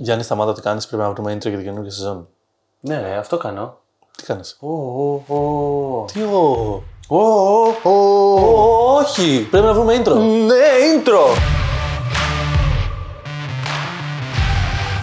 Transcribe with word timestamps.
Γιάννη, 0.00 0.22
σταμάτα 0.22 0.52
τι 0.52 0.60
κάνεις. 0.60 0.86
Πρέπει 0.86 1.02
να 1.02 1.10
βρούμε 1.10 1.32
intro 1.32 1.48
για 1.48 1.56
την 1.56 1.64
καινούργια 1.64 1.90
σεζόν. 1.90 2.28
Ναι, 2.80 3.00
ρε, 3.00 3.16
αυτό 3.16 3.36
κάνω. 3.36 3.76
Τι 4.16 4.24
κάνεις; 4.24 4.56
Ω, 4.60 4.72
ω, 4.72 5.34
ω. 5.34 6.04
Τι 6.12 6.22
ο. 6.22 6.82
Ω, 7.08 7.18
ω, 7.18 7.90
ω. 7.90 8.94
Όχι! 8.96 9.46
Πρέπει 9.50 9.66
να 9.66 9.72
βρούμε 9.72 10.02
intro. 10.02 10.14
Ναι, 10.46 10.64
intro! 10.94 11.38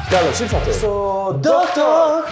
Καλώς 0.10 0.40
ήρθατε. 0.40 0.72
Στο 0.72 1.28
Doctor! 1.44 2.32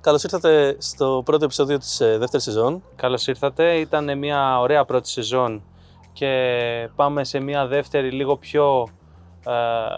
Καλώς 0.00 0.24
ήρθατε 0.24 0.76
στο 0.78 1.22
πρώτο 1.24 1.44
επεισόδιο 1.44 1.78
της 1.78 1.96
δεύτερης 1.98 2.42
σεζόν. 2.44 2.82
Καλώς 2.96 3.26
ήρθατε. 3.26 3.74
Ήταν 3.74 4.18
μια 4.18 4.60
ωραία 4.60 4.84
πρώτη 4.84 5.08
σεζόν 5.08 5.62
και 6.14 6.88
πάμε 6.96 7.24
σε 7.24 7.38
μια 7.40 7.66
δεύτερη 7.66 8.10
λίγο 8.10 8.36
πιο 8.36 8.88
ε, 9.46 9.50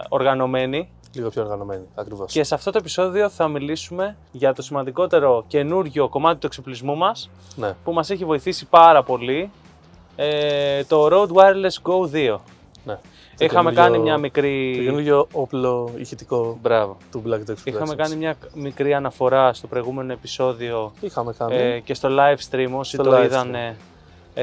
οργανωμένη. 0.09 0.89
Λίγο 1.13 1.29
πιο 1.29 1.41
οργανωμένη, 1.41 1.83
ακριβώς. 1.95 2.31
Και 2.31 2.43
σε 2.43 2.55
αυτό 2.55 2.71
το 2.71 2.77
επεισόδιο 2.77 3.29
θα 3.29 3.47
μιλήσουμε 3.47 4.17
για 4.31 4.53
το 4.53 4.61
σημαντικότερο 4.61 5.43
καινούργιο 5.47 6.09
κομμάτι 6.09 6.39
του 6.39 6.45
εξοπλισμού 6.45 6.95
μας 6.97 7.29
Ναι. 7.55 7.75
που 7.83 7.91
μας 7.93 8.09
έχει 8.09 8.25
βοηθήσει 8.25 8.65
πάρα 8.65 9.03
πολύ, 9.03 9.51
ε, 10.15 10.83
το 10.83 11.07
Rode 11.11 11.31
Wireless 11.31 11.81
Go 11.91 12.09
2. 12.11 12.39
ναι. 12.85 12.97
Το 13.37 13.45
Είχαμε 13.45 13.69
καινούργιο- 13.71 13.91
κάνει 13.93 14.03
μια 14.03 14.13
Το 14.13 14.19
μικρή... 14.19 14.81
καινούργιο 14.83 15.27
όπλο 15.31 15.89
ηχητικό 15.97 16.57
Μπράβο. 16.61 16.97
του 17.11 17.23
Black 17.27 17.51
Dex 17.51 17.55
Είχαμε 17.63 17.91
Productions. 17.91 17.95
κάνει 17.97 18.15
μια 18.15 18.35
μικρή 18.53 18.93
αναφορά 18.93 19.53
στο 19.53 19.67
προηγούμενο 19.67 20.11
επεισόδιο 20.13 20.91
Είχαμε 20.99 21.33
κάνει. 21.33 21.55
ε, 21.55 21.79
και 21.79 21.93
στο 21.93 22.09
live 22.11 22.37
stream 22.51 22.69
όσοι 22.73 22.93
Στο 22.93 23.03
το 23.03 23.17
live 23.17 23.23
είδαν, 23.23 23.55
ε, 23.55 23.75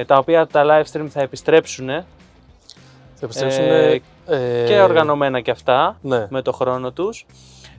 τα 0.03 0.17
οποία 0.19 0.47
τα 0.47 0.65
live 0.67 0.93
stream 0.93 1.07
θα 1.09 1.21
επιστρέψουν 1.21 1.87
θα 1.87 3.21
επιστρέψουν. 3.21 3.63
ε, 3.65 4.01
ε, 4.27 4.65
και 4.67 4.81
οργανωμένα 4.81 5.41
και 5.41 5.51
αυτά 5.51 5.99
Ναι. 6.03 6.27
με 6.31 6.43
το 6.43 6.53
χρόνο 6.53 6.93
τους 6.93 7.27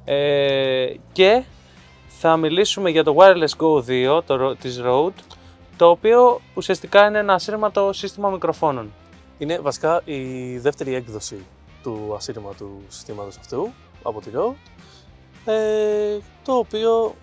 ε, 0.05 0.85
και 1.11 1.43
θα 2.07 2.37
μιλήσουμε 2.37 2.89
για 2.89 3.03
το 3.03 3.15
Wireless 3.19 3.63
Go 3.63 3.83
2 4.17 4.21
το, 4.25 4.49
Ro- 4.49 4.57
της 4.59 4.81
Rode 4.85 5.13
το 5.77 5.89
οποίο 5.89 6.41
ουσιαστικά 6.53 7.07
είναι 7.07 7.17
ένα 7.19 7.33
ασύρματο 7.33 7.93
σύστημα 7.93 8.29
μικροφώνων. 8.29 8.93
Είναι 9.37 9.59
βασικά 9.59 10.01
η 10.05 10.57
δεύτερη 10.57 10.93
έκδοση 10.93 11.45
του 11.83 12.13
ασύρματου 12.15 12.81
συστήματος 12.87 13.37
αυτού 13.37 13.69
από 14.03 14.21
τη 14.21 14.29
Rode. 14.35 14.53
Ε, 15.45 16.17
το 16.43 16.53
οποίο 16.53 17.15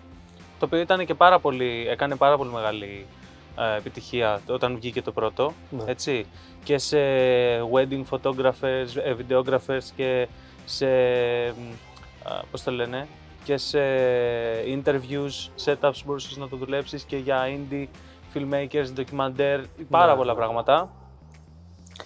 Το 0.59 0.65
οποίο 0.65 0.79
ήταν 0.79 1.05
και 1.05 1.13
πάρα 1.13 1.39
πολύ, 1.39 1.85
έκανε 1.89 2.15
πάρα 2.15 2.37
πολύ 2.37 2.49
μεγάλη 2.49 3.05
ε, 3.21 3.22
επιτυχία 3.77 4.41
όταν 4.49 4.75
βγήκε 4.75 5.01
το 5.01 5.11
πρώτο. 5.11 5.53
ναι, 5.69 5.83
έτσι, 5.85 6.25
και 6.63 6.77
σε 6.77 6.97
wedding 7.73 8.03
photographers, 8.09 8.87
ε, 9.03 9.15
videographers 9.19 9.83
και 9.95 10.27
σε, 10.65 10.85
μ, 11.51 11.71
α, 12.23 12.41
πώς 12.51 12.63
το 12.63 12.71
λένε, 12.71 13.07
και 13.43 13.57
σε 13.57 13.79
interviews, 14.65 15.49
setups 15.65 16.01
μπορούσες 16.05 16.37
να 16.37 16.47
το 16.47 16.55
δουλέψεις 16.57 17.03
και 17.03 17.17
για 17.17 17.43
indie 17.47 17.85
filmmakers, 18.33 18.87
documentaire, 18.97 19.63
πάρα 19.89 20.11
Ναι, 20.11 20.17
πολλά 20.17 20.31
ναι. 20.31 20.37
πράγματα. 20.37 20.89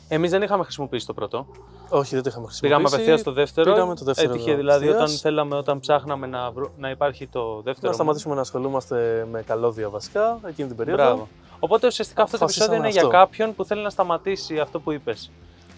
Εμείς 0.07 0.31
δεν 0.31 0.41
είχαμε 0.41 0.63
χρησιμοποιήσει 0.63 1.05
το 1.05 1.13
πρώτο. 1.13 1.47
Όχι 1.89 2.13
δεν 2.15 2.23
το 2.23 2.29
είχαμε 2.29 2.45
χρησιμοποιήσει. 2.45 2.59
Πήγαμε 2.61 2.83
απευθείας 2.87 3.19
στο 3.19 3.31
δεύτερο. 3.31 3.73
πήγαμε 3.73 3.95
το 3.95 4.05
δεύτερο 4.05 4.33
Έτυχε 4.33 4.55
δηλαδή 4.55 4.85
απευθείας. 4.85 5.09
όταν 5.09 5.17
θέλαμε, 5.21 5.55
όταν 5.55 5.79
ψάχναμε 5.79 6.27
να, 6.27 6.51
βρω- 6.51 6.71
να 6.77 6.89
υπάρχει 6.89 7.27
το 7.27 7.61
δεύτερο. 7.61 7.87
Να 7.87 7.93
σταματήσουμε 7.93 8.35
να 8.35 8.41
ασχολούμαστε 8.41 9.27
με 9.31 9.41
καλώδια 9.41 9.89
βασικά 9.89 10.39
εκείνη 10.45 10.67
την 10.67 10.77
περίοδο. 10.77 11.03
Μπράβο. 11.03 11.27
Οπότε 11.59 11.87
ουσιαστικά 11.87 12.23
αυτό 12.23 12.37
το 12.37 12.43
επεισόδιο 12.43 12.73
είναι 12.75 12.81
Αποφασίσαμε 12.87 13.09
για 13.11 13.17
αυτό. 13.19 13.31
κάποιον 13.33 13.55
που 13.55 13.65
θέλει 13.65 13.81
να 13.81 13.89
σταματήσει 13.89 14.59
αυτό 14.59 14.79
που 14.79 14.91
είπες. 14.91 15.31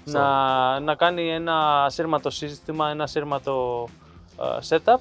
Αυτό. 0.07 0.19
Να, 0.19 0.79
να 0.79 0.95
κάνει 0.95 1.29
ένα 1.29 1.83
ασύρματο 1.83 2.29
σύστημα, 2.29 2.89
ένα 2.89 3.03
ασύρματο 3.03 3.87
ε, 4.39 4.77
setup. 4.77 4.97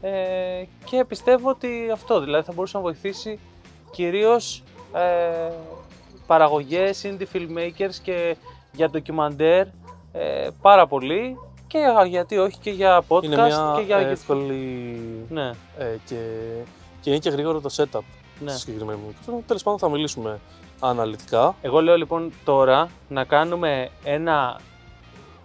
Ε, 0.00 0.10
και 0.84 1.04
πιστεύω 1.08 1.50
ότι 1.50 1.90
αυτό 1.92 2.20
δηλαδή 2.20 2.44
θα 2.44 2.52
μπορούσε 2.52 2.76
να 2.76 2.82
βοηθήσει 2.82 3.38
κυρίως 3.90 4.62
ε, 4.92 5.52
παραγωγές, 6.26 7.02
indie 7.04 7.26
filmmakers 7.36 7.94
και 8.02 8.36
για 8.72 8.90
ντοκιμαντέρ 8.90 9.66
ε, 10.12 10.48
πάρα 10.62 10.86
πολύ 10.86 11.38
και 11.66 11.78
α, 11.78 12.04
γιατί 12.04 12.38
όχι 12.38 12.58
και 12.58 12.70
για 12.70 13.02
podcast 13.08 13.22
Είναι 13.22 13.36
μια 13.36 13.72
και 13.76 13.82
για... 13.82 13.98
εύκολη 13.98 15.26
Ναι, 15.28 15.50
ε, 15.78 15.96
και, 16.04 16.16
και 17.00 17.10
είναι 17.10 17.18
και 17.18 17.30
γρήγορο 17.30 17.60
το 17.60 17.74
setup 17.76 18.00
ναι. 18.40 18.50
στη 18.50 18.60
συγκεκριμένη 18.60 18.98
μικρόφωνο. 19.06 19.42
Τέλος 19.46 19.62
πάντων 19.62 19.78
θα 19.78 19.88
μιλήσουμε 19.88 20.40
αναλυτικά. 20.80 21.54
Εγώ 21.62 21.80
λέω 21.80 21.96
λοιπόν 21.96 22.32
τώρα 22.44 22.88
να 23.08 23.24
κάνουμε 23.24 23.90
ένα 24.04 24.60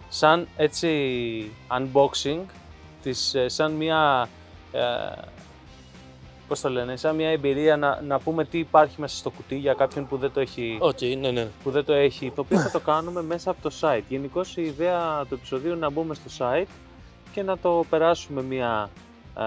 σαν 0.08 0.48
έτσι 0.56 0.90
unboxing 1.70 2.40
της, 3.02 3.34
ε, 3.34 3.48
σαν 3.48 3.72
μια 3.72 4.28
ε, 4.72 4.80
πώς 6.48 6.60
το 6.60 6.68
λένε, 6.70 6.96
σαν 6.96 7.14
μια 7.14 7.28
εμπειρία 7.28 7.76
να, 7.76 8.00
να 8.02 8.18
πούμε 8.18 8.44
τι 8.44 8.58
υπάρχει 8.58 9.00
μέσα 9.00 9.16
στο 9.16 9.30
κουτί 9.30 9.56
για 9.56 9.74
κάποιον 9.74 10.06
που 10.06 10.16
δεν 10.16 10.32
το 10.32 10.40
έχει, 10.40 10.78
Οκ, 10.80 11.00
ναι, 11.20 11.30
ναι. 11.30 11.46
που 11.62 11.70
δεν 11.70 11.84
το, 11.84 11.92
έχει 11.92 12.30
το 12.34 12.40
οποίο 12.40 12.58
θα 12.58 12.70
το 12.70 12.80
κάνουμε 12.80 13.22
μέσα 13.22 13.50
από 13.50 13.62
το 13.62 13.70
site. 13.80 14.02
Γενικώς 14.08 14.56
η 14.56 14.62
ιδέα 14.62 15.24
του 15.28 15.34
επεισοδίου 15.34 15.70
είναι 15.70 15.78
να 15.78 15.90
μπούμε 15.90 16.14
στο 16.14 16.30
site 16.46 16.66
και 17.32 17.42
να 17.42 17.58
το 17.58 17.84
περάσουμε 17.90 18.42
μια, 18.42 18.90
α, 19.34 19.44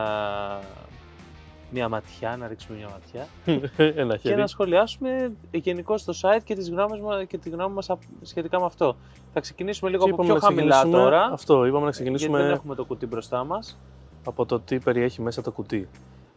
μια 1.72 1.90
ματιά, 1.90 2.38
να 2.40 2.48
ρίξουμε 2.48 2.78
μια 2.78 2.90
ματιά 2.90 3.28
Ένα 4.02 4.14
και 4.16 4.28
χέρι. 4.28 4.40
να 4.42 4.48
σχολιάσουμε 4.48 5.31
γενικώς 5.52 6.02
στο 6.02 6.14
site 6.22 6.42
και, 6.44 6.56
τις 6.56 6.70
γνώμες 6.70 7.00
μας, 7.00 7.24
και 7.28 7.38
τη 7.38 7.50
γνώμη 7.50 7.74
μας 7.74 7.90
απ- 7.90 8.02
σχετικά 8.22 8.60
με 8.60 8.66
αυτό. 8.66 8.96
Θα 9.34 9.40
ξεκινήσουμε 9.40 9.90
λίγο 9.90 10.04
Και 10.06 10.12
από 10.12 10.24
είπαμε 10.24 10.40
πιο 10.40 10.48
να 10.50 10.56
χαμηλά 10.56 10.76
ξεκινήσουμε- 10.76 11.04
τώρα, 11.12 11.30
Αυτό, 11.34 11.54
είπαμε 11.54 11.72
να 11.72 11.80
γιατί 11.80 11.92
ξεκινήσουμε 11.92 12.42
δεν 12.42 12.52
έχουμε 12.52 12.76
το 12.76 12.86
κουτί 12.86 13.06
μπροστά 13.06 13.44
μας. 13.44 13.78
από 14.26 14.46
το 14.46 14.60
τι 14.60 14.80
περιέχει 14.80 15.22
μέσα 15.22 15.42
το 15.42 15.52
κουτί. 15.52 15.88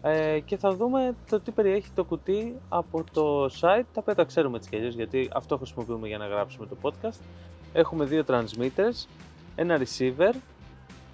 Ε, 0.02 0.40
και 0.44 0.56
θα 0.56 0.74
δούμε 0.74 1.14
το 1.30 1.40
τι 1.40 1.50
περιέχει 1.50 1.90
το 1.94 2.04
κουτί 2.04 2.56
από 2.68 3.04
το 3.12 3.44
site, 3.44 3.84
τα 3.92 4.00
οποία 4.00 4.14
τα 4.14 4.24
ξέρουμε 4.24 4.56
έτσι 4.56 4.68
κι 4.68 4.76
αλλιώς, 4.76 4.94
γιατί 4.94 5.30
αυτό 5.32 5.56
χρησιμοποιούμε 5.56 6.08
για 6.08 6.18
να 6.18 6.26
γράψουμε 6.26 6.66
το 6.66 6.76
podcast. 6.82 7.20
Έχουμε 7.72 8.04
δύο 8.04 8.24
transmitters, 8.28 9.06
ένα 9.54 9.78
receiver, 9.78 10.34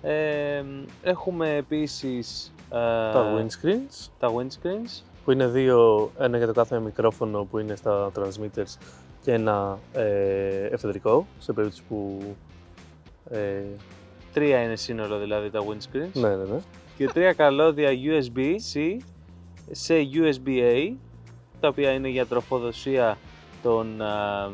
ε, 0.02 0.62
έχουμε 1.02 1.54
επίσης 1.56 2.52
ε, 2.70 2.76
τα 3.12 3.34
windscreens, 3.36 4.08
τα 4.18 4.32
windscreens, 4.34 5.02
που 5.24 5.30
είναι 5.30 5.46
δύο, 5.46 6.10
ένα 6.18 6.36
για 6.36 6.46
το 6.46 6.52
κάθε 6.52 6.80
μικρόφωνο 6.80 7.44
που 7.44 7.58
είναι 7.58 7.76
στα 7.76 8.10
transmitters 8.16 8.76
και 9.22 9.32
ένα 9.32 9.78
ε, 9.92 10.66
εφεδρικό, 10.66 11.26
σε 11.38 11.52
περίπτωση 11.52 11.82
που... 11.88 12.20
Ε, 13.30 13.62
τρία 14.32 14.62
είναι 14.62 14.76
σύνολο 14.76 15.18
δηλαδή 15.18 15.50
τα 15.50 15.60
windscreens. 15.60 16.12
ναι, 16.12 16.28
ναι, 16.28 16.44
ναι. 16.44 16.58
Και 16.98 17.06
τρία 17.06 17.32
καλώδια 17.32 17.90
USB-C 17.90 18.96
σε 19.70 19.94
USB-A, 20.12 20.92
τα 21.60 21.68
οποία 21.68 21.90
είναι 21.90 22.08
για 22.08 22.26
τροφοδοσία 22.26 23.18
των, 23.62 24.02
α, 24.02 24.50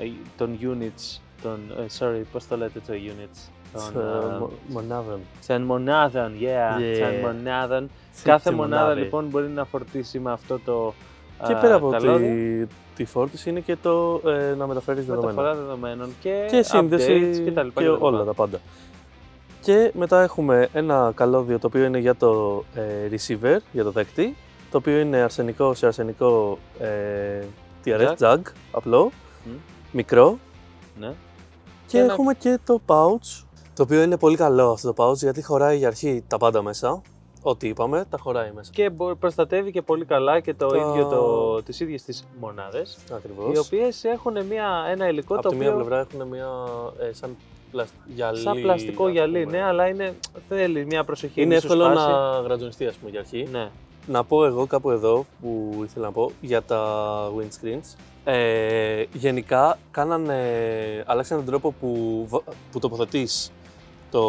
ε, 0.00 0.10
των 0.36 0.58
units, 0.62 1.20
των, 1.42 1.58
ε, 1.78 1.86
sorry, 1.98 2.22
πώς 2.32 2.46
το 2.46 2.56
λέτε 2.56 2.80
το 2.86 2.92
units, 2.92 3.50
των, 3.72 4.02
Ε, 4.02 4.06
α, 4.34 4.38
μο- 4.38 4.50
μονάδων. 4.68 5.20
των 5.46 5.62
μονάδων, 5.62 6.32
yeah, 6.40 6.78
Yeah. 6.80 6.98
των 7.00 7.20
μονάδων. 7.34 7.90
Κάθε 8.22 8.48
Τι 8.50 8.54
μονάδα 8.54 8.82
μονάδες. 8.82 9.02
λοιπόν 9.04 9.26
μπορεί 9.26 9.48
να 9.48 9.64
φορτίσει 9.64 10.18
με 10.18 10.32
αυτό 10.32 10.58
το 10.64 10.94
Και 11.46 11.52
α, 11.52 11.58
πέρα 11.58 11.74
από 11.74 11.88
καλώδιο, 11.90 12.66
τη, 12.66 12.74
τη 12.94 13.04
φόρτιση 13.04 13.50
είναι 13.50 13.60
και 13.60 13.76
το 13.82 14.20
ε, 14.26 14.54
να 14.54 14.66
μεταφέρεις 14.66 15.04
δεδομένα. 15.06 15.32
μεταφορά 15.32 15.54
δεδομένων 15.64 16.08
και, 16.20 16.46
και 16.50 16.62
σύνδεση 16.62 17.06
updates 17.12 17.44
και 17.44 17.52
τα 17.52 17.62
λοιπά 17.62 17.80
και 17.80 17.86
και 17.86 17.92
τα 17.92 17.94
λοιπά. 17.94 18.06
όλα 18.06 18.24
τα 18.24 18.34
πάντα. 18.34 18.58
Και 19.64 19.90
μετά 19.94 20.22
έχουμε 20.22 20.68
ένα 20.72 21.12
καλώδιο 21.14 21.58
το 21.58 21.66
οποίο 21.66 21.84
είναι 21.84 21.98
για 21.98 22.14
το 22.14 22.64
ε, 22.74 22.82
receiver, 23.10 23.56
για 23.72 23.84
το 23.84 23.90
δέκτη, 23.90 24.36
το 24.70 24.78
οποίο 24.78 24.98
είναι 24.98 25.16
αρσενικό 25.16 25.74
σε 25.74 25.86
αρσενικό 25.86 26.58
ε, 26.78 27.44
TRS 27.84 28.08
Jack. 28.08 28.16
jack, 28.18 28.40
απλό, 28.72 29.10
Μμ. 29.44 29.50
μικρό. 29.92 30.38
Ναι. 30.98 31.12
Και 31.86 31.98
ένα- 31.98 32.12
έχουμε 32.12 32.34
και 32.34 32.58
το 32.66 32.80
pouch, 32.86 33.44
το 33.74 33.82
οποίο 33.82 34.02
είναι 34.02 34.18
πολύ 34.18 34.36
καλό 34.36 34.70
αυτό 34.70 34.92
το 34.92 35.04
pouch 35.10 35.14
γιατί 35.16 35.42
χωράει 35.42 35.76
για 35.76 35.86
αρχή 35.88 36.24
τα 36.28 36.38
πάντα 36.38 36.62
μέσα. 36.62 37.02
Ό,τι 37.42 37.68
είπαμε, 37.68 38.04
τα 38.10 38.18
χωράει 38.18 38.52
μέσα. 38.54 38.70
Και 38.74 38.90
μπο- 38.90 39.14
προστατεύει 39.14 39.70
και 39.70 39.82
πολύ 39.82 40.04
καλά 40.04 40.40
και 40.40 40.54
το 40.54 40.66
Τα- 40.66 40.76
ίδιο 40.76 41.04
το, 41.08 41.62
τις 41.62 41.80
ίδιες 41.80 42.02
τις 42.02 42.26
μονάδες. 42.40 42.98
Ακριβώς. 43.14 43.54
οι 43.54 43.58
οποίες 43.58 44.04
έχουν 44.04 44.44
μια, 44.44 44.68
ένα 44.90 45.08
υλικό 45.08 45.34
Από 45.34 45.42
το 45.42 45.48
τη 45.48 45.56
μία 45.56 45.68
οποίο 45.72 45.84
πλευρά 45.84 45.98
έχουν 46.10 46.28
μια 46.28 46.48
ε, 47.00 47.12
σαν 47.12 47.36
πλασ... 47.74 47.88
γυαλί. 48.06 48.38
σαν 48.38 48.60
πλαστικό 48.60 49.04
ας 49.06 49.12
γυαλί, 49.12 49.44
πούμε. 49.44 49.56
ναι, 49.56 49.62
αλλά 49.64 49.88
είναι, 49.88 50.14
θέλει 50.48 50.84
μια 50.84 51.04
προσοχή. 51.04 51.40
Είναι 51.42 51.54
μη 51.54 51.60
σου 51.60 51.66
εύκολο 51.66 51.84
σπάσει. 51.84 52.06
να 52.08 52.40
γρατζονιστεί, 52.44 52.86
ας 52.86 52.94
πούμε, 52.94 53.10
για 53.10 53.20
αρχή. 53.20 53.48
Ναι, 53.50 53.68
Να 54.06 54.24
πω 54.24 54.44
εγώ 54.44 54.66
κάπου 54.66 54.90
εδώ 54.90 55.26
που 55.40 55.80
ήθελα 55.84 56.06
να 56.06 56.12
πω 56.12 56.30
για 56.40 56.62
τα 56.62 57.30
windscreens. 57.38 57.94
Ε, 58.24 59.04
γενικά 59.12 59.78
κάνανε, 59.90 60.38
αλλάξαν 61.06 61.36
τον 61.36 61.46
τρόπο 61.46 61.74
που, 61.80 62.24
βα- 62.28 62.42
που 62.72 62.78
τοποθετείς 62.78 63.52
το 64.10 64.22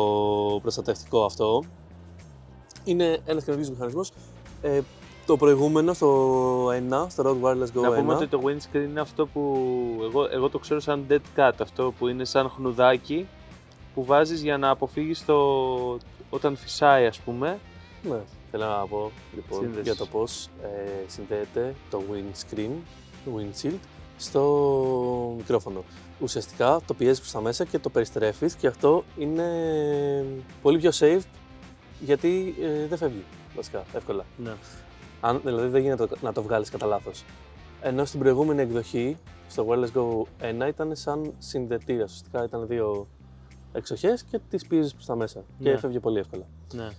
προστατευτικό 0.62 1.24
αυτό. 1.26 1.64
Είναι 2.84 3.18
ένας 3.26 3.44
καινούργιος 3.44 3.70
μηχανισμός 3.72 4.12
ε, 4.62 4.80
το 5.26 5.38
προηγούμενο 5.38 5.94
στο 5.94 6.68
1, 6.68 7.06
στο 7.10 7.24
Rode 7.24 7.46
Wireless 7.46 7.80
Go 7.80 7.82
Να 7.82 7.90
1. 7.90 7.96
πούμε 7.96 8.14
ότι 8.14 8.28
το 8.28 8.42
windscreen 8.46 8.84
είναι 8.90 9.00
αυτό 9.00 9.28
που 9.28 9.42
εγώ, 10.04 10.28
εγώ 10.32 10.50
το 10.50 10.60
ξέρω 10.60 10.80
σαν 10.80 11.06
dead 11.10 11.20
cat, 11.36 11.52
αυτό 11.60 11.94
που 11.98 12.08
είναι 12.08 12.26
σαν 12.26 12.50
χνουδάκι 12.50 13.28
που 13.94 14.06
βάζεις 14.06 14.42
για 14.42 14.58
να 14.58 14.70
αποφύγεις 14.70 15.26
το 15.26 15.38
όταν 16.30 16.56
φυσάει 16.56 17.06
ας 17.06 17.20
πούμε. 17.20 17.60
Ναι, 18.04 18.18
θέλω 18.52 18.66
να 18.66 18.88
πω 18.88 19.12
λοιπόν, 19.36 19.60
Σύνδεση. 19.60 19.82
για 19.82 19.96
το 19.96 20.06
πώς 20.06 20.50
ε, 20.64 20.90
συνδέεται 21.08 21.76
το 21.90 22.02
windscreen, 22.12 22.72
το 23.26 23.32
windshield, 23.38 23.80
στο 24.18 25.34
μικρόφωνο. 25.38 25.84
Ουσιαστικά 26.20 26.80
το 26.86 26.94
πιέζεις 26.94 27.20
προς 27.20 27.32
τα 27.32 27.42
μέσα 27.42 27.66
και 27.66 27.80
το 27.80 27.90
περιστρέφεις 27.90 28.56
και 28.56 28.68
αυτό 28.68 29.04
είναι 29.18 29.46
πολύ 30.62 30.78
πιο 30.78 30.92
safe 31.00 31.24
γιατί 32.00 32.56
ε, 32.62 32.88
δεν 32.88 32.98
φεύγει 32.98 33.24
βασικά 33.56 33.84
εύκολα. 33.94 34.26
Ναι. 34.38 34.54
Αν, 35.22 35.42
δηλαδή 35.44 35.68
δεν 35.68 35.82
γίνεται 35.82 36.08
να 36.22 36.34
το 36.34 36.42
βγάλεις 36.44 36.70
κατά 36.70 36.86
λάθος. 36.86 37.24
Ενώ 37.82 38.06
στην 38.06 38.20
προηγούμενη 38.20 38.62
εκδοχή, 38.62 39.18
στο 39.48 39.66
Wireless 39.70 39.98
Go 39.98 40.22
1, 40.64 40.68
ήταν 40.68 40.96
σαν 40.96 41.34
συνδετήρα. 41.38 42.04
Ουσιαστικά 42.04 42.44
ήταν 42.44 42.68
δύο 42.68 43.08
εξοχές 43.74 44.24
και 44.24 44.40
τις 44.50 44.66
πίεζες 44.68 44.94
προς 44.94 45.06
τα 45.06 45.16
μέσα. 45.16 45.40
Και 45.60 45.64
Ναι. 45.70 45.76
έφευγε 45.76 46.00
πολύ 46.00 46.20
εύκολα. 46.20 46.44
ναι. 46.74 46.90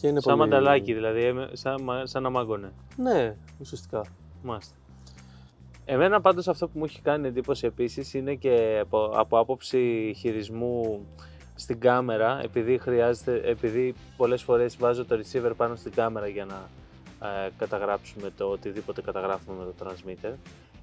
Και 0.00 0.06
είναι 0.08 0.20
Σαν 0.20 0.36
πολύ... 0.38 0.50
μανταλάκι 0.50 0.92
δηλαδή, 0.94 1.22
έμαι- 1.24 1.56
σαν, 1.56 1.76
μα- 1.82 2.06
σαν 2.06 2.22
να 2.22 2.30
μάγκωνε. 2.30 2.72
Ναι, 2.96 3.36
ουσιαστικά. 3.60 4.04
Μάλιστα. 4.42 4.74
Εμένα 5.84 6.20
πάντως 6.20 6.48
αυτό 6.48 6.68
που 6.68 6.78
μου 6.78 6.84
έχει 6.84 7.00
κάνει 7.00 7.26
εντύπωση 7.28 7.66
επίσης 7.66 8.14
είναι 8.14 8.34
και 8.34 8.78
από, 8.82 9.04
από 9.14 9.38
άποψη 9.38 10.12
χειρισμού 10.18 11.06
στην 11.54 11.80
κάμερα, 11.80 12.40
επειδή 12.42 12.78
χρειάζεται, 12.78 13.40
επειδή 13.44 13.94
πολλές 14.16 14.42
φορές 14.42 14.76
βάζω 14.76 15.04
το 15.04 15.18
receiver 15.18 15.52
πάνω 15.56 15.74
στην 15.74 15.92
κάμερα 15.92 16.26
για 16.28 16.44
να 16.44 16.68
ε, 17.22 17.48
καταγράψουμε 17.58 18.30
το 18.36 18.44
οτιδήποτε 18.44 19.02
καταγράφουμε 19.02 19.64
με 19.64 19.72
το 19.78 19.86
transmitter. 19.86 20.32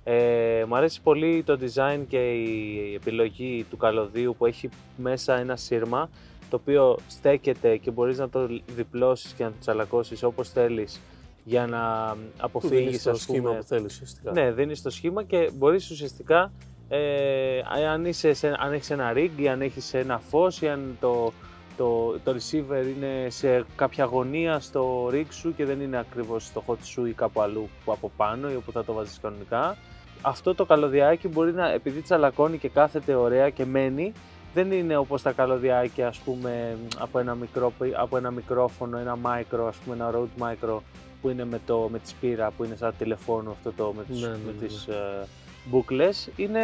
Ε, 0.03 0.63
μου 0.67 0.75
αρέσει 0.75 1.01
πολύ 1.01 1.43
το 1.43 1.59
design 1.61 1.99
και 2.07 2.31
η 2.31 2.93
επιλογή 2.93 3.65
του 3.69 3.77
καλωδίου 3.77 4.35
που 4.37 4.45
έχει 4.45 4.69
μέσα 4.97 5.37
ένα 5.39 5.55
σύρμα 5.55 6.09
το 6.49 6.55
οποίο 6.61 6.97
στέκεται 7.07 7.77
και 7.77 7.91
μπορείς 7.91 8.17
να 8.17 8.29
το 8.29 8.47
διπλώσεις 8.75 9.33
και 9.33 9.43
να 9.43 9.49
το 9.49 9.55
τσαλακώσεις 9.59 10.23
όπως 10.23 10.49
θέλεις 10.49 10.99
για 11.43 11.67
να 11.67 12.09
Του 12.11 12.17
δίνεις 12.17 12.37
αποφύγεις 12.37 13.03
το 13.03 13.09
ας 13.09 13.19
σχήμα 13.21 13.49
πούμε, 13.49 13.59
που 13.59 13.65
θέλεις 13.65 13.93
ουσιαστικά. 13.93 14.31
ναι, 14.31 14.51
δίνεις 14.51 14.81
το 14.81 14.89
σχήμα 14.89 15.23
και 15.23 15.49
μπορείς 15.53 15.89
ουσιαστικά 15.89 16.51
ε, 16.89 17.59
αν, 17.89 18.05
είσαι 18.05 18.33
σε, 18.33 18.55
αν 18.59 18.73
έχεις 18.73 18.89
ένα 18.89 19.13
rig 19.15 19.29
ή 19.35 19.47
αν 19.47 19.61
έχεις 19.61 19.93
ένα 19.93 20.19
φως 20.19 20.61
ή 20.61 20.67
αν 20.67 20.97
το, 20.99 21.33
το, 21.77 22.19
το 22.23 22.35
receiver 22.35 22.85
είναι 22.95 23.29
σε 23.29 23.65
κάποια 23.75 24.05
γωνία 24.05 24.59
στο 24.59 25.09
rig 25.11 25.25
σου 25.29 25.55
και 25.55 25.65
δεν 25.65 25.81
είναι 25.81 25.97
ακριβώς 25.97 26.45
στο 26.45 26.63
hot 26.67 26.77
σου 26.83 27.05
ή 27.05 27.11
κάπου 27.11 27.41
αλλού 27.41 27.69
που 27.85 27.91
από 27.91 28.11
πάνω 28.17 28.51
ή 28.51 28.55
όπου 28.55 28.71
θα 28.71 28.83
το 28.83 28.93
βάζεις 28.93 29.19
κανονικά. 29.21 29.77
Αυτό 30.21 30.55
το 30.55 30.65
καλωδιάκι 30.65 31.27
μπορεί 31.27 31.53
να, 31.53 31.71
επειδή 31.71 32.01
τσαλακώνει 32.01 32.57
και 32.57 32.69
κάθεται 32.69 33.15
ωραία 33.15 33.49
και 33.49 33.65
μένει, 33.65 34.13
δεν 34.53 34.71
είναι 34.71 34.97
όπως 34.97 35.21
τα 35.21 35.31
καλωδιάκια 35.31 36.07
ας 36.07 36.17
πούμε 36.17 36.77
από 36.99 37.19
ένα, 37.19 37.35
μικρό, 37.35 37.73
από 37.95 38.17
ένα 38.17 38.31
μικρόφωνο, 38.31 38.97
ένα 38.97 39.17
micro, 39.23 39.65
ας 39.67 39.75
πούμε 39.75 39.95
ένα 39.95 40.11
Rode 40.13 40.43
micro 40.43 40.79
που 41.21 41.29
είναι 41.29 41.45
με, 41.45 41.59
το, 41.65 41.87
με 41.91 41.99
τη 41.99 42.09
σπήρα 42.09 42.51
που 42.57 42.63
είναι 42.63 42.75
σαν 42.75 42.93
τηλεφώνου 42.97 43.51
αυτό 43.51 43.71
το 43.71 43.93
με, 43.97 44.03
τις, 44.03 44.21
Ναι, 44.21 44.27
ναι, 44.27 44.37
με 44.45 44.51
ναι, 44.59 44.67
τις 44.67 44.87
ε, 45.65 45.69
μπούκλες 45.69 46.29
είναι 46.35 46.61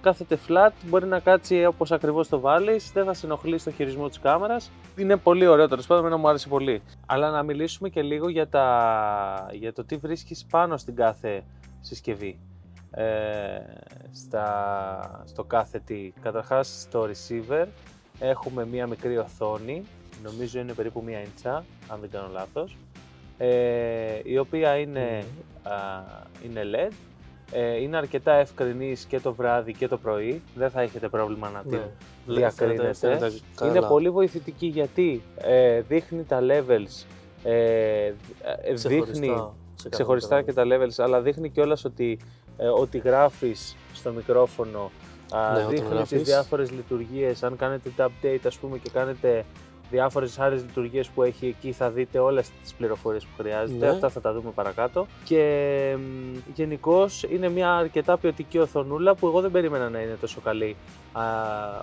κάθεται 0.00 0.38
flat, 0.48 0.70
μπορεί 0.86 1.06
να 1.06 1.18
κάτσει 1.18 1.64
όπως 1.64 1.92
ακριβώς 1.92 2.28
το 2.28 2.40
βάλεις, 2.40 2.92
δεν 2.92 3.04
θα 3.04 3.14
σε 3.14 3.26
ενοχλεί 3.26 3.58
στο 3.58 3.70
χειρισμό 3.70 4.08
της 4.08 4.18
κάμερας. 4.18 4.70
Είναι 4.96 5.16
πολύ 5.16 5.46
ωραίο 5.46 5.68
τέλος 5.68 5.86
πάντων, 5.86 6.04
εμένα 6.04 6.20
μου 6.20 6.28
άρεσε 6.28 6.48
πολύ. 6.48 6.82
Αλλά 7.06 7.30
να 7.30 7.42
μιλήσουμε 7.42 7.88
και 7.88 8.02
λίγο 8.02 8.28
για, 8.28 8.48
τα, 8.48 9.48
για 9.52 9.72
το 9.72 9.84
τι 9.84 9.96
βρίσκεις 9.96 10.46
πάνω 10.50 10.76
στην 10.76 10.94
κάθε 10.94 11.44
συσκευή. 11.80 12.38
Ε, 12.90 13.04
στα, 14.12 15.22
στο 15.26 15.44
κάθε 15.44 15.78
τι. 15.78 16.12
Καταρχάς 16.22 16.80
στο 16.80 17.08
receiver 17.08 17.66
έχουμε 18.18 18.66
μία 18.66 18.86
μικρή 18.86 19.18
οθόνη, 19.18 19.82
νομίζω 20.22 20.60
είναι 20.60 20.72
περίπου 20.72 21.02
μία 21.02 21.22
ίντσα, 21.22 21.64
αν 21.88 22.00
δεν 22.00 22.10
κάνω 22.10 22.28
λάθος, 22.32 22.76
ε, 23.38 24.20
η 24.22 24.38
οποία 24.38 24.76
είναι, 24.76 25.24
α, 25.62 25.72
είναι 26.44 26.62
LED, 26.64 26.76
ε, 26.76 26.88
είναι 27.80 27.96
αρκετά 27.96 28.32
ευκρινής 28.32 29.04
και 29.04 29.20
το 29.20 29.34
βράδυ 29.34 29.72
και 29.72 29.88
το 29.88 29.96
πρωί, 29.98 30.42
δεν 30.54 30.70
θα 30.70 30.80
έχετε 30.80 31.08
πρόβλημα 31.08 31.48
να 31.50 31.60
την 31.60 31.70
Ναι. 32.26 32.34
διακρίνεται. 32.34 32.92
Φαίνεται 32.94 33.32
καλά. 33.54 33.70
Είναι 33.70 33.86
πολύ 33.86 34.10
βοηθητική 34.10 34.66
γιατί 34.66 35.22
ε, 35.36 35.80
δείχνει 35.80 36.24
τα 36.24 36.40
levels, 36.40 37.04
ε, 37.44 37.52
ε, 38.04 38.12
δείχνει 38.74 38.74
Ξεχωριστά 38.74 39.54
σε 39.74 39.88
κάθε 39.88 39.88
ξεχωριστά 39.90 40.42
και 40.42 40.52
τα 40.52 40.64
levels, 40.66 40.94
αλλά 41.04 41.20
δείχνει 41.20 41.50
κιόλας 41.50 41.84
ότι 41.84 42.18
ε, 42.56 42.66
ότι 42.66 42.98
γράφεις 42.98 43.76
στο 43.94 44.10
μικρόφωνο, 44.12 44.90
α, 45.32 45.52
Ναι, 45.52 45.58
όταν 45.58 45.68
δείχνει 45.70 45.88
γράφεις. 45.94 46.08
τις 46.08 46.22
διάφορες 46.22 46.70
λειτουργίες, 46.70 47.42
αν 47.42 47.56
κάνετε 47.56 47.90
τα 47.96 48.08
update 48.10 48.40
ας 48.46 48.56
πούμε 48.58 48.78
και 48.78 48.90
κάνετε 48.92 49.44
διάφορες 49.90 50.38
άλλες 50.38 50.60
λειτουργίες 50.62 51.08
που 51.08 51.22
έχει 51.22 51.46
εκεί 51.46 51.72
θα 51.72 51.90
δείτε 51.90 52.18
όλες 52.18 52.50
τις 52.62 52.74
πληροφορίες 52.74 53.24
που 53.24 53.42
χρειάζεται, 53.42 53.84
Ναι. 53.86 53.90
αυτά 53.90 54.08
θα 54.08 54.20
τα 54.20 54.32
δούμε 54.32 54.50
παρακάτω 54.54 55.06
και 55.24 55.96
γενικώ 56.54 57.06
είναι 57.32 57.48
μια 57.48 57.74
αρκετά 57.76 58.16
ποιοτική 58.18 58.58
οθονούλα 58.58 59.14
που 59.14 59.26
εγώ 59.26 59.40
δεν 59.40 59.50
περίμενα 59.50 59.88
να 59.88 60.00
είναι 60.00 60.16
τόσο 60.20 60.40
καλή 60.40 60.76
α, 61.12 61.22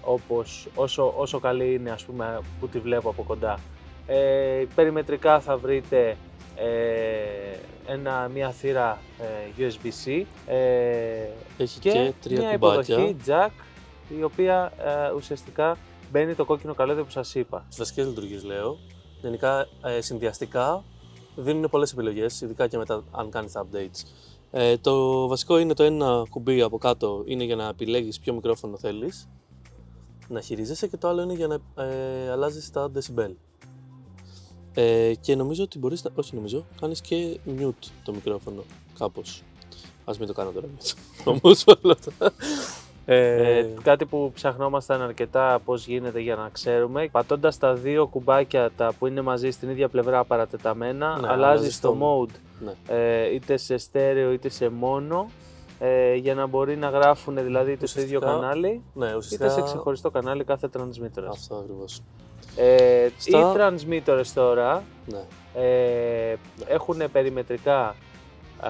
όπως, 0.01 0.67
όσο, 0.75 1.13
όσο 1.17 1.39
καλή 1.39 1.73
είναι 1.73 1.89
ας 1.91 2.03
πούμε 2.03 2.39
που 2.59 2.67
τη 2.67 2.79
βλέπω 2.79 3.09
από 3.09 3.23
κοντά. 3.23 3.59
Ε, 4.07 4.63
περιμετρικά 4.75 5.39
θα 5.39 5.57
βρείτε 5.57 6.17
ε, 6.55 7.91
ένα, 7.93 8.29
μια 8.33 8.51
θύρα 8.51 8.97
ε, 9.57 9.63
USB-C 9.63 10.23
ε, 10.47 10.55
Έχει 11.57 11.79
και, 11.79 11.89
και, 11.89 12.13
τρία 12.23 12.39
μια 12.39 12.57
κουμπάκια. 12.57 12.95
υποδοχή 12.95 13.15
jack 13.27 13.49
η 14.19 14.23
οποία 14.23 14.71
ε, 14.77 15.11
ουσιαστικά 15.15 15.77
μπαίνει 16.11 16.35
το 16.35 16.45
κόκκινο 16.45 16.73
καλώδιο 16.73 17.03
που 17.03 17.11
σας 17.11 17.35
είπα. 17.35 17.65
Τι 17.69 17.75
βασικέ 17.77 18.03
λειτουργίε 18.03 18.39
λέω. 18.39 18.77
Γενικά 19.21 19.67
ε, 19.83 20.01
συνδυαστικά 20.01 20.83
δίνουν 21.35 21.69
πολλές 21.69 21.91
επιλογές, 21.91 22.41
ειδικά 22.41 22.67
και 22.67 22.77
μετά 22.77 23.03
αν 23.11 23.29
κάνεις 23.29 23.51
τα 23.51 23.65
updates. 23.65 24.03
Ε, 24.51 24.77
το 24.77 25.27
βασικό 25.27 25.57
είναι 25.57 25.73
το 25.73 25.83
ένα 25.83 26.23
κουμπί 26.29 26.61
από 26.61 26.77
κάτω 26.77 27.23
είναι 27.25 27.43
για 27.43 27.55
να 27.55 27.67
επιλέγεις 27.67 28.19
ποιο 28.19 28.33
μικρόφωνο 28.33 28.77
θέλεις 28.77 29.29
να 30.27 30.41
χειρίζεσαι 30.41 30.87
και 30.87 30.97
το 30.97 31.07
άλλο 31.07 31.21
είναι 31.21 31.33
για 31.33 31.47
να 31.47 31.83
ε, 31.83 32.29
αλλάζεις 32.29 32.71
τα 32.71 32.91
decibel. 32.95 33.31
Ε, 34.73 35.13
και 35.21 35.35
νομίζω 35.35 35.63
ότι 35.63 35.79
μπορείς 35.79 36.03
να. 36.03 36.11
Όχι, 36.15 36.35
νομίζω, 36.35 36.65
κάνεις 36.81 37.01
και 37.01 37.39
mute 37.59 37.87
το 38.03 38.13
μικρόφωνο 38.13 38.63
κάπως. 38.97 39.43
Α 40.05 40.13
μην 40.19 40.27
το 40.27 40.33
κάνω 40.33 40.51
τώρα. 40.51 40.67
Όμω 41.23 41.55
όλα 41.83 41.95
αυτά. 41.99 42.33
Ε, 43.09 43.57
Ε, 43.57 43.67
κάτι 43.83 44.05
που 44.05 44.31
ψαχνόμασταν 44.33 45.01
αρκετά 45.01 45.59
πώς 45.65 45.87
γίνεται 45.87 46.19
για 46.19 46.35
να 46.35 46.49
ξέρουμε. 46.51 47.07
Πατώντας 47.11 47.57
τα 47.57 47.73
δύο 47.73 48.07
κουμπάκια 48.07 48.69
τα 48.77 48.93
που 48.99 49.07
είναι 49.07 49.21
μαζί 49.21 49.51
στην 49.51 49.69
ίδια 49.69 49.87
πλευρά 49.89 50.23
παρατεταμένα, 50.23 51.07
Ναι, 51.07 51.27
αλλάζει 51.27 51.31
αλλάζεις 51.33 51.79
το 51.79 51.87
το- 51.91 51.97
mode 52.27 52.33
ναι. 52.59 52.95
ε, 52.95 53.33
είτε 53.33 53.57
σε 53.57 53.77
στέρεο 53.77 54.31
είτε 54.31 54.49
σε 54.49 54.69
μόνο 54.69 55.29
ε, 55.79 56.13
για 56.15 56.33
να 56.35 56.45
μπορεί 56.47 56.75
να 56.77 56.89
γράφουν 56.89 57.35
δηλαδή 57.43 57.71
είτε 57.71 57.85
στο 57.87 58.01
ίδιο 58.01 58.17
Ουσιαστικά, 58.17 58.41
κανάλι 58.47 58.81
ναι, 58.93 59.05
είτε 59.05 59.15
ουσιαστικά. 59.15 59.49
σε 59.49 59.61
ξεχωριστό 59.61 60.09
κανάλι 60.11 60.43
κάθε 60.43 60.69
transmitter. 60.77 61.23
Αυτό 61.29 61.55
ακριβώς. 61.55 62.01
Ε, 62.55 63.07
Στα- 63.17 63.37
Οι 63.39 63.43
transmitters 63.57 64.27
τώρα 64.33 64.83
Ναι. 65.05 65.19
ε, 65.63 66.35
έχουν 66.67 67.01
περιμετρικά 67.11 67.95
α, 68.59 68.69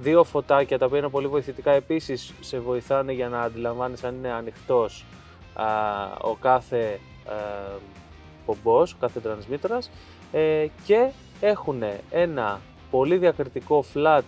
δύο 0.00 0.24
φωτάκια 0.24 0.78
τα 0.78 0.86
οποία 0.86 0.98
είναι 0.98 1.08
πολύ 1.08 1.26
βοηθητικά 1.26 1.70
επίσης 1.70 2.32
σε 2.40 2.58
βοηθάνε 2.58 3.12
για 3.12 3.28
να 3.28 3.40
αντιλαμβάνεις 3.40 4.04
αν 4.04 4.14
είναι 4.14 4.32
ανοιχτός 4.32 5.04
α, 5.54 5.64
ο 6.20 6.34
κάθε 6.40 7.00
α, 7.26 7.32
πομπός, 8.46 8.92
ο 8.92 8.96
κάθε 9.00 9.20
transmitterας 9.24 9.90
ε, 10.32 10.66
και 10.84 11.08
έχουν 11.40 11.82
ένα 12.10 12.60
πολύ 12.90 13.16
διακριτικό 13.16 13.84
flat 13.94 14.20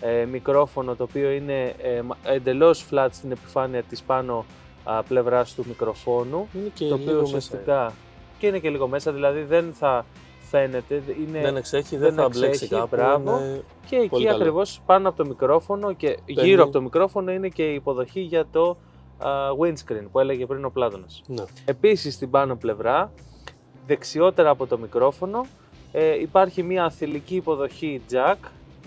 ε, 0.00 0.24
μικρόφωνο 0.24 0.94
το 0.96 1.02
οποίο 1.02 1.30
είναι 1.30 1.74
ε, 1.82 2.02
μα- 2.02 2.16
εντελώς 2.24 2.86
flat 2.90 3.08
στην 3.10 3.30
επιφάνεια 3.30 3.82
της 3.82 4.02
πάνω 4.02 4.44
α, 4.84 5.02
πλευράς 5.02 5.54
του 5.54 5.64
μικροφόνου 5.68 6.48
Είναι 6.54 6.70
και 6.74 6.84
το 6.88 6.94
οποίο 6.94 7.06
λίγο 7.06 7.20
μέσα. 7.20 7.36
ουσιαστικά 7.36 7.92
και 8.38 8.46
είναι 8.46 8.58
και 8.58 8.70
λίγο 8.70 8.88
μέσα, 8.88 9.12
δηλαδή 9.12 9.42
δεν 9.42 9.72
θα 9.78 10.04
φαίνεται, 10.50 11.02
είναι 11.26 11.40
Δεν 11.40 11.56
εξέχει, 11.56 11.96
δεν, 11.96 12.14
δεν 12.14 12.22
θα 12.22 12.28
μπλέξει 12.28 12.48
εξέχει, 12.64 12.74
κάπου. 12.74 12.96
μπράβο. 12.96 13.38
είναι- 13.38 13.62
και 13.88 13.96
εκεί 13.96 14.08
πολύ 14.08 14.24
καλό. 14.24 14.36
ακριβώς 14.36 14.80
πάνω 14.86 15.08
από 15.08 15.16
το 15.22 15.26
μικρόφωνο 15.28 15.92
και 15.92 16.06
Παίρνει- 16.08 16.44
γύρω 16.44 16.62
από 16.62 16.72
το 16.72 16.82
μικρόφωνο 16.82 17.32
είναι 17.32 17.48
και 17.48 17.62
η 17.70 17.74
υποδοχή 17.74 18.20
για 18.20 18.46
το 18.52 18.76
α, 19.18 19.28
windscreen 19.60 20.06
που 20.12 20.18
έλεγε 20.18 20.46
πριν 20.46 20.64
ο 20.64 20.70
Πλάτωνας. 20.70 21.22
Ναι. 21.26 21.44
Επίσης 21.64 22.14
στην 22.14 22.30
πάνω 22.30 22.56
πλευρά, 22.56 23.12
δεξιότερα 23.86 24.50
από 24.50 24.66
το 24.66 24.78
μικρόφωνο, 24.78 25.46
ε, 25.92 26.20
υπάρχει 26.20 26.62
μια 26.62 26.90
θηλυκή 26.90 27.34
υποδοχή 27.36 28.00
jack 28.12 28.34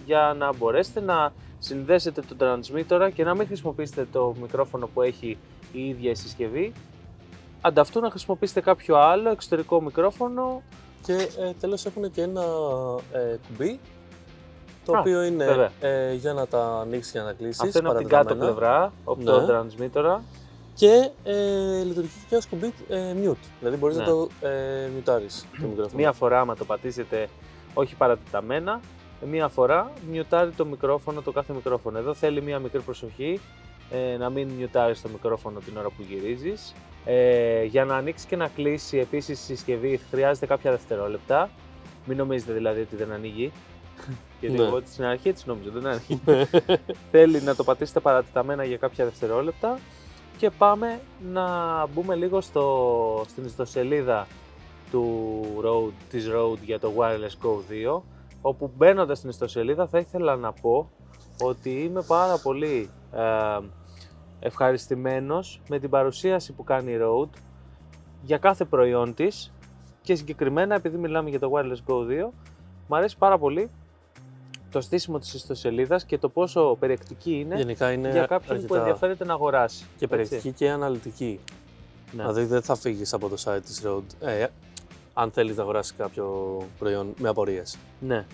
για 0.06 0.36
να 0.38 0.54
μπορέσετε 0.56 1.02
να 1.02 1.34
συνδέσετε 1.60 2.22
το 2.22 2.36
transmitter 2.40 3.10
και 3.14 3.24
να 3.24 3.36
μην 3.36 3.48
χρησιμοποιήσετε 3.48 4.08
το 4.12 4.36
μικρόφωνο 4.42 4.88
που 4.94 5.02
έχει 5.02 5.38
η 5.74 5.88
ίδια 5.88 6.12
η 6.12 6.16
συσκευή, 6.16 6.74
ανταυτού 7.62 8.00
να 8.00 8.10
χρησιμοποιήσετε 8.10 8.62
κάποιο 8.62 8.96
άλλο 8.98 9.30
εξωτερικό 9.30 9.82
μικρόφωνο 9.82 10.62
Και 11.06 11.14
ε, 11.14 11.52
τέλος 11.60 11.86
έχουν 11.86 12.12
και 12.12 12.22
ένα 12.22 12.44
ε, 13.12 13.38
κουμπί 13.48 13.80
το 14.86 14.96
Α, 14.96 15.00
οποίο 15.00 15.24
είναι 15.24 15.46
βέβαια. 15.46 15.72
ε, 15.80 16.14
για 16.14 16.34
να 16.34 16.48
τα 16.48 16.80
ανοίξεις 16.82 17.12
και 17.12 17.20
να 17.20 17.26
τα 17.26 17.34
κλείσεις. 17.34 17.62
Αυτό 17.62 17.80
είναι 17.80 17.90
από 17.90 17.98
την 17.98 18.08
κάτω 18.08 18.36
πλευρά, 18.36 18.94
από 19.06 19.24
το 19.24 19.40
Ναι. 19.42 19.48
transmitter. 19.50 20.18
Και 20.74 21.10
ε, 21.24 21.84
λειτουργεί 21.84 22.10
και 22.30 22.36
ως 22.36 22.46
κουμπί 22.48 22.74
ε, 22.90 23.14
mute. 23.24 23.46
Δηλαδή 23.60 23.78
μπορείς 23.78 23.96
Ναι. 23.98 24.04
να 24.04 24.10
το 24.10 24.28
ε, 24.42 24.88
μιουτάρεις 24.94 25.46
το 25.62 25.68
μικρόφωνο. 25.68 25.96
Μία 25.98 26.12
φορά, 26.12 26.40
άμα 26.40 26.56
το 26.56 26.66
πατήσετε, 26.66 27.28
όχι 27.74 27.96
παρατηταμένα, 27.96 28.80
μία 29.26 29.48
φορά 29.48 29.92
μιουτάρει 30.12 30.52
το 30.52 30.66
μικρόφωνο, 30.66 31.22
το 31.22 31.32
κάθε 31.32 31.54
μικρόφωνο. 31.54 31.98
Εδώ 31.98 32.14
θέλει 32.14 32.42
μία 32.42 32.60
μικρή 32.60 32.82
προσοχή, 32.82 33.40
ε, 33.92 34.18
να 34.18 34.30
μην 34.30 34.48
μιουτάρεις 34.50 35.02
το 35.02 35.10
μικρόφωνο 35.10 35.60
την 35.60 35.78
ώρα 35.78 35.88
που 35.90 36.06
γυρίζεις. 36.10 36.74
Ε, 37.06 37.64
για 37.64 37.86
να 37.86 37.96
ανοίξει 37.96 38.28
και 38.28 38.36
να 38.36 38.48
κλείσει 38.48 38.98
επίσης 38.98 39.40
η 39.40 39.44
συσκευή 39.46 40.00
χρειάζεται 40.12 40.46
κάποια 40.46 40.72
δευτερόλεπτα. 40.72 41.50
Μην 42.06 42.18
νομίζετε 42.18 42.54
δηλαδή 42.54 42.82
ότι 42.82 42.96
δεν 42.96 43.12
ανοίγει. 43.12 43.52
Γιατί 44.40 44.58
Ναι. 44.58 44.64
εγώ 44.64 44.82
στην 44.86 45.04
αρχή 45.06 45.30
έτσι 45.30 45.44
νόμιζα, 45.48 45.70
δεν 45.72 45.88
ανοίγει. 45.88 46.22
θέλει 47.12 47.42
να 47.42 47.56
το 47.56 47.64
πατήσετε 47.64 48.00
παρατηταμένα 48.00 48.64
για 48.64 48.78
κάποια 48.78 49.06
δευτερόλεπτα 49.06 49.80
και 50.38 50.50
πάμε 50.50 51.00
να 51.32 51.46
μπούμε 51.88 52.16
λίγο 52.16 52.42
στο, 52.42 53.26
στην 53.28 53.46
ιστοσελίδα 53.46 54.28
του 54.92 55.42
Rode, 55.66 55.94
της 56.10 56.30
Rode 56.36 56.60
για 56.66 56.80
το 56.80 56.92
Wireless 56.98 57.46
Go 57.46 57.96
2 57.98 58.02
όπου 58.42 58.72
μπαίνοντας 58.78 59.18
στην 59.18 59.30
ιστοσελίδα 59.30 59.88
θα 59.88 60.00
ήθελα 60.00 60.36
να 60.36 60.52
πω 60.52 60.90
ότι 61.42 61.70
είμαι 61.84 62.02
πάρα 62.02 62.38
πολύ 62.38 62.90
ε, 63.14 63.20
ευχαριστημένος 64.42 65.62
με 65.70 65.80
την 65.80 65.90
παρουσίαση 65.90 66.54
που 66.54 66.64
κάνει 66.64 66.92
η 66.92 66.98
Rode 67.02 67.30
για 68.22 68.38
κάθε 68.38 68.66
προϊόν 68.66 69.14
της 69.14 69.52
και 70.02 70.16
συγκεκριμένα 70.16 70.76
επειδή 70.76 70.98
μιλάμε 70.98 71.30
για 71.30 71.40
το 71.40 71.52
Wireless 71.56 71.92
Go 71.92 72.26
2 72.26 72.30
μου 72.88 72.96
αρέσει 72.96 73.18
πάρα 73.18 73.38
πολύ 73.38 73.70
το 74.72 74.82
στήσιμο 74.82 75.20
της 75.20 75.34
ιστοσελίδας 75.34 76.06
και 76.06 76.18
το 76.18 76.30
πόσο 76.30 76.78
περιεκτική 76.80 77.40
είναι 77.40 77.56
Γενικά 77.56 77.92
είναι 77.92 78.10
για 78.12 78.26
κάποιον 78.26 78.58
που 78.58 78.64
αρκετά 78.64 78.80
ενδιαφέρεται 78.80 79.26
να 79.26 79.34
αγοράσει. 79.34 79.78
και 79.84 79.86
έτσι. 79.92 80.08
περιεκτική 80.08 80.52
και 80.52 80.70
αναλυτική. 80.70 81.40
Ναι. 82.12 82.22
Δηλαδή 82.22 82.44
δεν 82.46 82.62
θα 82.62 82.76
φύγεις 82.76 83.14
από 83.14 83.30
το 83.30 83.36
site 83.46 83.62
της 83.66 83.84
Rode 83.86 84.28
ε, 84.28 84.48
αν 85.14 85.32
θέλεις 85.32 85.56
να 85.56 85.62
αγοράσεις 85.64 85.96
κάποιο 85.96 86.58
προϊόν 86.80 87.14
με 87.18 87.30
απορίες. 87.30 87.78
Ναι. 88.00 88.26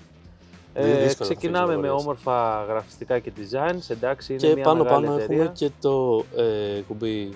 Δι- 0.79 0.86
Ε, 0.86 1.03
δύσκολο 1.03 1.29
να 1.29 1.36
ξεκινάμε 1.36 1.65
φύγεις 1.67 1.81
με 1.81 1.88
από 1.89 1.98
όμορφα 2.01 2.63
γραφιστικά 2.67 3.19
και 3.19 3.31
designs, 3.38 3.89
εντάξει, 3.89 4.34
είναι 4.34 4.41
και 4.48 4.53
μια 4.55 4.63
πάνω 4.63 4.84
μεγάλη 4.84 5.05
πάνω 5.05 5.17
εταιρεία. 5.17 5.36
έχουμε 5.43 5.53
και 5.55 5.69
το 5.81 6.24
ε, 6.36 6.81
κουμπί, 6.88 7.34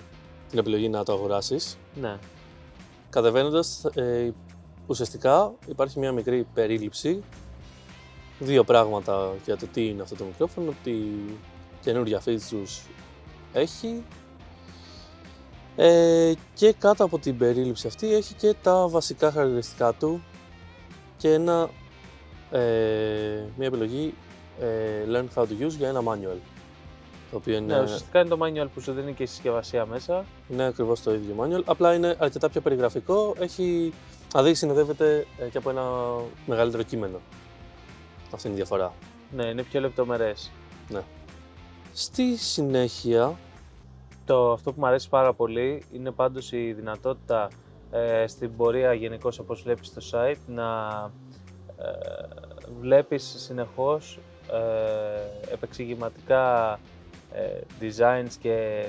την 0.50 0.60
επιλογή 0.60 0.90
να 0.90 1.04
το 1.04 1.14
αγοράσεις. 1.14 1.78
Ναι, 2.02 2.18
Κατεβαίνοντας, 3.10 3.86
ε, 3.96 4.32
ουσιαστικά 4.88 5.54
υπάρχει 5.68 6.00
μια 6.00 6.12
μικρή 6.12 6.48
περίληψη, 6.54 7.24
δύο 8.40 8.64
πράγματα 8.64 9.34
για 9.46 9.58
το 9.58 9.68
τι 9.74 9.88
είναι 9.88 10.02
αυτό 10.02 10.16
το 10.16 10.24
μικρόφωνο, 10.24 10.74
τι 10.84 10.94
καινούργια 11.82 12.22
features 12.26 12.90
έχει. 13.54 14.04
Ε, 15.76 16.34
και 16.54 16.74
κάτω 16.74 17.04
από 17.04 17.20
την 17.20 17.38
περίληψη 17.38 17.88
αυτή 17.88 18.14
έχει 18.14 18.34
και 18.34 18.56
τα 18.62 18.88
βασικά 18.88 19.32
χαρακτηριστικά 19.32 19.94
του 19.94 20.24
και 21.18 21.34
ένα, 21.34 21.70
ε, 22.52 22.60
μια 23.58 23.68
επιλογή 23.68 24.14
ε, 24.60 24.66
Learn 25.12 25.26
how 25.36 25.42
to 25.42 25.66
use 25.66 25.76
για 25.78 25.88
ένα 25.88 26.02
manual. 26.06 26.38
Το 27.32 27.38
οποίο 27.38 27.56
είναι, 27.56 27.76
ναι, 27.76 27.82
ουσιαστικά 27.82 28.20
είναι 28.20 28.30
το 28.30 28.38
manual 28.42 28.68
που 28.74 28.82
σου 28.82 28.92
δίνει 28.92 29.14
και 29.14 29.24
η 29.24 29.26
συσκευασία 29.26 29.86
μέσα. 29.86 30.26
είναι 30.50 30.64
ακριβώς 30.64 31.02
το 31.02 31.14
ίδιο 31.14 31.36
manual, 31.40 31.62
απλά 31.66 31.94
είναι 31.94 32.16
αρκετά 32.20 32.50
πιο 32.50 32.62
περιγραφικό, 32.62 33.36
έχει, 33.40 33.94
δηλαδή 34.32 34.54
συνοδεύεται 34.54 35.26
ε, 35.40 35.50
και 35.50 35.58
από 35.58 35.70
ένα 35.70 35.84
μεγαλύτερο 36.46 36.84
κείμενο. 36.84 37.20
Αυτή 38.34 38.48
είναι 38.48 38.56
η 38.56 38.60
διαφορά. 38.60 38.94
Ναι, 39.32 39.46
είναι 39.46 39.64
πιο 39.64 39.80
λεπτομερές. 39.80 40.52
Στη 41.94 42.38
συνέχεια, 42.38 43.38
Το, 44.26 44.52
αυτό 44.52 44.74
που 44.74 44.80
μου 44.80 44.86
αρέσει 44.86 45.10
πάρα 45.10 45.34
πολύ 45.34 45.84
είναι 45.94 46.12
πάντως 46.12 46.52
η 46.52 46.74
δυνατότητα 46.74 47.50
ε, 47.92 48.28
στην 48.28 48.56
πορεία 48.56 48.94
γενικώς 48.94 49.40
όπως 49.40 49.62
βλέπεις 49.62 49.88
στο 49.88 50.02
site 50.12 50.40
να 50.48 50.64
ε, 51.31 51.31
βλέπεις 52.82 53.36
συνεχώς 53.38 54.20
ε, 54.52 55.54
επεξηγηματικά 55.54 56.80
ε, 57.34 57.60
designs 57.82 58.32
και 58.40 58.86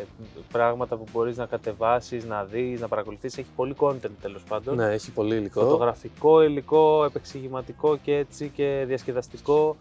πράγματα 0.53 0.97
που 0.97 1.05
μπορείς 1.13 1.37
να 1.37 1.47
κατεβάσεις, 1.47 2.25
να 2.25 2.45
δεις, 2.45 2.81
να 2.81 2.89
παρακολουθείς. 2.89 3.39
Έχει 3.39 3.49
πολύ 3.57 3.75
content 3.79 4.11
τέλος 4.23 4.43
πάντων. 4.49 4.77
ναι, 4.77 4.93
έχει 4.93 5.11
πολύ 5.11 5.37
υλικό. 5.37 5.61
Φωτογραφικό 5.61 6.43
υλικό, 6.43 7.05
επεξηγηματικό 7.05 7.97
και 7.97 8.17
έτσι 8.17 8.49
και 8.49 8.85
διασκεδαστικό. 8.87 9.77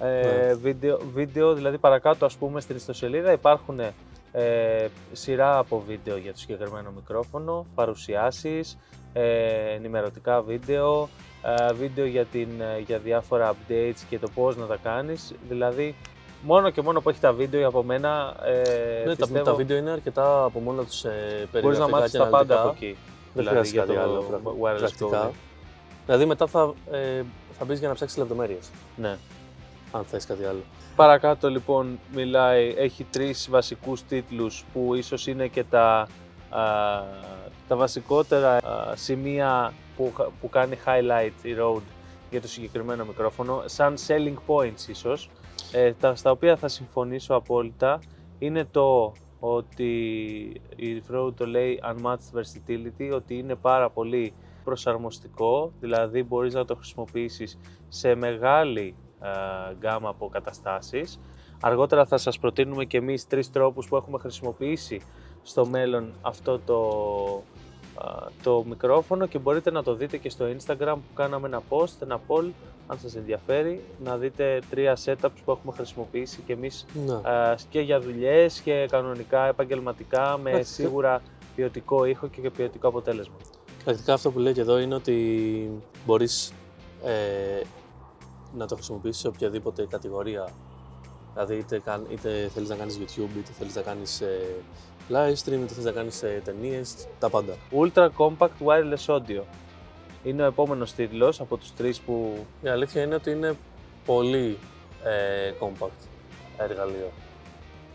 Ε, 0.00 0.20
Ναι. 0.46 0.54
βίντεο, 0.54 0.98
βίντεο, 1.12 1.54
δηλαδή 1.54 1.78
παρακάτω 1.78 2.24
ας 2.24 2.36
πούμε 2.36 2.60
στην 2.60 2.76
ιστοσελίδα 2.76 3.32
υπάρχουν 3.32 3.80
ε, 4.32 4.86
σειρά 5.12 5.58
από 5.58 5.82
βίντεο 5.86 6.16
για 6.16 6.32
το 6.32 6.38
συγκεκριμένο 6.38 6.90
μικρόφωνο, 6.90 7.66
παρουσιάσεις, 7.74 8.72
ε, 8.72 9.05
ενημερωτικά 9.74 10.42
βίντεο, 10.42 11.08
ε, 11.68 11.72
βίντεο 11.72 12.04
για, 12.06 12.24
την, 12.24 12.48
ε, 12.60 12.78
για 12.86 12.98
διάφορα 12.98 13.52
updates 13.52 14.00
και 14.08 14.18
το 14.18 14.28
πώς 14.34 14.56
να 14.56 14.66
τα 14.66 14.76
κάνεις. 14.82 15.32
Δηλαδή 15.48 15.94
μόνο 16.42 16.70
και 16.70 16.82
μόνο 16.82 17.00
που 17.00 17.08
έχει 17.08 17.20
τα 17.20 17.32
βίντεο 17.32 17.68
από 17.68 17.82
μένα 17.82 18.34
ε, 18.44 19.06
Ναι, 19.06 19.14
τα, 19.16 19.26
πιστεύω 19.26 19.44
τα 19.44 19.54
βίντεο 19.54 19.76
είναι 19.76 19.90
αρκετά 19.90 20.44
από 20.44 20.58
μόνο 20.60 20.82
τους 20.82 21.04
ε, 21.04 21.08
μπορείς 21.10 21.48
περιγραφικά 21.50 21.84
να 21.86 21.90
μάθεις 21.96 22.12
και 22.12 22.18
τα 22.18 22.26
πάντα 22.26 22.60
αναλυτικά. 22.60 22.60
από 22.62 22.70
εκεί. 22.76 22.96
Δεν 23.34 23.44
δηλαδή 23.44 23.68
χρειάζεται 23.68 23.76
για 23.76 23.94
κάτι 23.94 23.98
το 23.98 24.02
άλλο 24.02 24.22
πρα- 24.42 24.72
wireless 24.74 24.78
πρακτικά. 24.78 25.28
coding. 25.30 25.34
Δηλαδή 26.06 26.24
μετά 26.24 26.46
θα, 26.46 26.74
ε, 26.90 27.22
θα 27.58 27.64
μπεις 27.64 27.78
για 27.78 27.88
να 27.88 27.94
ψάξεις 27.94 28.18
λεπτομέρειες, 28.18 28.70
Ναι. 28.96 29.16
αν 29.92 30.04
θες 30.04 30.26
κάτι 30.26 30.44
άλλο. 30.44 30.60
Παρακάτω 30.96 31.48
λοιπόν 31.50 31.98
μιλάει, 32.14 32.74
έχει 32.76 33.04
τρεις 33.10 33.48
βασικούς 33.50 34.02
τίτλους 34.02 34.64
που 34.72 34.94
ίσως 34.94 35.26
είναι 35.26 35.46
και 35.46 35.64
τα, 35.64 36.08
α, 36.50 36.62
τα 37.68 37.76
βασικότερα 37.76 38.56
α, 38.56 38.96
σημεία 38.96 39.72
που, 39.96 40.12
χα- 40.16 40.24
που 40.40 40.48
κάνει 40.48 40.78
highlight 40.86 41.44
η 41.44 41.54
Rode 41.60 41.82
για 42.30 42.40
το 42.40 42.48
συγκεκριμένο 42.48 43.04
μικρόφωνο, 43.04 43.62
σαν 43.64 43.94
selling 44.06 44.36
points 44.46 44.88
ίσως, 44.88 45.30
ε, 45.72 45.92
τα, 45.92 46.14
στα 46.14 46.30
οποία 46.30 46.56
θα 46.56 46.68
συμφωνήσω 46.68 47.34
απόλυτα, 47.34 47.98
είναι 48.38 48.64
το 48.70 49.12
ότι 49.40 49.92
η 50.76 51.02
Rode 51.12 51.34
το 51.36 51.46
λέει 51.46 51.80
unmatched 51.84 52.38
versatility, 52.38 53.10
ότι 53.14 53.38
είναι 53.38 53.54
πάρα 53.54 53.90
πολύ 53.90 54.32
προσαρμοστικό, 54.64 55.72
δηλαδή 55.80 56.22
μπορείς 56.22 56.54
να 56.54 56.64
το 56.64 56.74
χρησιμοποιήσεις 56.74 57.58
σε 57.88 58.14
μεγάλη 58.14 58.94
ε, 59.22 59.28
γκάμα 59.74 60.08
από 60.08 60.28
καταστάσεις. 60.28 61.20
Αργότερα 61.60 62.06
θα 62.06 62.16
σας 62.16 62.38
προτείνουμε 62.38 62.84
και 62.84 62.96
εμείς 62.96 63.26
τρεις 63.26 63.50
τρόπους 63.50 63.88
που 63.88 63.96
έχουμε 63.96 64.18
χρησιμοποιήσει 64.18 65.00
στο 65.42 65.66
μέλλον 65.66 66.12
αυτό 66.22 66.58
το, 66.58 66.78
α, 67.36 67.40
το 68.42 68.64
μικρόφωνο 68.68 69.26
και 69.26 69.38
μπορείτε 69.38 69.70
να 69.70 69.82
το 69.82 69.94
δείτε 69.94 70.16
και 70.16 70.30
στο 70.30 70.44
Instagram 70.56 70.94
που 70.94 71.14
κάναμε 71.14 71.46
ένα 71.46 71.62
post, 71.68 72.02
ένα 72.02 72.20
poll, 72.28 72.50
αν 72.86 72.98
σας 72.98 73.14
ενδιαφέρει, 73.16 73.84
να 74.04 74.16
δείτε 74.16 74.60
τρία 74.70 74.96
setups 75.04 75.30
που 75.44 75.50
έχουμε 75.50 75.72
χρησιμοποιήσει 75.76 76.40
και 76.46 76.52
εμείς 76.52 76.86
Ναι. 77.06 77.12
α, 77.30 77.56
και 77.70 77.80
για 77.80 78.00
δουλειές 78.00 78.60
και 78.60 78.86
κανονικά 78.90 79.46
επαγγελματικά 79.46 80.38
με 80.42 80.50
Εντάξει. 80.50 80.72
σίγουρα 80.72 81.22
ποιοτικό 81.56 82.04
ήχο 82.04 82.26
και 82.28 82.50
ποιοτικό 82.50 82.88
αποτέλεσμα. 82.88 83.34
Πρακτικά 83.84 84.12
αυτό 84.12 84.30
που 84.30 84.38
λέει 84.38 84.52
και 84.52 84.60
εδώ 84.60 84.78
είναι 84.78 84.94
ότι 84.94 85.70
μπορείς 86.06 86.52
ε, 87.04 87.60
να 88.56 88.66
το 88.66 88.74
χρησιμοποιήσεις 88.74 89.20
σε 89.20 89.28
οποιαδήποτε 89.28 89.86
κατηγορία. 89.86 90.48
Δηλαδή 91.32 91.54
είτε, 91.56 91.78
κάν- 91.80 92.06
είτε 92.10 92.50
θέλεις 92.54 92.68
να 92.68 92.74
κάνεις 92.76 92.98
YouTube, 92.98 93.36
είτε 93.36 93.50
θέλεις 93.58 93.74
να 93.74 93.80
κάνεις 93.82 94.20
ε, 94.20 94.54
live 95.10 95.34
stream, 95.44 95.60
είτε 95.62 95.66
θέλεις 95.66 95.84
να 95.84 95.90
κάνεις 95.90 96.22
ε, 96.22 96.40
ταινίες, 96.44 97.06
τα 97.18 97.30
πάντα. 97.30 97.54
Ultra 97.70 98.08
Compact 98.16 98.66
Wireless 98.66 99.14
Audio. 99.14 99.42
Είναι 100.24 100.42
ο 100.42 100.46
επόμενος 100.46 100.92
τίτλος 100.92 101.40
από 101.40 101.56
τους 101.56 101.74
τρεις 101.74 102.00
που 102.00 102.46
Η 102.62 102.68
αλήθεια 102.68 103.02
είναι 103.02 103.14
ότι 103.14 103.30
είναι 103.30 103.56
πολύ 104.04 104.58
ε, 105.04 105.52
compact 105.60 106.06
εργαλείο. 106.58 107.10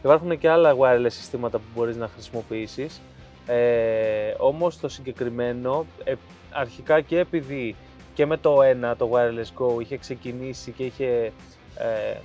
Υπάρχουν 0.04 0.38
και 0.38 0.50
άλλα 0.50 0.76
wireless 0.80 1.06
συστήματα 1.08 1.58
που 1.58 1.64
μπορείς 1.76 1.96
να 1.96 2.08
χρησιμοποιήσεις. 2.08 3.02
Ε, 3.46 4.34
όμως 4.38 4.80
το 4.80 4.90
συγκεκριμένο, 4.90 5.86
ε, 6.04 6.14
αρχικά 6.52 7.02
και 7.02 7.20
επειδή 7.20 7.76
και 8.14 8.26
με 8.26 8.38
το 8.38 8.60
1, 8.92 8.96
το 8.98 9.12
Wireless 9.14 9.64
Go, 9.64 9.82
είχε 9.82 9.98
ξεκινήσει 9.98 10.72
και 10.72 10.84
είχε, 10.84 11.32
ε, 11.76 12.18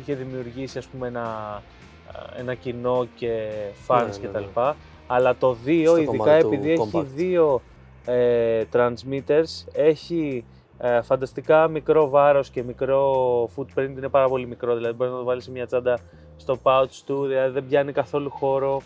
είχε 0.00 0.14
δημιουργήσει 0.14 0.78
ας 0.78 0.86
πούμε 0.86 1.06
ένα, 1.06 1.62
ε, 1.82 1.83
ένα 2.36 2.54
κοινό 2.54 3.06
και 3.16 3.48
fans 3.88 4.06
Ναι, 4.06 4.28
ναι, 4.28 4.28
κτλ. 4.28 4.60
ναι. 4.60 4.72
Αλλά 5.06 5.36
το 5.36 5.56
2, 5.66 5.82
Στο 5.86 5.96
ειδικά 5.96 6.16
κομμάτι 6.16 6.42
του 6.42 6.48
επειδή 6.52 6.70
έχει 6.70 6.90
compact. 6.94 7.04
δύο 7.14 7.62
ε, 8.04 8.64
transmitters, 8.72 9.64
έχει 9.72 10.44
ε, 10.78 11.02
φανταστικά 11.02 11.68
μικρό 11.68 12.08
βάρος 12.08 12.50
και 12.50 12.62
μικρό 12.62 13.44
footprint, 13.56 13.88
είναι 13.96 14.08
πάρα 14.08 14.28
πολύ 14.28 14.46
μικρό, 14.46 14.74
δηλαδή 14.74 14.94
μπορείς 14.94 15.12
να 15.12 15.18
το 15.18 15.24
βάλεις 15.24 15.44
σε 15.44 15.50
μια 15.50 15.66
τσάντα 15.66 15.98
στο 16.36 16.58
pouch 16.62 16.88
του, 17.06 17.26
δηλαδή 17.26 17.52
δεν 17.52 17.66
πιάνει 17.68 17.92
καθόλου 17.92 18.30
χώρο. 18.30 18.82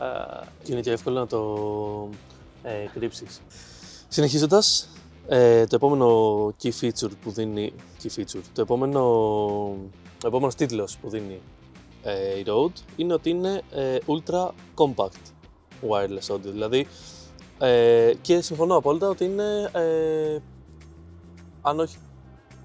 Ε, 0.00 0.44
Και 0.62 0.72
είναι 0.72 0.80
και 0.80 0.90
εύκολο 0.90 1.18
να 1.18 1.26
το 1.26 2.08
ε, 2.62 2.70
κρύψεις. 2.94 3.40
Συνεχίζοντας, 4.08 4.88
Ε, 5.28 5.66
το 5.66 5.76
επόμενο 5.76 6.46
key 6.62 6.70
feature 6.80 7.10
που 7.22 7.30
δίνει. 7.30 7.72
Key 8.02 8.20
feature. 8.20 8.40
Το 8.52 8.60
επόμενο. 8.60 9.00
Ο 10.24 10.26
επόμενος 10.26 10.54
τίτλος 10.54 10.96
που 10.96 11.08
δίνει 11.08 11.40
ε, 12.04 12.38
η 12.38 12.44
Rode 12.46 12.82
είναι 12.96 13.12
ότι 13.12 13.30
είναι 13.30 13.62
ε, 13.70 13.96
ultra 14.06 14.48
compact 14.74 15.32
wireless 15.88 16.34
audio. 16.34 16.40
Δηλαδή, 16.40 16.86
ε, 17.58 18.12
και 18.20 18.40
συμφωνώ 18.40 18.76
απόλυτα 18.76 19.08
ότι 19.08 19.24
είναι. 19.24 19.70
Ε, 19.72 20.38
αν 21.62 21.80
όχι 21.80 21.96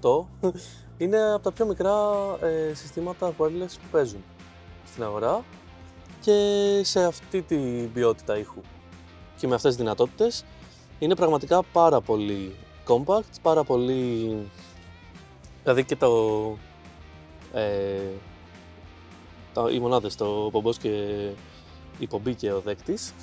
το, 0.00 0.28
είναι 0.98 1.32
από 1.32 1.42
τα 1.42 1.52
πιο 1.52 1.66
μικρά 1.66 1.94
ε, 2.40 2.74
συστήματα 2.74 3.34
wireless 3.38 3.72
που 3.82 3.88
παίζουν 3.90 4.24
στην 4.86 5.02
αγορά 5.02 5.44
και 6.20 6.80
σε 6.84 7.04
αυτή 7.04 7.42
την 7.42 7.92
ποιότητα 7.92 8.38
ήχου 8.38 8.60
και 9.36 9.46
με 9.46 9.54
αυτές 9.54 9.70
τις 9.70 9.80
δυνατότητες 9.80 10.44
είναι 10.98 11.14
πραγματικά 11.14 11.62
πάρα 11.62 12.00
πολύ 12.00 12.54
compact, 12.88 13.40
πάρα 13.42 13.64
πολύ... 13.64 14.36
Δηλαδή 15.62 15.84
και 15.84 15.96
το... 15.96 16.10
Ε, 17.52 18.00
τα, 19.52 19.70
οι 19.70 19.78
μονάδες, 19.78 20.16
το 20.16 20.48
πομπός 20.52 20.78
και 20.78 20.90
η 21.98 22.06
πομπή 22.06 22.34
και 22.34 22.52
ο 22.52 22.60
δέκτης 22.60 23.14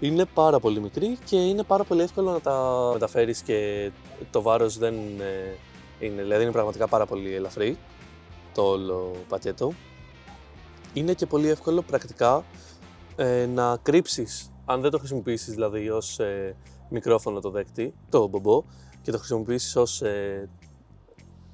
είναι 0.00 0.24
πάρα 0.24 0.60
πολύ 0.60 0.80
μικρή 0.80 1.18
και 1.24 1.36
είναι 1.36 1.62
πάρα 1.62 1.84
πολύ 1.84 2.02
εύκολο 2.02 2.32
να 2.32 2.40
τα 2.40 2.90
μεταφέρεις 2.92 3.42
και 3.42 3.90
το 4.30 4.42
βάρος 4.42 4.78
δεν 4.78 4.94
ε, 5.20 5.56
είναι, 6.06 6.22
δηλαδή 6.22 6.42
είναι 6.42 6.52
πραγματικά 6.52 6.88
πάρα 6.88 7.06
πολύ 7.06 7.34
ελαφρύ 7.34 7.78
το 8.54 8.62
όλο 8.62 9.12
πακέτο. 9.28 9.72
Είναι 10.92 11.14
και 11.14 11.26
πολύ 11.26 11.48
εύκολο 11.48 11.82
πρακτικά 11.82 12.44
ε, 13.16 13.46
να 13.46 13.76
κρύψεις, 13.82 14.52
αν 14.64 14.80
δεν 14.80 14.90
το 14.90 14.98
χρησιμοποιήσεις 14.98 15.54
δηλαδή 15.54 15.90
ως 15.90 16.18
ε, 16.18 16.56
μικρόφωνο 16.88 17.40
το 17.40 17.50
δέκτη, 17.50 17.94
το 18.08 18.26
μπομπό, 18.26 18.64
και 19.02 19.10
το 19.10 19.18
χρησιμοποιήσεις 19.18 19.76
ως 19.76 20.02
ε, 20.02 20.48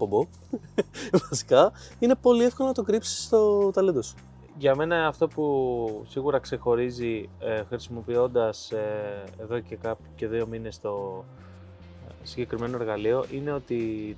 πομπό, 0.07 0.27
βασικά, 1.29 1.73
είναι 1.99 2.15
πολύ 2.15 2.45
εύκολο 2.45 2.69
να 2.69 2.75
το 2.75 2.83
κρύψεις 2.83 3.25
στο 3.25 3.71
ταλέντο 3.75 4.03
σου. 4.03 4.15
Για 4.59 4.77
μένα 4.77 5.07
αυτό 5.07 5.29
που 5.29 6.05
σίγουρα 6.09 6.39
ξεχωρίζει 6.39 7.29
ε, 7.39 7.63
χρησιμοποιώντας 7.69 8.71
ε, 8.71 9.25
εδώ 9.41 9.61
και, 9.61 9.77
κάποιο, 9.77 10.07
και 10.17 10.29
δύο 10.29 10.47
μήνες 10.47 10.81
το 10.81 11.25
ε, 12.09 12.13
συγκεκριμένο 12.23 12.77
εργαλείο 12.77 13.25
είναι 13.31 13.53
ότι 13.53 14.17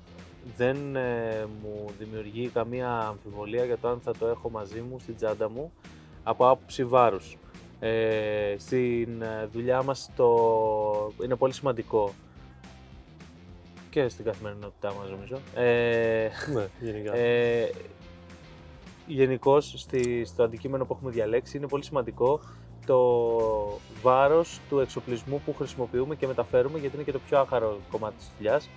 δεν 0.57 0.97
ε, 0.97 1.47
μου 1.63 1.85
δημιουργεί 1.99 2.49
καμία 2.49 2.91
αμφιβολία 2.91 3.65
για 3.65 3.79
το 3.79 3.89
αν 3.89 4.01
θα 4.01 4.13
το 4.19 4.27
έχω 4.27 4.51
μαζί 4.51 4.81
μου 4.81 4.99
στην 4.99 5.17
τσάντα 5.17 5.51
μου 5.51 5.73
από 6.23 6.49
άποψη 6.49 6.85
βάρους. 6.85 7.39
Ε, 7.81 8.55
στην 8.59 9.23
ε, 9.23 9.49
δουλειά 9.53 9.83
μας 9.83 10.11
το... 10.17 10.29
είναι 11.25 11.37
πολύ 11.37 11.53
σημαντικό 11.53 12.13
και 13.97 14.09
στην 14.09 14.25
καθημερινότητά 14.25 14.93
μας 14.95 15.11
νομίζω. 15.11 15.37
Ε, 15.55 16.29
ναι, 16.55 16.69
γενικά. 16.81 17.17
ε, 17.17 17.71
Γενικώς 19.07 19.87
στο 20.25 20.43
αντικείμενο 20.43 20.85
που 20.85 20.93
έχουμε 20.93 21.11
διαλέξει 21.11 21.57
είναι 21.57 21.67
πολύ 21.67 21.85
σημαντικό 21.85 22.41
το 22.87 23.01
βάρος 24.03 24.61
του 24.69 24.79
εξοπλισμού 24.79 25.41
που 25.45 25.55
χρησιμοποιούμε 25.55 26.15
και 26.15 26.27
μεταφέρουμε 26.27 26.79
γιατί 26.79 26.95
είναι 26.95 27.05
και 27.05 27.13
το 27.13 27.21
πιο 27.29 27.39
άχαρο 27.39 27.79
κομμάτι 27.91 28.17
της 28.17 28.31
δουλειάς 28.37 28.69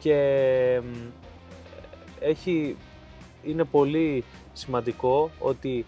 και 0.00 0.80
έχει, 2.20 2.76
είναι 3.42 3.64
πολύ 3.64 4.24
σημαντικό 4.52 5.30
ότι 5.38 5.86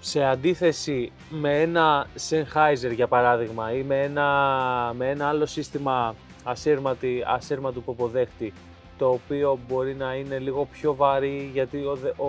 σε 0.00 0.24
αντίθεση 0.24 1.12
με 1.30 1.60
ένα 1.60 2.06
Sennheiser 2.28 2.94
για 2.94 3.08
παράδειγμα 3.08 3.72
ή 3.72 3.82
με 3.82 4.02
ένα, 4.02 4.92
με 4.96 5.10
ένα 5.10 5.28
άλλο 5.28 5.46
σύστημα 5.46 6.14
ασύρματη, 6.44 7.22
ασύρματου 7.26 7.82
ποποδέχτη 7.82 8.52
το 8.98 9.08
οποίο 9.08 9.58
μπορεί 9.68 9.94
να 9.94 10.14
είναι 10.14 10.38
λίγο 10.38 10.68
πιο 10.72 10.94
βαρύ 10.94 11.50
γιατί 11.52 11.78
ο, 11.84 11.98
ο, 12.16 12.26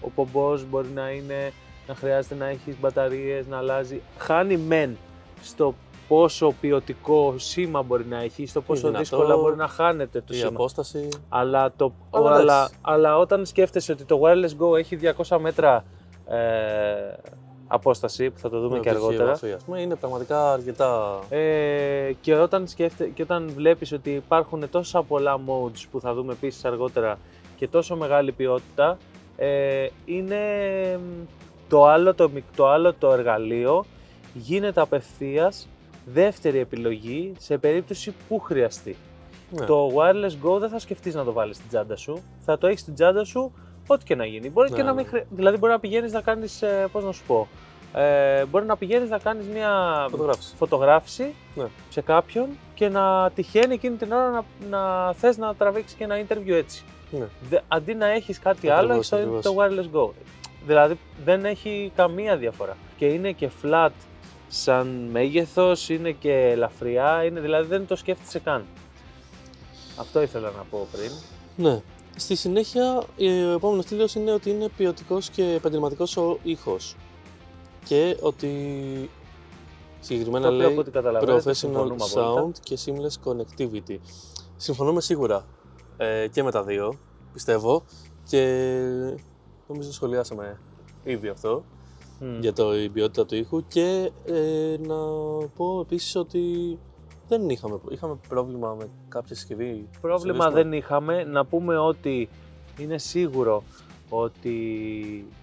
ο 0.00 0.10
πομπός 0.14 0.64
μπορεί 0.64 0.88
να 0.94 1.10
είναι 1.10 1.52
να 1.86 1.94
χρειάζεται 1.94 2.34
να 2.34 2.46
έχει 2.46 2.76
μπαταρίες, 2.80 3.46
να 3.46 3.56
αλλάζει. 3.56 4.00
Χάνει 4.18 4.56
μεν 4.56 4.96
στο 5.42 5.74
πόσο 6.08 6.54
ποιοτικό 6.60 7.34
σήμα 7.38 7.82
μπορεί 7.82 8.04
να 8.06 8.22
έχει, 8.22 8.46
στο 8.46 8.60
πόσο 8.60 8.80
δυνατό, 8.80 8.98
δύσκολα 8.98 9.36
μπορεί 9.36 9.56
να 9.56 9.68
χάνεται 9.68 10.20
το 10.20 10.34
η 10.34 10.36
σήμα. 10.36 10.48
απόσταση. 10.48 11.08
Αλλά, 11.28 11.72
το, 11.76 11.92
Αλλά 12.10 12.30
αλλά, 12.30 12.54
εντάξει. 12.54 12.74
αλλά 12.80 13.18
όταν 13.18 13.46
σκέφτεσαι 13.46 13.92
ότι 13.92 14.04
το 14.04 14.20
Wireless 14.24 14.62
Go 14.64 14.78
έχει 14.78 14.98
200 15.26 15.38
μέτρα 15.40 15.84
ε, 16.28 16.36
απόσταση, 17.74 18.30
που 18.30 18.38
θα 18.38 18.48
το 18.50 18.60
δούμε 18.60 18.74
με 18.76 18.80
και 18.80 18.88
οπτική 18.88 19.04
αργότερα, 19.04 19.28
επαφή, 19.28 19.52
ας 19.52 19.62
πούμε, 19.64 19.80
είναι 19.80 19.94
πραγματικά 19.94 20.52
αρκετά. 20.52 21.18
ε, 21.28 22.12
και, 22.20 22.34
όταν 22.34 22.66
σκέφτε, 22.68 23.04
και 23.06 23.22
όταν 23.22 23.50
βλέπεις 23.56 23.92
ότι 23.92 24.10
υπάρχουν 24.10 24.70
τόσα 24.70 25.02
πολλά 25.02 25.40
modes 25.46 25.82
που 25.90 26.00
θα 26.00 26.14
δούμε 26.14 26.32
επίσης 26.32 26.64
αργότερα 26.64 27.18
και 27.56 27.68
τόσο 27.68 27.96
μεγάλη 27.96 28.32
ποιότητα, 28.32 28.96
ε, 29.36 29.86
είναι 30.04 30.36
μ, 30.98 31.24
το 31.68 31.86
άλλο 31.86 32.14
το, 32.14 32.28
μικ- 32.28 32.56
το 32.56 32.68
άλλο 32.68 32.94
το 32.94 33.12
εργαλείο 33.12 33.84
γίνεται 34.34 34.80
απευθείας 34.80 35.68
δεύτερη 36.06 36.58
επιλογή 36.58 37.32
σε 37.38 37.58
περίπτωση 37.58 38.14
που 38.28 38.38
χρειαστεί. 38.40 38.96
Ναι. 39.50 39.64
Το 39.66 39.88
wireless 39.94 40.46
go 40.48 40.58
δεν 40.58 40.68
θα 40.68 40.78
σκεφτείς 40.78 41.14
να 41.14 41.24
το 41.24 41.32
βάλεις 41.32 41.56
στην 41.56 41.68
τσάντα 41.68 41.96
σου, 41.96 42.22
θα 42.44 42.58
το 42.58 42.66
έχεις 42.66 42.80
στην 42.80 42.94
τσάντα 42.94 43.24
σου 43.24 43.52
ό,τι 43.86 44.04
και 44.04 44.14
να 44.14 44.24
γίνει. 44.26 44.50
Μπορεί 44.50 44.70
Ναι, 44.70 44.76
και 44.76 44.82
να 44.82 44.92
ναι. 44.92 45.00
μην 45.02 45.06
χρει... 45.10 45.24
Δηλαδή 45.30 45.56
μπορεί 45.56 45.72
να 45.72 45.78
πηγαίνεις 45.80 46.12
να 46.12 46.20
κάνεις, 46.20 46.62
ε, 46.62 46.86
πώς 46.92 47.04
να 47.04 47.12
σου 47.12 47.22
πω, 47.26 47.48
ε, 47.94 48.44
μπορεί 48.44 48.64
να 48.64 48.76
πηγαίνεις 48.76 49.10
να 49.10 49.18
κάνεις 49.18 49.46
μια 49.46 49.70
Φωτογράφηση. 50.10 50.54
φωτογράφηση 50.56 51.34
Ναι. 51.54 51.64
σε 51.90 52.00
κάποιον 52.00 52.48
και 52.74 52.88
να 52.88 53.30
τυχαίνει 53.34 53.74
εκείνη 53.74 53.96
την 53.96 54.12
ώρα 54.12 54.30
να, 54.30 54.44
να 54.70 55.12
θες 55.12 55.36
να 55.36 55.54
τραβήξεις 55.54 55.96
και 55.96 56.04
ένα 56.04 56.24
interview 56.28 56.50
έτσι. 56.52 56.84
Ναι. 57.10 57.26
Δε, 57.48 57.58
αντί 57.68 57.94
να 57.94 58.06
έχεις 58.06 58.38
κάτι 58.38 58.70
Ακριβώς, 58.70 58.84
άλλο, 58.84 58.94
έχεις 58.94 59.08
το, 59.08 59.16
ακριβώς. 59.16 59.42
το 59.44 59.54
wireless 59.58 59.96
go. 59.96 60.10
Δηλαδή 60.66 60.98
δεν 61.24 61.44
έχει 61.44 61.92
καμία 61.96 62.36
διαφορά. 62.36 62.76
Και 62.96 63.06
είναι 63.06 63.32
και 63.32 63.50
flat 63.62 63.90
σαν 64.48 65.08
μέγεθος, 65.12 65.88
είναι 65.88 66.10
και 66.10 66.32
ελαφριά, 66.32 67.24
είναι, 67.24 67.40
δηλαδή 67.40 67.66
δεν 67.68 67.86
το 67.86 67.96
σκέφτεσαι 67.96 68.38
καν. 68.38 68.64
Αυτό 70.00 70.22
ήθελα 70.22 70.50
να 70.56 70.62
πω 70.70 70.86
πριν. 70.92 71.10
Ναι. 71.56 71.80
Στη 72.16 72.34
συνέχεια, 72.36 73.02
ε, 73.18 73.44
ο 73.44 73.52
επόμενος 73.52 73.84
τίτλο 73.86 74.08
είναι 74.16 74.32
ότι 74.32 74.50
είναι 74.50 74.68
ποιοτικός 74.76 75.28
και 75.30 75.52
επαγγελματικός 75.52 76.16
ο 76.16 76.38
ήχος. 76.42 76.96
Και 77.84 78.16
ότι 78.20 78.50
συγκεκριμένα 80.00 80.48
Το 80.48 80.54
οποίο 80.54 80.66
από 80.66 80.74
λέει 80.74 80.78
ό,τι 80.78 80.90
καταλαβαίνετε 80.90 81.50
professional 81.50 81.54
συμφωνούμε 81.54 82.04
απόλυτα. 82.12 82.44
sound 82.44 82.58
και 82.62 82.78
seamless 82.84 83.30
connectivity. 83.30 83.96
Συμφωνούμε 84.56 85.00
σίγουρα 85.00 85.46
ε, 85.96 86.28
και 86.28 86.42
με 86.42 86.50
τα 86.50 86.62
δύο, 86.62 86.98
πιστεύω. 87.32 87.82
Και 88.28 88.42
νομίζω 89.68 89.92
σχολιάσαμε 89.92 90.60
ήδη 91.04 91.28
αυτό 91.28 91.64
Μμ. 92.20 92.40
για 92.40 92.52
το, 92.52 92.76
η 92.76 92.88
ποιότητα 92.88 93.26
του 93.26 93.34
ήχου. 93.34 93.64
Και 93.68 94.10
ε, 94.24 94.76
να 94.86 94.96
πω 95.56 95.80
επίσης 95.80 96.16
ότι 96.16 96.78
δεν 97.28 97.48
είχαμε, 97.48 97.80
είχαμε 97.88 98.18
πρόβλημα 98.28 98.74
με 98.78 98.88
κάποια 99.08 99.34
συσκευή. 99.34 99.88
Πρόβλημα 100.00 100.44
συσκευή 100.44 100.62
δεν 100.62 100.72
είχαμε. 100.72 101.24
Να 101.24 101.44
πούμε 101.44 101.78
ότι 101.78 102.28
είναι 102.78 102.98
σίγουρο 102.98 103.62
ότι 104.08 104.58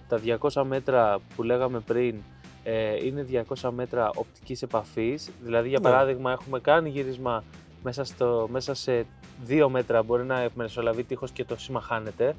τα 0.08 0.20
200 0.52 0.62
μέτρα 0.66 1.18
που 1.36 1.42
λέγαμε 1.42 1.80
πριν 1.80 2.22
ε, 2.64 3.04
είναι 3.06 3.26
200 3.62 3.70
μέτρα 3.70 4.10
οπτικής 4.14 4.62
επαφής. 4.62 5.30
Δηλαδή, 5.42 5.68
για 5.68 5.78
Ναι. 5.82 5.90
παράδειγμα, 5.90 6.32
έχουμε 6.32 6.60
κάνει 6.60 6.88
γύρισμα 6.88 7.44
μέσα, 7.82 8.04
στο, 8.04 8.48
μέσα 8.50 8.74
σε 8.74 9.06
2 9.48 9.68
μέτρα 9.68 10.02
μπορεί 10.02 10.24
να 10.24 10.48
μεσολαβεί 10.54 11.04
τείχος 11.04 11.30
και 11.30 11.44
το 11.44 11.56
σήμα 11.58 11.80
χάνεται. 11.80 12.34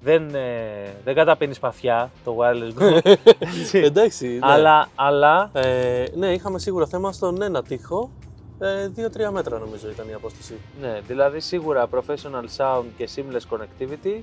Δεν, 0.00 0.34
ε, 0.34 0.94
δεν 1.04 1.14
καταπίνεις 1.14 1.56
σπαθιά 1.56 2.10
το 2.24 2.36
wireless 2.40 2.82
go. 2.82 3.00
έτσι. 3.38 3.78
Εντάξει, 3.78 4.26
ναι. 4.28 4.38
αλλά, 4.40 4.88
αλλά 4.94 5.50
Ε, 5.52 6.04
ναι, 6.14 6.32
είχαμε 6.32 6.58
σίγουρα 6.58 6.86
θέμα 6.86 7.12
στον 7.12 7.42
ένα 7.42 7.62
τοίχο. 7.62 8.10
Ε, 8.58 8.90
2-3 8.96 9.30
μέτρα 9.32 9.58
νομίζω 9.58 9.88
ήταν 9.90 10.08
η 10.08 10.12
απόσταση. 10.14 10.54
ναι, 10.80 11.00
δηλαδή 11.06 11.40
σίγουρα 11.40 11.88
professional 11.90 12.44
sound 12.56 12.84
και 12.96 13.08
seamless 13.14 13.56
connectivity. 13.56 14.20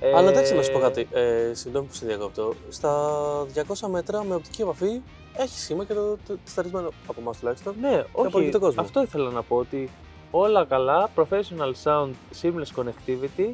Ε, 0.00 0.12
Αλλά 0.16 0.30
εντάξει, 0.30 0.54
να 0.54 0.62
σου 0.62 0.72
πω 0.72 0.78
κάτι. 0.78 1.08
Ε, 1.12 1.54
συγγνώμη 1.54 1.86
που 1.86 1.94
σε 1.94 2.06
διακόπτω. 2.06 2.54
Στα 2.68 3.10
200 3.54 3.88
μέτρα 3.88 4.24
με 4.24 4.34
οπτική 4.34 4.62
επαφή 4.62 5.00
έχει 5.36 5.58
σήμα 5.58 5.84
και 5.84 5.94
το, 5.94 6.00
το, 6.10 6.18
το 6.26 6.38
σταρισμένο 6.44 6.88
από 7.06 7.20
εμάς 7.20 7.38
τουλάχιστον. 7.38 7.74
Ναι, 7.80 8.04
όχι. 8.12 8.26
απολύτω 8.26 8.58
κόσμο. 8.58 8.82
Αυτό 8.82 9.02
ήθελα 9.02 9.30
να 9.30 9.42
πω 9.42 9.56
ότι 9.56 9.90
όλα 10.30 10.64
καλά, 10.64 11.10
professional 11.16 11.72
sound, 11.84 12.10
seamless 12.42 12.82
connectivity. 12.82 13.52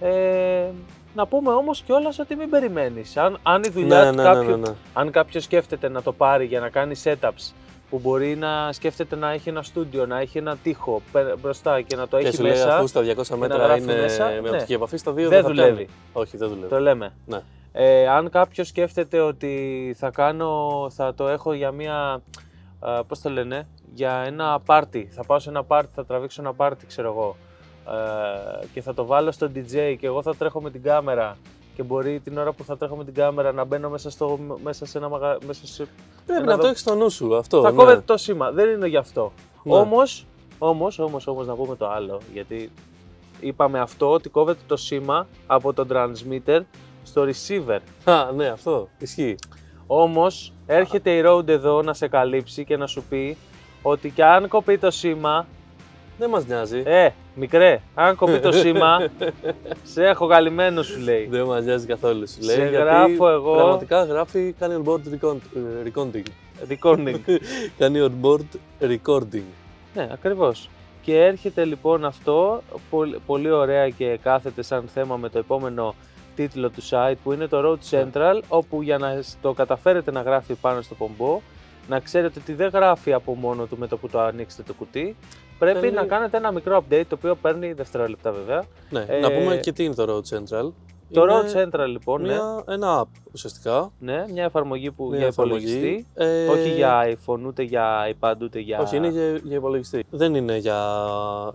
Ε, 0.00 0.70
να 1.14 1.26
πούμε 1.26 1.52
όμως 1.52 1.82
κιόλας 1.82 2.18
ότι 2.18 2.34
μην 2.34 2.50
περιμένεις. 2.50 3.16
Αν, 3.16 3.38
αν 3.42 3.62
η 3.62 3.68
δουλειά 3.68 4.02
Ναι, 4.04 4.10
του 4.10 4.16
ναι, 4.16 4.22
κάποιου, 4.22 4.50
ναι, 4.50 4.56
ναι, 4.56 4.68
ναι. 4.68 4.74
αν 4.92 5.10
κάποιος 5.10 5.44
σκέφτεται 5.44 5.88
να 5.88 6.02
το 6.02 6.12
πάρει 6.12 6.44
για 6.44 6.60
να 6.60 6.68
κάνει 6.68 6.94
setups 7.04 7.52
που 7.90 7.98
μπορεί 7.98 8.36
να 8.36 8.72
σκέφτεται 8.72 9.16
να 9.16 9.30
έχει 9.30 9.48
ένα 9.48 9.62
στούντιο, 9.62 10.06
να 10.06 10.20
έχει 10.20 10.38
ένα 10.38 10.56
τοίχο 10.56 11.02
πε- 11.12 11.36
μπροστά 11.38 11.80
και 11.80 11.96
να 11.96 12.08
το 12.08 12.18
Και 12.18 12.26
έχει 12.26 12.36
σου 12.36 12.42
λέει 12.42 12.50
μέσα, 12.52 12.76
αφού 12.76 12.86
στα 12.86 13.00
200 13.00 13.28
να 13.28 13.36
μέτρα 13.36 13.56
γράφει 13.56 13.82
είναι 13.82 13.96
μέσα, 14.00 14.24
με 14.24 14.40
ναι. 14.40 14.48
οπτική 14.48 14.72
επαφή, 14.72 14.96
στα 14.96 15.12
2 15.12 15.14
δεν, 15.14 15.28
δεν 15.28 15.42
θα 15.42 15.48
δουλεύει. 15.48 15.72
πιάνει. 15.74 15.88
Όχι, 16.12 16.36
δεν 16.36 16.48
δουλεύει. 16.48 16.68
Το 16.68 16.80
λέμε. 16.80 17.12
Ναι. 17.26 17.40
Ε, 17.72 18.08
αν 18.08 18.30
κάποιος 18.30 18.68
σκέφτεται 18.68 19.20
ότι 19.20 19.94
θα 19.98 20.10
κάνω, 20.10 20.86
θα 20.94 21.14
το 21.14 21.28
έχω 21.28 21.52
για 21.52 21.70
μια 21.70 22.22
ε, 22.84 23.00
πώς 23.08 23.20
το 23.20 23.30
λένε, 23.30 23.66
για 23.94 24.22
ένα 24.26 24.60
πάρτι. 24.60 25.08
Θα 25.12 25.24
πάω 25.24 25.38
σε 25.38 25.48
ένα 25.48 25.64
πάρτι, 25.64 25.90
θα 25.94 26.04
τραβήξω 26.04 26.40
ένα 26.42 26.52
πάρτι, 26.54 26.86
ξέρω 26.86 27.08
εγώ. 27.08 27.36
Ε, 28.62 28.66
και 28.72 28.82
θα 28.82 28.94
το 28.94 29.04
βάλω 29.04 29.30
στο 29.32 29.50
DJ 29.54 29.96
και 30.00 30.06
εγώ 30.06 30.22
θα 30.22 30.36
τρέχω 30.36 30.62
με 30.62 30.70
την 30.70 30.82
κάμερα 30.82 31.36
και 31.78 31.84
μπορεί 31.84 32.20
την 32.20 32.38
ώρα 32.38 32.52
που 32.52 32.64
θα 32.64 32.76
τρέχω 32.76 32.96
με 32.96 33.04
την 33.04 33.14
κάμερα 33.14 33.52
να 33.52 33.64
μπαίνω 33.64 33.88
μέσα, 33.88 34.10
στο, 34.10 34.38
μέσα 34.62 34.86
σε 34.86 34.98
ένα 34.98 35.08
μαγα... 35.08 35.36
μέσα 35.46 35.66
σε... 35.66 35.86
Πρέπει 36.26 36.42
Ένα 36.42 36.50
να 36.50 36.54
δο- 36.56 36.62
το 36.62 36.66
έχεις 36.68 36.80
στο 36.80 36.94
νου 36.94 37.10
σου 37.10 37.36
αυτό. 37.36 37.62
θα 37.62 37.70
ναι. 37.70 37.76
κόβεται 37.76 38.00
το 38.04 38.16
σήμα. 38.16 38.50
Δεν 38.50 38.68
είναι 38.70 38.86
γι' 38.86 38.96
αυτό. 38.96 39.32
Ναι. 39.62 39.74
Όμως, 39.74 40.26
όμως, 40.58 40.98
όμως, 40.98 41.26
όμως, 41.26 41.46
να 41.46 41.54
πούμε 41.54 41.76
το 41.76 41.88
άλλο. 41.88 42.20
Γιατί 42.32 42.70
είπαμε 43.40 43.78
αυτό 43.80 44.10
ότι 44.12 44.28
κόβεται 44.28 44.60
το 44.66 44.76
σήμα 44.76 45.26
από 45.46 45.72
το 45.72 45.86
transmitter 45.92 46.60
στο 47.04 47.22
receiver. 47.26 47.78
Α, 48.04 48.32
ναι, 48.32 48.46
αυτό. 48.46 48.88
Ισχύει. 48.98 49.34
Όμως 49.86 50.52
έρχεται 50.66 51.10
η 51.10 51.22
Rode 51.26 51.48
εδώ 51.48 51.82
να 51.82 51.94
σε 51.94 52.08
καλύψει 52.08 52.64
και 52.64 52.76
να 52.76 52.86
σου 52.86 53.02
πει 53.08 53.36
ότι 53.82 54.10
και 54.10 54.24
αν 54.24 54.48
κοπεί 54.48 54.78
το 54.78 54.90
σήμα, 54.90 55.46
Δεν 56.18 56.30
μας 56.30 56.46
νοιάζει. 56.46 56.82
ε, 56.86 57.08
μικρέ, 57.38 57.80
αν 57.94 58.16
κοπεί 58.16 58.40
το 58.40 58.52
σήμα, 58.52 59.08
σε 59.82 60.04
έχω 60.06 60.26
καλυμμένο 60.26 60.82
σου 60.82 61.00
λέει. 61.00 61.26
Δεν 61.30 61.44
μα 61.46 61.60
νοιάζει 61.60 61.86
καθόλου. 61.86 62.28
Σου 62.28 62.40
λέει, 62.42 62.56
Σε 62.56 62.60
γιατί 62.60 62.76
γράφω 62.76 63.28
εγώ. 63.28 63.54
Πραγματικά 63.54 64.04
γράφει, 64.04 64.54
κάνει 64.58 64.82
on 64.84 64.88
board 64.88 65.00
recon- 65.14 65.36
ε, 65.56 65.90
recording. 65.94 66.22
Recording. 66.68 67.18
κάνει 67.78 68.08
on 68.10 68.26
board 68.26 68.46
recording. 68.80 69.42
ναι, 69.94 70.08
ακριβώς. 70.12 70.68
Και 71.02 71.24
έρχεται 71.24 71.64
λοιπόν 71.64 72.04
αυτό 72.04 72.62
πολύ, 72.90 73.18
πολύ 73.26 73.50
ωραία 73.50 73.88
και 73.88 74.18
κάθεται 74.22 74.62
σαν 74.62 74.84
θέμα 74.94 75.16
με 75.16 75.28
το 75.28 75.38
επόμενο 75.38 75.94
τίτλο 76.36 76.70
του 76.70 76.82
site 76.90 77.14
που 77.22 77.32
είναι 77.32 77.46
το 77.46 77.60
Road 77.64 77.90
Central 77.96 78.40
όπου 78.48 78.82
για 78.82 78.98
να 78.98 79.22
το 79.42 79.52
καταφέρετε 79.52 80.10
να 80.10 80.20
γράφει 80.22 80.54
πάνω 80.54 80.80
στο 80.82 80.94
πομπό 80.94 81.40
να 81.88 82.00
ξέρετε 82.00 82.38
ότι 82.42 82.52
δεν 82.52 82.68
γράφει 82.68 83.12
από 83.12 83.34
μόνο 83.34 83.64
του 83.64 83.78
με 83.78 83.86
το 83.86 83.96
που 83.96 84.08
το 84.08 84.20
ανοίξετε 84.20 84.62
το 84.62 84.72
κουτί 84.72 85.16
πρέπει 85.58 85.80
Παίρνει- 85.80 85.96
να 85.96 86.04
κάνετε 86.06 86.36
ένα 86.36 86.52
μικρό 86.52 86.84
update 86.88 87.04
το 87.08 87.14
οποίο 87.18 87.34
παίρνει 87.34 87.72
δευτερόλεπτα 87.72 88.32
βέβαια. 88.32 88.64
Ναι, 88.90 89.04
Ε, 89.08 89.18
να 89.20 89.32
πούμε 89.32 89.56
και 89.56 89.72
τι 89.72 89.84
είναι 89.84 89.94
το 89.94 90.04
Road 90.08 90.36
Central. 90.36 90.72
Το 91.12 91.22
Είναι 91.22 91.32
Road 91.32 91.56
Central 91.56 91.86
λοιπόν, 91.88 92.20
ναι, 92.22 92.28
Μια, 92.28 92.64
ένα 92.68 93.02
app 93.04 93.08
ουσιαστικά. 93.32 93.92
ναι, 93.98 94.24
μια 94.32 94.44
εφαρμογή 94.44 94.90
που 94.90 95.06
Μια 95.08 95.18
για 95.18 95.26
εφαρμογή. 95.26 95.64
υπολογιστή, 95.64 96.06
Ε, 96.14 96.46
όχι 96.48 96.68
για 96.74 97.16
iPhone 97.16 97.40
ούτε 97.46 97.62
για 97.62 98.14
iPad 98.20 98.34
ούτε 98.42 98.58
για... 98.58 98.78
Όχι, 98.78 98.96
είναι 98.96 99.08
για, 99.08 99.36
για 99.44 99.56
υπολογιστή. 99.56 100.04
Δεν 100.10 100.34
είναι 100.34 100.56
για 100.56 100.78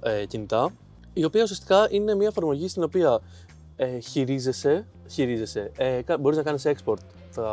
ε, 0.02 0.26
κινητά. 0.26 0.72
Η 1.14 1.24
οποία 1.26 1.44
ουσιαστικά 1.44 1.88
είναι 1.90 2.16
μια 2.16 2.28
εφαρμογή 2.28 2.68
στην 2.68 2.84
οποία 2.84 3.20
ε, 3.76 4.00
χειρίζεσαι, 4.00 4.86
χειρίζεσαι. 5.10 5.72
Ε, 5.78 6.02
κα- 6.06 6.18
μπορείς 6.18 6.38
να 6.38 6.44
κάνεις 6.44 6.68
export 6.68 6.98
τα 7.36 7.50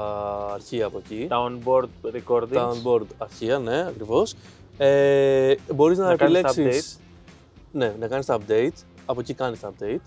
αρχεία 0.54 0.86
από 0.86 0.98
εκεί. 0.98 1.26
τα 1.28 1.36
on-board 1.50 1.88
recordings. 2.14 2.48
Τα 2.52 2.70
onboard 2.70 3.02
αρχεία, 3.18 3.58
ναι, 3.58 3.86
ακριβώς. 3.88 4.34
Ε, 4.82 5.54
μπορείς 5.74 5.98
να, 5.98 6.06
Να 6.06 6.16
κάνεις 6.16 6.40
τα 6.40 6.48
επιλέξεις... 6.50 6.98
Ναι, 7.72 7.94
να 7.98 8.08
κάνεις 8.08 8.26
τα 8.26 8.38
update. 8.38 8.84
Από 9.06 9.20
εκεί 9.20 9.34
κάνεις 9.34 9.60
τα 9.60 9.72
update. 9.72 10.00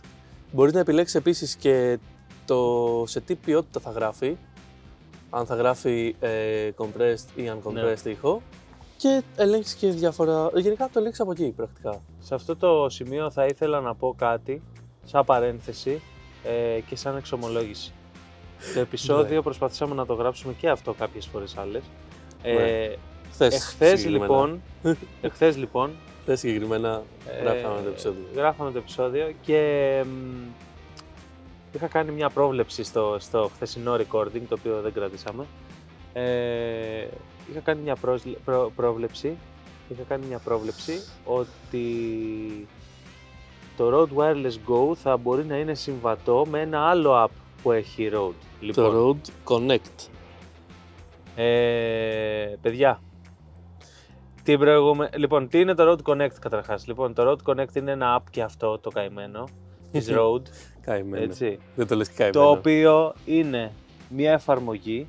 Μπορείς 0.52 0.74
να 0.74 0.80
επιλέξεις 0.80 1.16
επίσης 1.16 1.56
και 1.56 2.00
το 2.46 3.04
σε 3.08 3.20
τι 3.22 3.36
ποιότητα 3.36 3.80
θα 3.80 3.92
γράφει. 3.92 4.38
Αν 5.30 5.46
θα 5.46 5.56
γράφει 5.56 6.16
ε, 6.20 6.70
compressed 6.78 7.28
ή 7.36 7.52
uncompressed 7.56 8.06
ήχο. 8.06 8.42
Και 8.98 9.22
ελέγχεις 9.36 9.74
και 9.74 9.88
διάφορα... 9.90 10.50
Γενικά 10.56 10.90
το 10.94 11.00
ελέγχεις 11.00 11.20
από 11.20 11.32
εκεί 11.32 11.54
πρακτικά. 11.56 12.02
Σε 12.20 12.36
αυτό 12.36 12.56
το 12.56 12.90
σημείο 12.90 13.32
θα 13.32 13.46
ήθελα 13.46 13.82
να 13.82 13.96
πω 13.96 14.16
κάτι, 14.18 14.62
σαν 15.04 15.26
παρένθεση 15.26 16.02
ε, 16.44 16.80
και 16.80 16.96
σαν 16.96 17.18
εξομολόγηση. 17.18 17.94
Το 18.74 18.80
επεισόδιο 18.80 19.36
Ναι. 19.36 19.42
προσπαθήσαμε 19.42 19.96
να 19.96 20.06
το 20.06 20.14
γράψουμε 20.14 20.54
και 20.54 20.70
αυτό 20.70 20.94
κάποιες 20.94 21.26
φορές 21.26 21.58
άλλες. 21.58 21.84
Ε, 22.44 22.54
Ναι. 22.54 22.96
Χθες, 23.34 23.54
εχθές, 23.56 24.00
συγκεκριμένα. 24.00 24.22
λοιπόν, 24.34 24.62
εχθές 25.22 25.58
λοιπόν 25.58 25.92
Χθες 26.22 26.40
συγκεκριμένα 26.40 27.02
ε, 27.40 27.42
γράφαμε 27.44 27.82
το 27.82 27.90
επεισόδιο. 27.90 28.24
γράφαμε 28.36 28.72
το 28.72 28.78
επεισόδιο 28.78 29.34
και 29.42 30.04
μ, 30.06 30.48
είχα 31.76 31.88
κάνει 31.88 32.12
μια 32.12 32.30
πρόβλεψη 32.30 32.84
στο, 32.84 33.18
στο 33.20 33.52
χθεσινό 33.56 33.96
recording, 33.96 34.42
το 34.50 34.56
οποίο 34.60 34.82
δεν 34.82 34.94
κρατήσαμε. 34.94 35.46
Ε, 36.14 37.08
είχα 37.52 37.60
κάνει 37.64 37.82
μια 37.82 37.96
πρόσλε- 37.96 38.38
προ- 38.46 38.72
πρόβλεψη 38.76 39.38
είχα 39.90 40.04
κάνει 40.08 40.26
μια 40.26 40.38
πρόβλεψη 40.38 41.02
ότι 41.26 41.88
το 43.78 43.92
Rode 44.00 44.18
Wireless 44.20 44.72
Go 44.72 44.96
θα 44.96 45.18
μπορεί 45.18 45.46
να 45.46 45.58
είναι 45.58 45.74
συμβατό 45.74 46.46
με 46.50 46.62
ένα 46.62 46.80
άλλο 46.90 47.24
app 47.26 47.30
που 47.64 47.72
έχει 47.72 48.04
η 48.04 48.12
Rode. 48.14 48.34
Λοιπόν, 48.60 48.92
Το 48.92 49.18
Road 49.20 49.52
Connect. 49.54 50.08
ε, 51.36 52.56
παιδιά, 52.62 53.02
την 54.44 54.60
προηγούμε... 54.60 55.10
λοιπόν, 55.16 55.48
τι 55.48 55.60
είναι 55.60 55.74
το 55.76 55.92
Road 55.92 56.12
Connect 56.12 56.34
καταρχάς; 56.40 56.88
Λοιπόν, 56.88 57.14
το 57.14 57.32
Road 57.32 57.52
Connect 57.52 57.76
είναι 57.76 57.92
ένα 57.92 58.20
app 58.20 58.24
και 58.30 58.42
αυτό 58.42 58.78
το 58.80 58.90
καημένο 58.90 59.48
της 59.92 60.10
Rode, 60.18 60.42
Καημένο. 60.82 61.24
έτσι, 61.24 61.60
Δεν 61.76 61.88
το 61.88 61.96
λες 61.96 62.08
και 62.10 62.14
καημένο. 62.18 62.44
το 62.46 62.50
οποίο 62.52 63.14
είναι 63.26 63.72
μια 64.10 64.32
εφαρμογή 64.32 65.08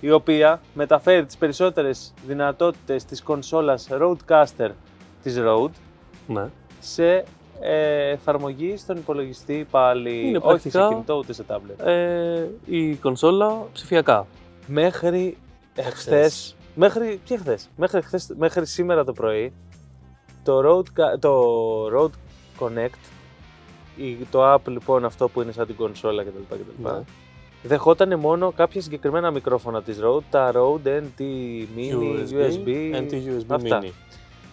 η 0.00 0.10
οποία 0.10 0.60
μεταφέρει 0.74 1.24
τις 1.26 1.36
περισσότερες 1.36 2.12
δυνατότητες 2.26 3.04
της 3.04 3.22
κονσόλας 3.22 3.88
Rodecaster 3.90 4.70
της 5.22 5.36
Rode 5.38 5.70
Ναι. 6.26 6.48
σε 6.80 7.24
ε, 7.60 8.08
εφαρμογή 8.10 8.76
στον 8.76 8.96
υπολογιστή 8.96 9.66
πάλι, 9.70 10.28
Είναι 10.28 10.36
όχι 10.36 10.46
πρακτικά- 10.46 10.82
σε 10.82 10.88
κινητό 10.88 11.14
ούτε 11.16 11.32
σε 11.32 11.44
tablet. 11.48 11.86
Ε, 11.86 12.46
η 12.64 12.94
κονσόλα 12.94 13.56
ψηφιακά. 13.72 14.26
Μέχρι 14.66 15.36
εχθές, 15.74 16.56
μέχρι, 16.74 17.20
τι 17.26 17.34
εχθές, 17.34 17.68
μέχρι, 17.76 17.98
εχθές, 17.98 18.34
μέχρι 18.38 18.66
σήμερα 18.66 19.04
το 19.04 19.12
πρωί, 19.12 19.52
το 20.42 20.60
Road, 20.64 21.00
Ca- 21.00 21.18
το 21.18 21.42
Road 21.86 22.10
Connect, 22.60 22.98
η- 23.96 24.16
το 24.30 24.54
app 24.54 24.60
λοιπόν 24.68 25.04
αυτό 25.04 25.28
που 25.28 25.40
είναι 25.42 25.52
σαν 25.52 25.66
την 25.66 25.76
κονσόλα 25.76 26.22
κτλ. 26.22 26.54
κτλ. 26.54 26.82
Ναι. 26.88 27.02
Δεχόταν 27.62 28.18
μόνο 28.18 28.52
κάποια 28.52 28.80
συγκεκριμένα 28.80 29.30
μικρόφωνα 29.30 29.82
της 29.82 29.98
Rode, 30.04 30.22
τα 30.30 30.52
Rode 30.54 30.86
NT 30.86 31.20
Mini, 31.76 32.26
USB, 32.32 32.68
NT-USB 32.94 33.44
αυτά. 33.48 33.80
Mini. 33.82 33.90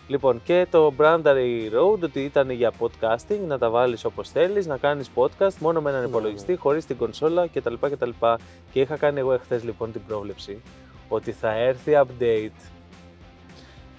Λοιπόν, 0.08 0.42
και 0.44 0.68
το 0.72 0.94
brandary 0.98 1.70
Rode 1.74 2.00
ότι 2.04 2.20
ήταν 2.24 2.50
για 2.50 2.72
podcasting, 2.80 3.40
να 3.48 3.58
τα 3.58 3.70
βάλεις 3.70 4.06
όπως 4.06 4.30
θέλεις, 4.30 4.68
να 4.68 4.78
κάνεις 4.78 5.10
podcast 5.16 5.54
μόνο 5.60 5.82
με 5.82 5.90
έναν 5.90 6.02
Ναι, 6.02 6.08
υπολογιστή, 6.08 6.56
χωρίς 6.56 6.86
την 6.86 6.98
κονσόλα 6.98 7.48
κτλ. 7.48 7.74
κτλ. 7.80 8.10
Και 8.72 8.80
είχα 8.80 8.98
κάνει 8.98 9.20
εγώ 9.20 9.34
εχθές 9.34 9.64
λοιπόν 9.64 9.92
την 9.92 10.02
πρόβλεψη 10.08 10.62
ότι 11.14 11.32
θα 11.32 11.52
έρθει 11.54 11.92
update 11.96 12.70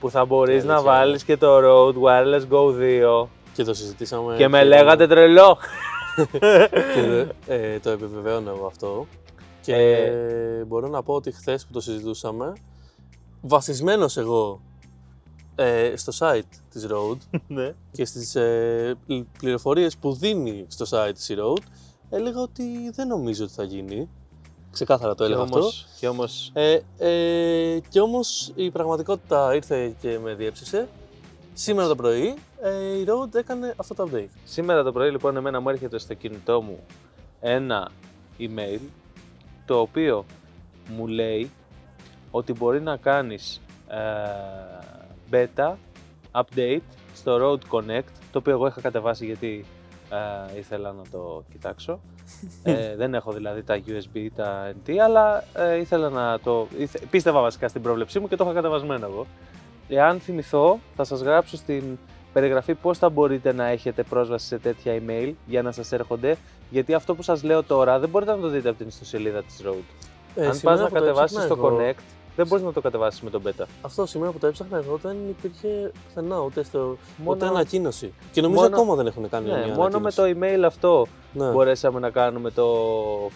που 0.01 0.11
θα 0.11 0.25
μπορείς 0.25 0.64
να 0.64 0.72
Αλήθεια, 0.75 0.92
βάλεις 0.92 1.25
και 1.25 1.37
το 1.37 1.57
Rode 1.59 1.94
Wireless 2.03 2.42
Go 2.51 2.79
2 3.25 3.29
Και 3.55 3.64
το 3.64 3.75
συζητήσαμε. 3.75 4.37
και 4.37 4.48
με 4.48 4.64
λέγατε 4.64 5.07
τρελό. 5.07 5.59
και 6.94 7.03
δε- 7.03 7.27
ε, 7.46 7.79
το 7.79 7.90
επιβεβαιώνω 7.90 8.51
εγώ 8.51 8.66
αυτό. 8.66 9.07
Και 9.61 9.75
Ε. 9.77 10.64
μπορώ 10.64 10.88
να 10.88 11.03
πω 11.03 11.14
ότι 11.14 11.31
χθες 11.33 11.66
που 11.66 11.72
το 11.72 11.81
συζητούσαμε, 11.81 12.53
βασισμένος 13.40 14.16
εγώ 14.16 14.61
ε, 15.55 15.92
στο 15.96 16.12
site 16.18 16.48
της 16.70 16.87
Rode 16.90 17.38
ναι. 17.48 17.75
και 17.92 18.05
στις 18.05 18.35
ε, 18.35 18.94
πλη- 19.07 19.27
πληροφορίες 19.38 19.96
που 19.96 20.12
δίνει 20.14 20.64
στο 20.68 20.85
site 20.90 21.12
της 21.14 21.29
η 21.29 21.35
Rode, 21.38 21.62
έλεγα 22.11 22.40
ότι 22.40 22.90
δεν 22.94 23.07
νομίζω 23.09 23.44
ότι 23.44 23.53
θα 23.53 23.62
γίνει. 23.62 24.09
Ξεκάθαρα 24.72 25.14
το 25.14 25.24
Και 25.24 25.24
έλεγα 25.24 25.42
αυτό. 25.42 25.58
όμως, 25.58 25.87
και 26.00 26.08
όμως 26.08 26.50
Ε, 26.54 26.78
ε, 26.98 27.80
και 27.88 28.00
όμως 28.00 28.52
η 28.54 28.70
πραγματικότητα 28.70 29.54
ήρθε 29.54 29.94
και 30.00 30.18
με 30.22 30.35
διέψευσε. 30.35 30.88
Σήμερα 31.54 31.88
το 31.88 31.96
πρωί 31.96 32.35
ε, 32.62 32.98
η 32.98 33.06
Rode 33.08 33.35
έκανε 33.35 33.74
αυτό 33.76 33.94
το 33.94 34.08
update. 34.12 34.28
Σήμερα 34.44 34.82
το 34.82 34.92
πρωί 34.92 35.11
λοιπόν 35.11 35.37
εμένα 35.37 35.61
μου 35.61 35.68
έρχεται 35.68 35.98
στο 35.98 36.14
κινητό 36.14 36.61
μου 36.62 36.78
ένα 37.40 37.90
email 38.38 38.78
το 39.66 39.80
οποίο 39.80 40.24
μου 40.96 41.06
λέει 41.06 41.50
ότι 42.30 42.52
μπορεί 42.52 42.80
να 42.80 42.96
κάνεις 42.96 43.61
ε, 43.88 43.96
beta 45.30 45.72
update 46.32 46.80
στο 47.14 47.38
Road 47.40 47.76
Connect 47.76 48.12
το 48.32 48.38
οποίο 48.38 48.52
εγώ 48.52 48.66
είχα 48.66 48.80
κατεβάσει 48.80 49.26
γιατί 49.26 49.64
ε, 50.12 50.59
ήθελα 50.59 50.92
να 50.92 51.03
το 51.12 51.42
κοιτάξω 51.51 52.01
ε, 52.62 52.96
δεν 52.96 53.14
έχω 53.14 53.33
δηλαδή 53.33 53.62
τα 53.62 53.81
USB, 53.87 54.27
τα 54.37 54.72
NT 54.72 54.92
αλλά 54.96 55.44
ε, 55.55 55.77
ήθελα 55.79 56.09
να 56.09 56.38
το 56.40 56.66
ήθε- 56.79 57.07
πίστευα 57.11 57.40
βασικά 57.40 57.68
στην 57.68 57.83
πρόβλεψή 57.83 58.18
μου 58.20 58.29
και 58.29 58.37
το 58.37 58.44
είχα 58.44 58.53
κατεβασμένο 58.55 59.07
εγώ 59.07 59.27
Εάν 59.88 60.20
θυμηθώ, 60.20 60.79
θα 60.96 61.05
σας 61.05 61.20
γράψω 61.20 61.57
στην 61.57 61.98
περιγραφή 62.33 62.75
πώς 62.75 62.98
θα 62.98 63.09
μπορείτε 63.09 63.53
να 63.53 63.66
έχετε 63.66 64.03
πρόσβαση 64.03 64.46
σε 64.46 64.59
τέτοια 64.59 65.01
email 65.07 65.33
για 65.46 65.62
να 65.62 65.72
σας 65.72 65.92
έρχονται, 65.92 66.37
γιατί 66.70 66.94
αυτό 66.94 67.14
που 67.14 67.22
σας 67.22 67.42
λέω 67.42 67.62
τώρα 67.62 67.98
δεν 67.98 68.09
μπορείτε 68.09 68.31
να 68.31 68.38
το 68.38 68.48
δείτε 68.48 68.68
από 68.68 68.79
την 68.79 68.87
ιστοσελίδα 68.88 69.42
της 69.42 69.61
Rode. 69.64 69.83
Ε, 70.35 70.46
Αν 70.46 70.55
σήμερα 70.55 70.77
πας 70.77 70.81
να 70.83 70.88
που 70.88 70.94
το 70.94 71.01
κατεβάσεις 71.01 71.37
έψαχνα 71.37 71.57
το 71.57 71.66
εγώ- 71.66 71.79
Connect, 71.79 72.03
δεν 72.37 72.47
μπορείς 72.47 72.64
να 72.64 72.73
το 72.73 72.81
κατεβάσεις 72.81 73.21
με 73.21 73.31
τον 73.31 73.42
Beta. 73.47 73.64
Αυτό 73.83 74.07
σήμερα 74.07 74.31
που 74.31 74.38
το 74.38 74.47
έψαχνα 74.47 74.77
εγώ 74.79 74.97
δεν 75.03 75.16
υπήρχε 75.29 75.92
πουθενά 76.07 76.40
ούτε, 76.40 76.62
στο, 76.62 76.79
Μόνο- 77.16 77.31
ούτε 77.31 77.47
ανακοίνωση. 77.47 78.12
Και 78.33 78.40
νομίζω 78.40 78.62
μόνο- 78.62 78.75
ακόμα 78.77 78.95
δεν 78.95 79.07
έχουν 79.07 79.29
κάνει 79.29 79.47
Ναι, 79.51 79.53
μια 79.64 79.75
μόνο 79.75 79.99
με 79.99 80.11
ανακοίνωση. 80.12 80.16
το 80.16 80.40
email 80.40 80.62
αυτό 80.66 81.07
Ναι. 81.33 81.51
μπορέσαμε 81.51 82.01
να 82.01 82.11
κάνουμε 82.11 82.51
το 82.51 82.66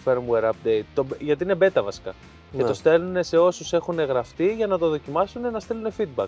firmware 0.05 0.49
update, 0.49 0.83
το, 0.93 1.05
γιατί 1.19 1.43
είναι 1.43 1.57
beta 1.61 1.81
βασικά. 1.83 2.13
και 2.51 2.57
Ναι. 2.61 2.67
το 2.67 2.73
στέλνουν 2.73 3.23
σε 3.23 3.37
όσους 3.37 3.73
έχουν 3.73 3.99
γραφτεί 3.99 4.53
για 4.55 4.67
να 4.67 4.77
το 4.77 4.89
δοκιμάσουν 4.89 5.51
να 5.51 5.59
στέλνουν 5.59 5.91
feedback. 5.97 6.25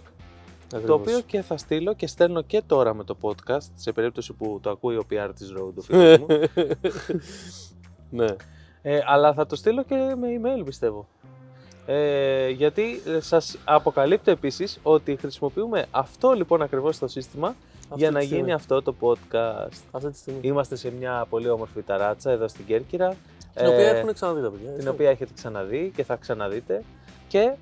Το 0.68 0.78
Ακριβώς. 0.78 1.00
οποίο 1.00 1.20
και 1.20 1.42
θα 1.42 1.58
στείλω 1.58 1.94
και 1.94 2.08
στέλνω 2.08 2.42
και 2.42 2.62
τώρα 2.68 2.94
με 2.94 3.04
το 3.04 3.18
podcast, 3.22 3.68
σε 3.76 3.92
περίπτωση 3.92 4.34
που 4.34 4.60
το 4.62 4.70
ακούει 4.70 4.96
ο 4.96 5.06
PR 5.12 5.30
της 5.36 5.54
Road, 5.58 5.72
ο 5.78 5.82
φίλος 5.82 6.18
μου. 6.18 6.26
ναι. 8.10 8.36
Ε, 8.82 9.00
αλλά 9.06 9.34
θα 9.34 9.46
το 9.46 9.56
στείλω 9.56 9.84
και 9.84 9.96
με 9.96 10.28
email 10.42 10.66
πιστεύω. 10.66 11.08
Ε, 11.92 12.50
γιατί 12.50 13.02
ε, 13.06 13.20
σας 13.20 13.58
αποκαλύπτω 13.66 14.32
επίσης 14.32 14.80
ότι 14.84 15.16
χρησιμοποιούμε 15.16 15.86
αυτό 15.92 16.32
λοιπόν 16.32 16.62
ακριβώς 16.62 16.98
το 17.00 17.08
σύστημα 17.08 17.56
για 17.96 18.08
τη 18.08 18.14
να 18.14 18.20
στιγμή. 18.22 18.40
γίνει 18.40 18.54
αυτό 18.54 18.82
το 18.82 18.96
podcast. 19.00 19.82
Αυτή 19.92 20.10
τη 20.12 20.18
στιγμή. 20.18 20.40
Είμαστε 20.42 20.76
σε 20.76 20.92
μια 21.00 21.26
πολύ 21.30 21.50
όμορφη 21.50 21.82
ταράτσα 21.82 22.32
εδώ 22.32 22.48
στην 22.48 22.66
Κέρκυρα. 22.66 23.16
Την 23.54 23.68
οποία 23.68 23.88
ε, 23.90 23.98
έχουν 23.98 24.14
ξαναδεί 24.14 24.42
τα 24.42 24.50
παιδιά. 24.50 24.68
την 24.68 24.76
έτσι. 24.76 24.88
οποία 24.90 25.10
έχετε 25.10 25.32
ξαναδεί 25.36 25.92
και 25.96 26.04
θα 26.04 26.16
ξαναδείτε. 26.16 26.84
Και 27.28 27.54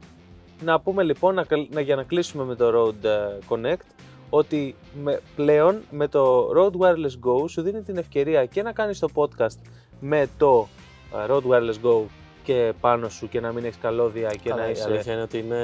να 0.63 0.79
πούμε 0.79 1.03
λοιπόν, 1.03 1.35
να, 1.35 1.43
καλ- 1.43 1.73
να- 1.73 1.81
για 1.81 1.95
να 1.95 2.03
κλείσουμε 2.03 2.43
με 2.43 2.55
το 2.55 2.71
Road 2.85 3.03
ε, 3.05 3.37
Connect, 3.49 3.85
ότι 4.29 4.75
με, 5.03 5.19
πλέον 5.35 5.81
με 5.91 6.07
το 6.07 6.49
Road 6.57 6.71
Wireless 6.79 7.19
Go 7.29 7.49
σου 7.49 7.61
δίνει 7.61 7.81
την 7.81 7.97
ευκαιρία 7.97 8.45
και 8.45 8.61
να 8.61 8.71
κάνεις 8.71 8.99
το 8.99 9.07
podcast 9.15 9.57
με 9.99 10.27
το 10.37 10.67
ε, 11.13 11.31
Road 11.33 11.41
Wireless 11.41 11.85
Go 11.87 12.01
και 12.47 12.73
πάνω 12.79 13.09
σου 13.09 13.29
και 13.29 13.39
να 13.39 13.51
μην 13.51 13.63
έχεις 13.65 13.77
καλώδια 13.81 14.29
και 14.41 14.49
Καλά, 14.49 14.61
να 14.61 14.67
η 14.67 14.71
είσαι... 14.71 14.83
αλήθεια 14.83 15.13
είναι 15.13 15.21
ότι 15.21 15.37
είναι 15.37 15.63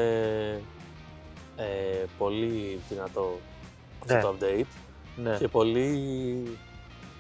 ε, 1.56 1.64
πολύ 2.18 2.80
δυνατό 2.90 3.40
αυτό 4.02 4.14
Ναι. 4.14 4.22
το 4.22 4.36
update 4.40 4.66
Ναι. 5.16 5.36
και 5.40 5.48
πολύ. 5.48 6.58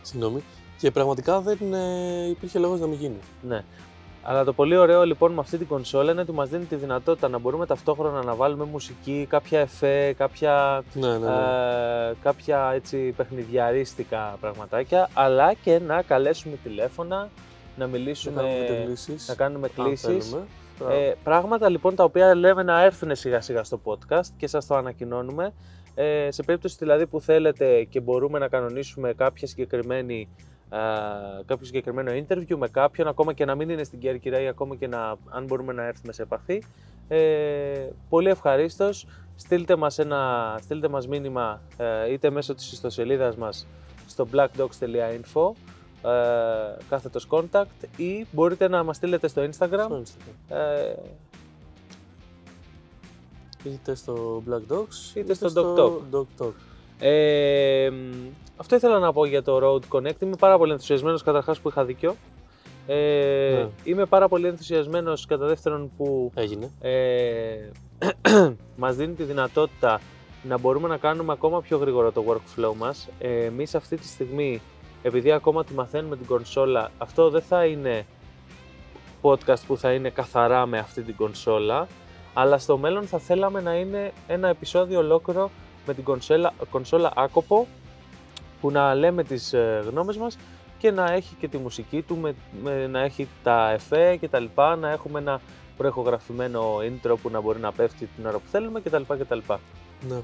Συγγνώμη. 0.02 0.44
Και 0.78 0.92
πραγματικά 0.92 1.40
δεν 1.42 1.58
ε, 1.74 2.28
υπήρχε 2.30 2.60
λόγος 2.60 2.80
να 2.80 2.88
μην 2.88 3.00
γίνει. 3.00 3.18
Ναι. 3.42 3.64
Αλλά 4.24 4.44
το 4.44 4.54
πολύ 4.54 4.78
ωραίο 4.78 5.06
λοιπόν 5.06 5.32
με 5.32 5.40
αυτή 5.40 5.58
την 5.58 5.68
κονσόλα 5.68 6.12
είναι 6.12 6.22
ότι 6.22 6.32
μας 6.32 6.50
δίνει 6.50 6.66
τη 6.66 6.76
δυνατότητα 6.76 7.28
να 7.28 7.38
μπορούμε 7.38 7.66
ταυτόχρονα 7.66 8.24
να 8.24 8.36
βάλουμε 8.36 8.64
μουσική, 8.64 9.26
κάποια 9.30 9.60
εφέ, 9.60 10.14
κάποια 10.18 10.84
Ναι, 10.94 11.08
ναι, 11.08 11.18
ναι. 11.18 11.26
ε, 12.10 12.14
κάποια 12.24 12.72
έτσι 12.74 12.98
παιχνιδιαρίστικα 13.18 14.38
πραγματάκια, 14.42 15.10
αλλά 15.14 15.54
και 15.54 15.80
να 15.80 16.02
καλέσουμε 16.02 16.56
τηλέφωνα, 16.64 17.30
να 17.78 17.86
Να 17.86 17.92
μιλήσουμε, 17.92 18.42
κάνουμε 18.42 18.66
τελείσεις, 18.66 19.28
να 19.28 19.36
κάνουμε 19.36 19.70
αν 19.78 19.86
κλήσεις. 19.86 20.30
θέλουμε. 20.30 20.48
Ε, 20.90 21.14
πράγματα 21.24 21.70
λοιπόν 21.70 21.96
τα 21.96 22.04
οποία 22.04 22.36
λέμε 22.36 22.64
να 22.64 22.84
έρθουν 22.84 23.16
σιγά 23.16 23.42
σιγά 23.42 23.64
στο 23.64 23.80
podcast 23.84 24.28
και 24.38 24.48
σας 24.48 24.68
το 24.68 24.76
ανακοινώνουμε. 24.76 25.54
Ε, 25.96 26.32
σε 26.32 26.44
περίπτωση 26.44 26.76
δηλαδή 26.80 27.08
που 27.08 27.22
θέλετε 27.22 27.84
και 27.84 28.00
μπορούμε 28.00 28.40
να 28.40 28.48
κανονίσουμε 28.48 29.14
κάποια 29.14 29.48
συγκεκριμένη, 29.48 30.28
ε, 30.70 30.78
κάποιο 31.46 31.66
συγκεκριμένο 31.66 32.12
interview 32.12 32.56
με 32.56 32.68
κάποιον, 32.68 33.08
ακόμα 33.08 33.34
και 33.34 33.46
να 33.46 33.56
μην 33.56 33.70
είναι 33.70 33.84
στην 33.84 34.00
Κέρκυρα 34.00 34.42
ή 34.42 34.48
ακόμα 34.48 34.76
και 34.76 34.88
να, 34.88 35.16
αν 35.30 35.46
μπορούμε 35.46 35.74
να 35.74 35.86
έρθουμε 35.86 36.14
σε 36.14 36.22
επαφή, 36.22 36.64
ε, 37.08 37.90
πολύ 38.10 38.30
ευχαρίστως 38.30 39.08
στείλτε 39.36 39.76
μας, 39.76 40.00
ένα, 40.00 40.56
στείλτε 40.62 40.88
μας 40.88 41.08
μήνυμα 41.08 41.62
ε, 41.78 42.12
είτε 42.12 42.30
μέσω 42.30 42.56
της 42.56 42.72
ιστοσελίδας 42.72 43.36
μας 43.36 43.68
στο 44.08 44.28
blackdogs.info 44.34 45.52
ε, 46.06 46.78
κάθετος 46.90 47.28
contact 47.30 47.88
ή 47.98 48.26
μπορείτε 48.32 48.68
να 48.68 48.84
μας 48.84 48.96
στείλετε 48.96 49.28
στο 49.28 49.42
Instagram 49.42 49.52
Στο 49.54 50.02
Instagram. 50.04 50.56
ε, 50.56 50.94
Είτε 53.64 53.96
στο 53.96 54.44
Black 54.50 54.74
Dogs 54.74 55.16
Είτε 55.16 55.34
στο 55.34 55.50
Dog 55.56 55.80
Talk. 55.80 56.20
Dog 56.20 56.26
Talk. 56.46 56.52
Ε, 57.00 57.90
μ, 57.90 58.28
αυτό 58.58 58.76
ήθελα 58.76 59.00
να 59.00 59.14
πω 59.14 59.26
για 59.26 59.44
το 59.44 59.60
Road 59.64 59.98
Connect. 59.98 60.22
Είμαι 60.22 60.36
πάρα 60.40 60.58
πολύ 60.58 60.72
ενθουσιασμένος 60.72 61.24
καταρχάς 61.24 61.60
που 61.60 61.70
είχα 61.70 61.86
δίκιο. 61.86 62.16
Ε, 62.88 63.54
Ναι. 63.56 63.70
Είμαι 63.84 64.06
πάρα 64.06 64.28
πολύ 64.28 64.48
ενθουσιασμένος 64.48 65.26
κατά 65.26 65.46
δεύτερον 65.48 65.92
που 65.98 66.32
Έγινε. 66.36 66.72
ε, 66.82 67.70
μας 68.78 68.96
δίνει 68.96 69.14
τη 69.14 69.24
δυνατότητα 69.24 70.02
να 70.44 70.58
μπορούμε 70.58 70.88
να 70.88 70.98
κάνουμε 70.98 71.32
ακόμα 71.34 71.62
πιο 71.62 71.78
γρήγορα 71.78 72.12
το 72.12 72.24
workflow 72.28 72.74
μας. 72.78 73.08
Ε, 73.20 73.44
εμείς 73.46 73.76
αυτή 73.76 73.98
τη 73.98 74.08
στιγμή, 74.08 74.62
επειδή 75.04 75.32
ακόμα 75.32 75.64
τη 75.64 75.74
μαθαίνουμε 75.74 76.16
την 76.18 76.26
κονσόλα, 76.26 76.92
αυτό 76.98 77.30
δεν 77.30 77.42
θα 77.42 77.66
είναι 77.66 78.06
podcast 79.22 79.60
που 79.68 79.78
θα 79.78 79.94
είναι 79.94 80.10
καθαρά 80.10 80.66
με 80.66 80.78
αυτή 80.78 81.02
την 81.02 81.16
κονσόλα, 81.16 81.88
αλλά 82.34 82.58
στο 82.58 82.78
μέλλον 82.78 83.04
θα 83.08 83.18
θέλαμε 83.20 83.62
να 83.62 83.74
είναι 83.76 84.12
ένα 84.28 84.48
επεισόδιο 84.48 85.00
ολόκληρο 85.00 85.52
με 85.86 85.94
την 85.94 86.04
κονσόλα, 86.04 86.54
κονσόλα 86.70 87.12
άκοπο, 87.16 87.68
που 88.62 88.72
να 88.72 88.94
λέμε 88.96 89.24
τις 89.24 89.54
ε, 89.54 89.84
γνώμες 89.90 90.18
μας 90.18 90.38
και 90.78 90.92
να 90.92 91.12
έχει 91.12 91.36
και 91.40 91.48
τη 91.48 91.58
μουσική 91.58 92.02
του, 92.02 92.16
με, 92.18 92.36
με- 92.64 92.88
να 92.88 93.00
έχει 93.00 93.28
τα 93.44 93.72
εφέ 93.72 94.16
και 94.16 94.28
τα 94.28 94.40
λοιπά, 94.40 94.76
να 94.76 94.90
έχουμε 94.92 95.20
ένα 95.20 95.42
προεχογραφημένο 95.78 96.78
intro 96.78 97.16
που 97.22 97.30
να 97.30 97.42
μπορεί 97.42 97.60
να 97.60 97.72
πέφτει 97.72 98.10
την 98.16 98.26
ώρα 98.26 98.38
που 98.38 98.48
θέλουμε 98.52 98.82
κτλ. 98.82 99.02
κτλ. 99.20 99.38
Ναι. 100.10 100.16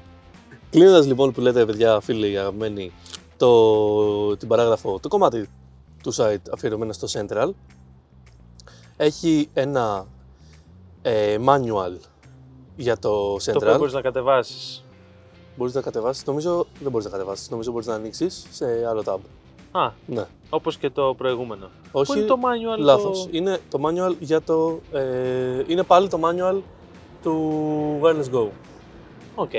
Κλείνοντας 0.69 1.05
λοιπόν 1.07 1.31
που 1.31 1.41
λέτε, 1.41 1.65
παιδιά, 1.65 1.99
φίλοι 1.99 2.39
αγαπημένοι, 2.39 2.91
το, 3.39 4.37
την 4.37 4.47
παράγραφο, 4.47 4.99
το 4.99 5.07
κομμάτι 5.07 5.49
του 6.03 6.13
site 6.15 6.37
αφιερωμένο 6.53 6.93
στο 6.93 7.07
Central, 7.11 7.49
έχει 8.97 9.49
ένα 9.53 10.05
ε, 11.01 11.37
manual 11.45 11.97
για 12.75 12.97
το 12.97 13.09
Το 13.37 13.51
οποίο 13.55 13.73
Central. 13.73 13.77
μπορείς 13.77 13.93
να 13.93 14.01
κατεβάσεις. 14.01 14.83
Μπορείς 15.57 15.73
να 15.73 15.81
κατεβάσεις, 15.81 16.25
νομίζω 16.25 16.65
δεν 16.79 16.91
μπορείς 16.91 17.05
να 17.05 17.11
κατεβάσεις, 17.11 17.49
νομίζω 17.49 17.71
μπορείς 17.71 17.87
να 17.87 17.93
ανοίξεις 17.93 18.45
σε 18.51 18.65
άλλο 18.89 19.03
tab. 19.05 19.17
Α, 19.71 19.89
Ναι. 20.05 20.25
όπως 20.49 20.77
και 20.77 20.89
το 20.89 21.13
προηγούμενο. 21.17 21.69
Όχι, 21.91 22.11
Πού 22.11 22.17
είναι 22.17 22.27
το 22.27 22.35
manual 22.43 22.79
λάθος. 22.79 23.23
Το... 23.23 23.29
Είναι 23.31 23.59
το 23.69 23.79
manual 23.85 24.15
για 24.19 24.41
το, 24.41 24.79
ε, 24.91 25.63
είναι 25.67 25.83
πάλι 25.83 26.07
το 26.07 26.19
manual 26.23 26.61
του 27.23 27.51
Wireless 28.01 28.35
Go. 28.35 28.47
OK. 29.35 29.51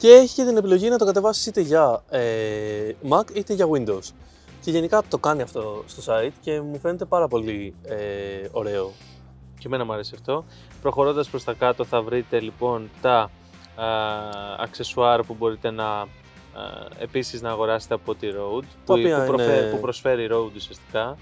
Και 0.00 0.08
έχει 0.08 0.34
και 0.34 0.44
την 0.44 0.56
επιλογή 0.56 0.88
να 0.88 0.98
το 0.98 1.04
κατεβάσεις 1.04 1.46
είτε 1.46 1.60
για 1.60 2.02
ε, 2.10 2.92
Mac 3.10 3.22
είτε 3.36 3.52
για 3.54 3.66
Windows. 3.72 4.10
Και 4.60 4.70
γενικά 4.70 5.02
το 5.08 5.18
κάνει 5.18 5.42
αυτό 5.42 5.84
στο 5.86 6.12
site 6.12 6.32
και 6.40 6.60
μου 6.60 6.78
φαίνεται 6.78 7.04
πάρα 7.04 7.28
πολύ 7.28 7.74
ε, 7.82 7.96
ωραίο. 8.50 8.92
Και 9.58 9.66
εμένα 9.66 9.84
μου 9.84 9.92
αρέσει 9.92 10.12
αυτό. 10.14 10.44
Προχωρώντας 10.82 11.28
προς 11.28 11.44
τα 11.44 11.52
κάτω 11.52 11.84
θα 11.84 12.02
βρείτε 12.02 12.40
λοιπόν 12.40 12.90
τα 13.02 13.18
α, 13.20 13.30
αξεσουάρ 14.58 15.22
που 15.22 15.34
μπορείτε 15.38 15.70
να 15.70 15.86
α, 15.90 16.06
επίσης 16.98 17.42
να 17.42 17.50
αγοράσετε 17.50 17.94
από 17.94 18.14
τη 18.14 18.28
Rode 18.30 18.64
που, 18.84 18.94
οποία 18.94 19.20
που, 19.20 19.26
προφε- 19.26 19.60
είναι- 19.60 19.70
που 19.70 19.80
προσφέρει 19.80 20.24
η 20.24 20.28
Rode 20.32 20.54
ουσιαστικά. 20.56 21.16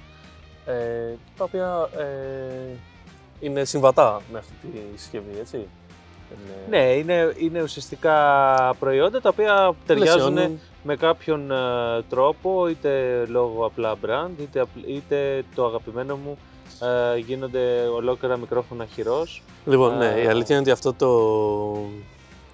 Ε, 0.67 1.15
τα 1.37 1.45
οποία 1.45 1.89
ε, 1.97 2.77
είναι 3.41 3.65
συμβατά 3.65 4.23
με 4.33 4.39
αυτή 4.39 4.53
τη 4.67 4.99
συσκευή, 4.99 5.39
έτσι. 5.41 5.67
Είναι- 6.31 6.79
Ναι, 6.79 6.93
είναι, 6.93 7.33
είναι 7.39 7.63
ουσιαστικά 7.63 8.15
προϊόντα 8.79 9.21
τα 9.21 9.29
οποία 9.29 9.75
ταιριάζουν 9.87 10.33
πλαισιώνουν. 10.33 10.61
με 10.83 10.97
κάποιον 10.97 11.51
ε, 11.51 11.57
τρόπο, 12.09 12.69
είτε 12.69 13.25
λόγω 13.29 13.65
απλά 13.67 13.95
brand, 14.07 14.31
είτε, 14.41 14.61
απ- 14.61 14.87
είτε 14.89 15.45
το 15.55 15.65
αγαπημένο 15.67 16.17
μου 16.17 16.39
ε, 17.15 17.19
γίνονται 17.19 17.87
ολόκληρα 17.95 18.37
μικρόφωνα 18.37 18.85
χειρός. 18.87 19.43
Λοιπόν, 19.67 19.97
ναι, 19.99 20.07
Α. 20.07 20.23
η 20.23 20.27
αλήθεια 20.27 20.55
είναι 20.57 20.65
ότι 20.71 20.71
αυτό 20.71 20.93
το, 20.93 21.09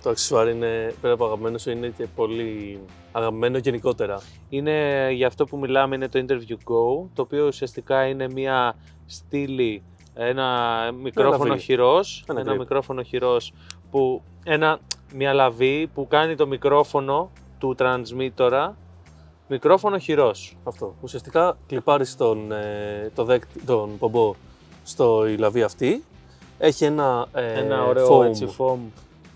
το 0.03 0.11
αξεσουάρ 0.11 0.49
είναι, 0.49 0.95
πέρα 1.01 1.15
από 1.15 1.25
αγαπημένο 1.25 1.59
σου, 1.59 1.71
είναι 1.71 1.93
και 1.97 2.07
πολύ 2.17 2.79
αγαπημένο 3.13 3.59
γενικότερα. 3.59 4.21
Είναι 4.49 5.09
για 5.13 5.27
αυτό 5.27 5.45
που 5.45 5.59
μιλάμε, 5.59 5.95
είναι 5.95 6.09
το 6.09 6.25
Interview 6.29 6.53
Go, 6.53 7.07
το 7.15 7.23
οποίο 7.23 7.47
ουσιαστικά 7.47 8.07
είναι 8.07 8.29
μια 8.29 8.77
στήλη, 9.07 9.83
ένα 10.15 10.59
μικρόφωνο 11.03 11.45
λαβή. 11.49 11.61
χειρός, 11.61 12.25
Ένα 12.29 12.41
ένα 12.41 12.53
grip. 12.55 12.59
μικρόφωνο 12.59 13.03
χειρός, 13.03 13.53
που, 13.91 14.23
ένα, 14.45 14.79
μια 15.15 15.33
λαβή 15.33 15.87
που 15.95 16.07
κάνει 16.09 16.35
το 16.37 16.47
μικρόφωνο 16.47 17.31
του 17.59 17.77
transmitter 17.79 18.71
μικρόφωνο 19.49 19.99
χειρός. 19.99 20.57
Αυτό. 20.65 20.95
Ουσιαστικά 21.01 21.57
κλιπάρεις 21.67 22.17
τον, 22.17 22.53
ε, 22.53 23.11
το 23.15 23.25
δέκτη, 23.25 23.61
τον 23.61 23.99
πομπό 23.99 24.35
στο 24.85 25.27
η 25.29 25.37
λαβή 25.37 25.63
αυτή. 25.63 26.05
Έχει 26.59 26.85
ένα, 26.85 27.27
ε, 27.33 27.53
ένα 27.53 27.85
ωραίο 27.85 28.19
foam, 28.21 28.25
έτσι 28.25 28.55
foam, 28.59 28.77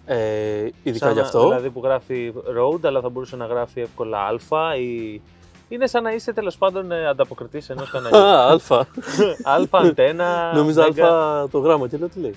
ε, 0.07 0.69
ειδικά 0.83 1.05
σαν 1.05 1.13
γι' 1.15 1.19
να- 1.21 1.25
αυτό. 1.25 1.43
δηλαδή 1.43 1.71
που 1.71 1.81
γράφει 1.85 2.33
Rode, 2.59 2.81
αλλά 2.87 3.01
θα 3.01 3.09
μπορούσε 3.09 3.37
να 3.37 3.47
γράφει 3.47 3.81
εύκολα 3.81 4.19
Α 4.19 4.77
ή... 4.77 5.21
Είναι 5.69 5.87
σαν 5.87 6.03
να 6.03 6.13
είσαι 6.13 6.33
τέλος 6.33 6.57
πάντων 6.57 6.93
ε, 6.93 7.07
ανταποκριτής 7.07 7.71
ενός 7.71 7.91
καναλιού. 7.91 8.19
Α, 8.19 8.49
αλφα. 8.51 8.87
αλφα 9.55 9.79
αντένα. 9.79 10.53
Νομίζω 10.55 10.83
μέγα. 10.83 11.05
αλφα 11.07 11.49
το 11.51 11.59
γράμμα 11.59 11.89
και 11.89 11.97
λέω 11.97 12.09
τι 12.09 12.21
λέει. 12.21 12.35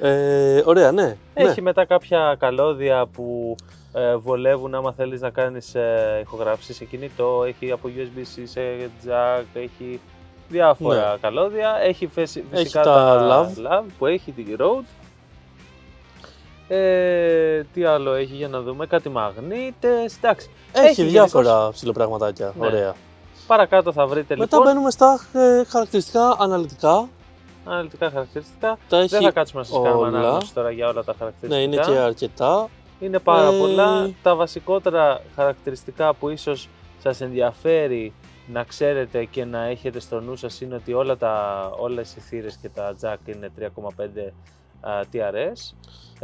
ε, 0.10 0.62
ωραία, 0.64 0.92
ναι. 0.92 1.16
Έχει 1.34 1.54
ναι. 1.54 1.62
μετά 1.62 1.84
κάποια 1.84 2.36
καλώδια 2.38 3.06
που 3.06 3.56
ε, 3.92 4.16
βολεύουν 4.16 4.74
άμα 4.74 4.92
θέλεις 4.92 5.20
να 5.20 5.30
κάνεις 5.30 5.74
ε, 5.74 6.18
ηχογράφησης 6.22 6.76
σε 6.76 6.84
κινητό, 6.84 7.44
έχει 7.46 7.70
από 7.72 7.88
USB-C 7.96 8.42
σε 8.44 8.60
jack, 9.06 9.44
έχει 9.52 10.00
διάφορα 10.48 11.16
καλώδια, 11.20 11.76
έχει 11.82 12.06
φυσι- 12.06 12.44
Ναι. 12.50 12.54
Έχει 12.56 12.62
φυσικά 12.62 12.82
τα 12.82 13.46
lav. 13.56 13.82
που 13.98 14.06
έχει 14.06 14.32
την 14.32 14.56
Rode. 14.58 14.84
Ε, 16.76 17.62
τι 17.72 17.84
άλλο 17.84 18.12
έχει 18.14 18.34
για 18.34 18.48
να 18.48 18.60
δούμε, 18.60 18.86
κάτι 18.86 19.08
μαγνήτες, 19.08 20.16
εντάξει. 20.16 20.50
Έχει, 20.72 21.02
γενικώς- 21.02 21.12
διάφορα 21.12 21.70
ψηλοπραγματάκια. 21.70 22.52
Ναι. 22.60 22.66
Ωραία. 22.66 22.94
Παρακάτω 23.46 23.92
θα 23.92 24.06
βρείτε 24.06 24.36
Μετά 24.36 24.56
λοιπόν. 24.56 24.72
μπαίνουμε 24.72 24.90
στα 24.90 25.20
ε, 25.32 25.64
χαρακτηριστικά 25.64 26.36
αναλυτικά 26.38 27.08
αναλυτικά 27.66 28.10
χαρακτηριστικά. 28.10 28.78
Τα 28.88 28.96
έχει 28.98 29.08
Δεν 29.08 29.22
θα 29.22 29.30
κάτσουμε 29.30 29.60
να 29.60 29.66
σας 29.66 29.82
κάνουμε 29.82 30.06
όλα. 30.08 30.18
ανάγνωση 30.18 30.54
τώρα 30.54 30.70
για 30.70 30.88
όλα 30.88 31.04
τα 31.04 31.12
Ναι, 31.12 31.18
χαρακτηριστικά. 31.18 31.62
είναι 31.62 31.76
και 31.96 31.98
αρκετά. 32.02 32.68
Είναι 33.00 33.18
πάρα 33.18 33.52
Ε, 33.54 33.58
πολλά. 33.58 34.10
Τα 34.22 34.34
βασικότερα 34.34 35.20
χαρακτηριστικά 35.36 36.14
που 36.14 36.28
ίσως 36.28 36.68
σας 37.02 37.20
ενδιαφέρει 37.20 38.12
να 38.52 38.64
ξέρετε 38.64 39.24
και 39.24 39.44
να 39.44 39.64
έχετε 39.64 40.00
στο 40.00 40.20
νου 40.20 40.36
σας 40.36 40.60
είναι 40.60 40.74
ότι 40.74 40.92
όλα 40.92 41.16
τα, 41.16 41.60
όλες 41.78 42.14
οι 42.16 42.20
θύρες 42.20 42.56
και 42.62 42.68
τα 42.68 42.94
jack 43.02 43.16
είναι 43.34 43.50
3,5 43.58 44.32
α, 44.80 44.90
TRS. 45.12 45.74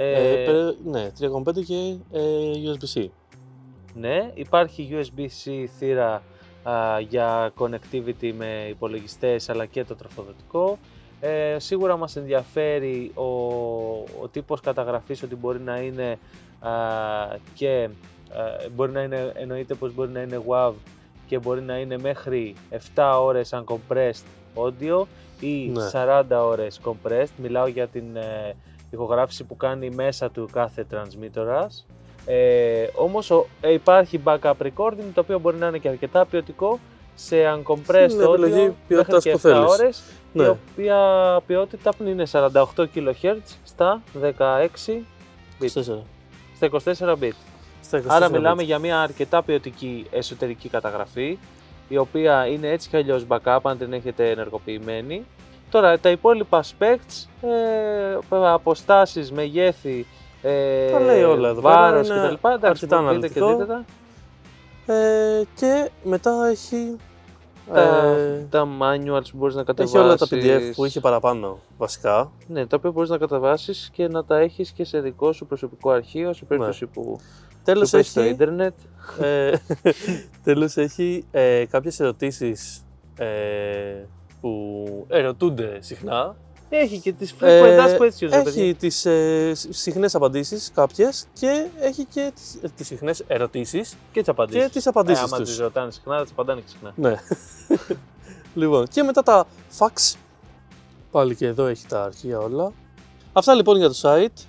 Ε, 0.00 0.42
Ε, 0.42 0.44
πε- 0.44 0.76
ναι, 0.84 1.10
3,5 1.20 1.64
και 1.64 1.96
ε, 2.12 2.20
USB-C. 2.64 3.06
Ναι, 3.94 4.30
υπάρχει 4.34 4.88
USB-C 4.92 5.64
θύρα 5.78 6.22
α, 6.62 7.00
για 7.00 7.52
connectivity 7.58 8.32
με 8.36 8.66
υπολογιστές 8.68 9.48
αλλά 9.48 9.66
και 9.66 9.84
το 9.84 9.94
τροφοδοτικό. 9.94 10.78
Ε, 11.20 11.56
σίγουρα 11.58 11.96
μας 11.96 12.16
ενδιαφέρει 12.16 13.10
ο, 13.14 13.22
ο 14.22 14.28
τύπος 14.32 14.60
καταγραφής 14.60 15.22
ότι 15.22 15.34
μπορεί 15.36 15.60
να 15.60 15.76
είναι 15.80 16.18
α, 16.60 16.70
και 17.54 17.88
α, 18.30 18.68
μπορεί 18.74 18.92
να 18.92 19.02
είναι, 19.02 19.32
εννοείται 19.34 19.74
πως 19.74 19.94
μπορεί 19.94 20.10
να 20.10 20.20
είναι 20.20 20.42
WAV 20.48 20.72
και 21.26 21.38
μπορεί 21.38 21.60
να 21.62 21.78
είναι 21.78 21.98
μέχρι 21.98 22.54
7 22.94 23.16
ώρες 23.20 23.54
uncompressed 23.54 24.24
audio 24.54 25.04
ή 25.40 25.68
Ναι. 25.68 25.90
40 25.92 26.22
ώρες 26.30 26.80
compressed. 26.84 27.32
Μιλάω 27.36 27.66
για 27.66 27.86
την 27.88 28.16
ε, 28.16 28.54
ηχογράφηση 28.90 29.44
που 29.44 29.56
κάνει 29.56 29.90
μέσα 29.90 30.30
του 30.30 30.48
κάθε 30.52 30.86
transmitterας. 30.92 31.86
Ε, 32.26 32.86
όμως 32.94 33.30
ο- 33.30 33.46
ε, 33.60 33.72
υπάρχει 33.72 34.20
backup 34.24 34.52
recording 34.62 35.04
το 35.14 35.20
οποίο 35.20 35.38
μπορεί 35.38 35.56
να 35.56 35.66
είναι 35.66 35.78
και 35.78 35.88
αρκετά 35.88 36.26
ποιοτικό 36.26 36.78
σε 37.14 37.36
uncompressed 37.36 38.10
Είναι 38.10 38.24
επιλογή 38.24 38.52
audio 38.54 38.58
μέχρι 38.60 38.74
ποιότητας 38.88 39.22
και 39.22 39.30
που 39.30 39.36
7 39.38 39.40
θέλεις. 39.40 39.70
ώρες 39.70 39.98
η 40.32 40.38
Ναι. 40.38 40.48
οποία 40.48 40.96
ποιότητα 41.46 41.92
είναι 42.06 42.26
48 42.26 42.86
kHz 42.94 43.36
στα 43.64 44.02
16 44.20 45.04
bit, 45.60 45.64
24. 45.64 46.04
στα 46.56 46.66
24 46.66 47.16
bit. 47.20 47.32
Στα 47.82 47.98
24 47.98 48.06
Άρα 48.16 48.26
bit. 48.28 48.30
μιλάμε 48.30 48.62
για 48.62 48.78
μια 48.78 49.00
αρκετά 49.00 49.42
ποιοτική 49.42 50.06
εσωτερική 50.10 50.68
καταγραφή, 50.68 51.38
η 51.88 51.96
οποία 51.96 52.46
είναι 52.46 52.68
έτσι 52.68 52.88
κι 52.88 52.96
αλλιώς 52.96 53.24
backup 53.28 53.58
αν 53.62 53.78
την 53.78 53.92
έχετε 53.92 54.30
ενεργοποιημένη. 54.30 55.24
Τώρα 55.70 55.98
τα 55.98 56.10
υπόλοιπα 56.10 56.64
specs, 56.64 57.26
ε, 57.40 58.18
αποστάσεις, 58.30 59.32
μεγέθη, 59.32 60.06
ε, 60.42 60.90
Τα 60.90 61.00
λέει 61.00 61.22
όλα 61.22 61.48
εδώ 61.48 61.60
πέρα, 61.60 61.74
βάρος 61.74 62.08
είναι 62.08 62.18
κτλ. 62.18 62.48
Εντάξει, 62.48 62.66
αρκετά 62.66 63.02
μπορείτε 63.02 63.28
και 63.28 63.40
αναλυτικό. 63.40 63.56
δείτε 63.56 63.66
τα. 63.66 64.94
Ε, 64.94 65.42
και 65.54 65.90
μετά 66.02 66.48
έχει. 66.50 66.96
Τα, 67.72 67.80
ε, 67.80 68.46
τα 68.50 68.68
manuals 68.80 69.30
που 69.30 69.36
μπορείς 69.36 69.54
να 69.54 69.60
έχει 69.60 69.74
κατεβάσεις. 69.74 70.00
όλα 70.00 70.16
τα 70.16 70.26
PDF 70.30 70.72
που 70.74 70.84
είχε 70.84 71.00
παραπάνω 71.00 71.58
βασικά. 71.78 72.32
Ναι, 72.46 72.66
τα 72.66 72.76
οποία 72.76 72.90
μπορείς 72.90 73.08
να 73.10 73.18
κατεβάσεις 73.18 73.90
και 73.92 74.08
να 74.08 74.24
τα 74.24 74.38
έχεις 74.38 74.70
και 74.70 74.84
σε 74.84 75.00
δικό 75.00 75.32
σου 75.32 75.46
προσωπικό 75.46 75.90
αρχείο, 75.90 76.32
σε 76.32 76.44
περίπτωση 76.44 76.86
που 76.86 77.20
Τέλος 77.64 77.88
σου 77.88 77.96
πέσει 77.96 78.10
στο 78.10 78.20
έχει, 78.20 78.30
ίντερνετ. 78.30 78.74
ε, 79.20 79.52
τέλος 80.44 80.76
έχει 80.76 81.24
ε, 81.30 81.64
κάποιες 81.70 82.00
ερωτήσεις 82.00 82.84
ε, 83.16 83.26
που 84.40 84.84
ερωτούνται 85.08 85.78
συχνά. 85.80 86.36
Έχει 86.70 86.98
και 87.00 87.12
τις 87.12 87.34
Ε, 87.40 87.60
frequent 87.62 87.86
ask 87.86 88.00
questions, 88.02 88.28
ρε 88.30 88.42
παιδιά. 88.42 88.62
έχει 88.64 88.74
τις 88.74 89.06
ε, 89.06 89.52
σ- 89.54 89.72
συχνές 89.74 90.14
απαντήσεις 90.14 90.70
κάποιες 90.74 91.26
και 91.32 91.66
έχει 91.80 92.04
και 92.04 92.30
τις, 92.34 92.58
ε, 92.62 92.68
τις 92.76 92.86
συχνές 92.86 93.24
ερωτήσεις 93.26 93.96
Και 94.12 94.20
τις 94.20 94.28
απαντήσεις. 94.28 94.62
και 94.64 94.70
τις 94.72 94.86
απαντήσεις 94.86 95.20
ε, 95.22 95.24
άμα 95.24 95.36
τους. 95.38 95.48
τις 95.48 95.58
ρωτάνε 95.58 95.90
συχνά, 95.90 96.16
θα 96.16 96.22
τις 96.22 96.32
απαντάνε 96.32 96.60
και 96.60 96.68
συχνά. 96.68 96.92
Ναι. 96.96 97.14
λοιπόν, 98.60 98.86
και 98.88 99.02
μετά 99.02 99.22
τα 99.22 99.46
fax. 99.78 100.16
Πάλι 101.10 101.34
και 101.34 101.46
εδώ 101.46 101.66
έχει 101.66 101.86
τα 101.86 102.02
αρχεία 102.04 102.38
όλα. 102.38 102.72
Αυτά 103.32 103.54
λοιπόν 103.54 103.76
για 103.76 103.88
το 103.88 103.98
site. 104.02 104.44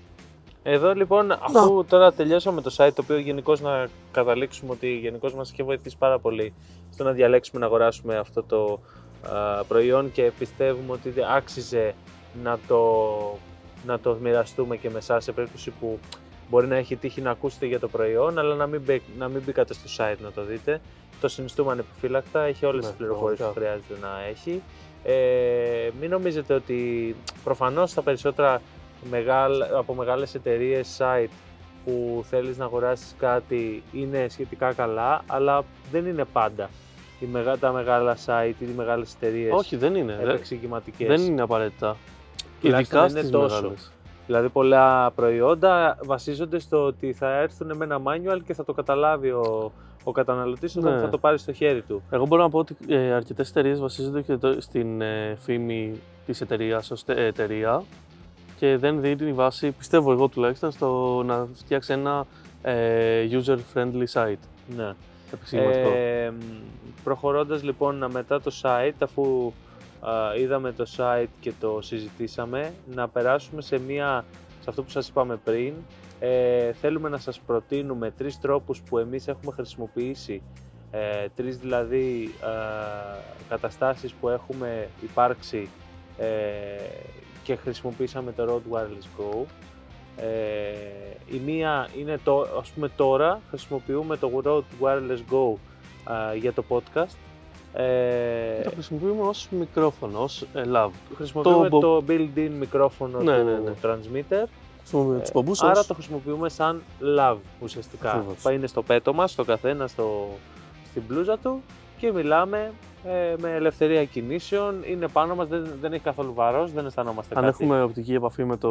Εδώ 0.64 0.94
λοιπόν, 0.94 1.32
αφού 1.32 1.86
τώρα 1.90 2.14
τελειώσαμε 2.14 2.62
το 2.62 2.76
site, 2.78 2.92
το 2.96 3.02
οποίο 3.04 3.18
γενικώς 3.18 3.62
να 3.62 3.88
καταλήξουμε 4.12 4.72
ότι 4.72 4.98
γενικώς 4.98 5.34
μας 5.34 5.52
έχει 5.52 5.64
βοηθήσει 5.64 5.98
πάρα 5.98 6.20
πολύ 6.20 6.54
στο 6.94 7.04
να 7.04 7.12
διαλέξουμε 7.12 7.60
να 7.60 7.66
αγοράσουμε 7.66 8.18
αυτό 8.18 8.44
το 8.44 8.58
α, 8.74 8.80
προϊόν 9.68 10.12
και 10.12 10.32
πιστεύουμε 10.40 10.92
ότι 10.92 11.14
άξιζε 11.36 11.94
να 12.44 12.60
το, 12.68 13.04
να 13.86 14.00
το 14.00 14.18
μοιραστούμε 14.22 14.78
και 14.78 14.90
με 14.90 14.98
εσάς 14.98 15.24
σε 15.24 15.32
περίπτωση 15.32 15.70
που 15.80 16.00
μπορεί 16.50 16.68
να 16.68 16.76
έχει 16.76 16.96
τύχει 16.96 17.22
να 17.22 17.32
ακούσετε 17.32 17.66
για 17.66 17.80
το 17.80 17.88
προϊόν, 17.88 18.40
αλλά 18.40 18.56
να 18.56 18.68
μην, 18.68 18.82
μπε- 18.82 19.02
να 19.18 19.28
μην 19.28 19.42
μπήκατε 19.46 19.74
στο 19.74 19.90
site 20.04 20.18
να 20.24 20.32
το 20.32 20.44
δείτε. 20.44 20.82
Το 21.22 21.28
συνιστούμε 21.28 21.72
ανεπιφύλακτα, 21.72 22.42
έχει 22.44 22.66
όλες 22.66 22.84
Ναι, 22.84 22.90
τις 22.90 22.98
πληροφορίες 23.00 23.38
που 23.40 23.44
πραγματικά. 23.54 23.78
χρειάζεται 23.80 24.08
να 24.08 24.24
έχει. 24.30 24.62
Ε, 25.04 25.90
μην 26.00 26.10
νομίζετε 26.10 26.54
ότι 26.54 27.16
προφανώς 27.44 27.94
τα 27.94 28.02
περισσότερα 28.02 28.62
μεγάλα, 29.10 29.70
από 29.74 29.94
μεγάλες 29.94 30.36
εταιρείες 30.36 30.98
site 31.00 31.30
που 31.86 32.26
θέλεις 32.30 32.58
να 32.58 32.66
αγοράσεις 32.66 33.16
κάτι 33.20 33.84
είναι 33.94 34.28
σχετικά 34.30 34.74
καλά, 34.74 35.22
αλλά 35.28 35.64
δεν 35.92 36.06
είναι 36.06 36.26
πάντα. 36.34 36.70
Οι 37.20 37.26
μεγα, 37.26 37.58
τα 37.58 37.72
μεγάλα 37.72 38.18
site 38.26 38.54
ή 38.60 38.66
οι 38.70 38.74
μεγάλες 38.76 39.14
εταιρείες 39.14 39.54
Όχι, 39.54 39.76
δεν 39.76 39.96
είναι. 39.96 40.16
Δεν, 40.20 40.30
επεξηγηματικές. 40.30 41.08
δεν 41.08 41.22
είναι 41.32 41.42
απαραίτητα. 41.42 41.98
Τουλάχιστον 42.62 43.00
Ειδικά 43.00 43.12
είναι 43.20 43.28
στις 43.28 43.32
τόσο. 43.42 43.56
μεγάλες. 43.62 43.92
Δηλαδή 44.26 44.50
πολλά 44.50 45.12
προϊόντα 45.12 45.98
βασίζονται 46.04 46.60
στο 46.60 46.84
ότι 46.86 47.14
θα 47.14 47.38
έρθουν 47.40 47.76
με 47.76 47.86
ένα 47.86 48.00
manual 48.04 48.40
και 48.46 48.54
θα 48.54 48.66
το 48.66 48.74
καταλάβει 48.74 49.30
ο, 49.30 49.72
ο 50.04 50.12
καταναλωτής 50.12 50.76
όταν 50.78 50.94
Ναι. 50.94 51.00
θα 51.00 51.10
το 51.10 51.18
πάρει 51.18 51.38
στο 51.38 51.54
χέρι 51.54 51.82
του. 51.82 52.02
Εγώ 52.10 52.26
μπορώ 52.26 52.42
να 52.42 52.50
πω 52.50 52.58
ότι 52.60 52.76
ε, 52.88 53.12
αρκετές 53.14 53.50
εταιρείες 53.50 53.80
βασίζονται 53.80 54.22
και 54.22 54.38
το- 54.38 54.62
στην 54.62 55.02
ε, 55.02 55.38
φήμη 55.42 56.00
της 56.26 56.42
εταιρείας 56.42 56.92
ως 56.92 57.04
εταιρεία 57.08 57.84
και 58.60 58.78
δεν 58.78 59.02
δίνει 59.02 59.34
βάση, 59.34 59.72
πιστεύω 59.72 60.12
εγώ 60.12 60.28
τουλάχιστον, 60.28 60.72
στο 60.72 61.22
να 61.26 61.48
φτιάξει 61.54 61.94
ένα 61.94 62.26
ε, 62.62 63.28
user-friendly 63.32 64.06
site. 64.14 64.36
Ναι. 64.76 64.94
Επεξηγηματικό. 65.34 65.90
Ε, 65.90 66.34
προχωρώντας 67.04 67.64
λοιπόν 67.64 68.12
μετά 68.12 68.42
το 68.42 68.52
site, 68.62 68.94
αφού 69.00 69.54
α, 70.02 70.36
είδαμε 70.36 70.72
το 70.72 70.86
site 70.98 71.30
και 71.40 71.54
το 71.60 71.80
συζητήσαμε, 71.82 72.74
να 72.94 73.08
περάσουμε 73.08 73.62
σε, 73.62 73.80
μία, 73.80 74.26
σε 74.60 74.70
αυτό 74.70 74.84
που 74.84 74.90
σας 74.90 75.08
είπαμε 75.08 75.36
πριν. 75.44 75.74
Ε, 76.20 76.74
θέλουμε 76.74 77.10
να 77.10 77.18
σας 77.18 77.40
προτείνουμε 77.40 78.12
τρεις 78.12 78.40
τρόπους 78.40 78.82
που 78.82 78.98
εμείς 78.98 79.28
έχουμε 79.28 79.52
χρησιμοποιήσει, 79.52 80.42
ε, 80.92 81.28
τρεις 81.36 81.58
δηλαδή 81.58 82.34
α, 82.42 82.50
καταστάσεις 83.50 84.14
που 84.14 84.30
έχουμε 84.30 84.88
υπάρξει 85.02 85.70
ε, 86.18 86.28
και 87.44 87.56
χρησιμοποίησαμε 87.56 88.32
το 88.32 88.44
Rode 88.44 88.76
Wireless 88.76 89.22
Go. 89.22 89.46
Ε, 90.22 91.36
η 91.36 91.42
μία 91.46 91.88
είναι 92.00 92.20
το, 92.24 92.48
ας 92.60 92.70
πούμε 92.70 92.90
τώρα 92.96 93.42
χρησιμοποιούμε 93.50 94.18
το 94.18 94.32
Rode 94.44 94.86
Wireless 94.86 95.34
Go 95.34 95.54
α, 96.12 96.36
για 96.36 96.54
το 96.54 96.64
podcast. 96.70 97.16
Ε, 97.74 98.62
το 98.64 98.70
χρησιμοποιούμε 98.70 99.22
ως 99.28 99.48
μικρόφωνο, 99.52 100.20
ως 100.24 100.42
ε, 100.54 100.64
lav. 100.74 100.90
χρησιμοποιούμε 101.16 101.70
το- 101.70 101.80
το, 101.80 102.04
built-in 102.08 102.50
μικρόφωνο 102.60 103.20
Ναι, 103.22 103.38
του 103.40 103.46
ναι, 103.46 103.52
ναι. 103.52 103.72
transmitter. 103.84 104.48
Χρησιμοποιούμε 104.80 105.20
τους 105.20 105.30
Ε, 105.30 105.32
πομπούς 105.34 105.62
Άρα 105.62 105.80
ως- 105.80 105.88
το 105.88 105.94
χρησιμοποιούμε 105.94 106.50
σαν 106.50 106.82
lav 107.20 107.38
ουσιαστικά. 107.62 108.12
Ακριβώς. 108.12 108.36
Θα 108.38 108.52
είναι 108.52 108.68
στο 108.68 108.84
πέτο 108.84 109.14
μας, 109.14 109.32
στο 109.32 109.44
καθένα, 109.44 109.88
στο, 109.88 110.28
στην 110.90 111.04
μπλούζα 111.08 111.38
του 111.38 111.62
και 111.98 112.12
μιλάμε 112.12 112.72
ε, 113.04 113.36
με 113.42 113.52
ελευθερία 113.56 114.06
κινήσεων. 114.06 114.84
Είναι 114.88 115.08
πάνω 115.08 115.36
μας, 115.36 115.48
δεν, 115.48 115.72
δεν 115.82 115.94
έχει 115.94 116.04
καθόλου 116.04 116.34
βάρος, 116.34 116.72
δεν 116.72 116.86
αισθανόμαστε 116.86 117.36
Αν 117.38 117.44
κάτι. 117.44 117.56
έχουμε 117.64 117.82
οπτική 117.84 118.14
επαφή 118.14 118.44
με, 118.46 118.58
το, 118.58 118.70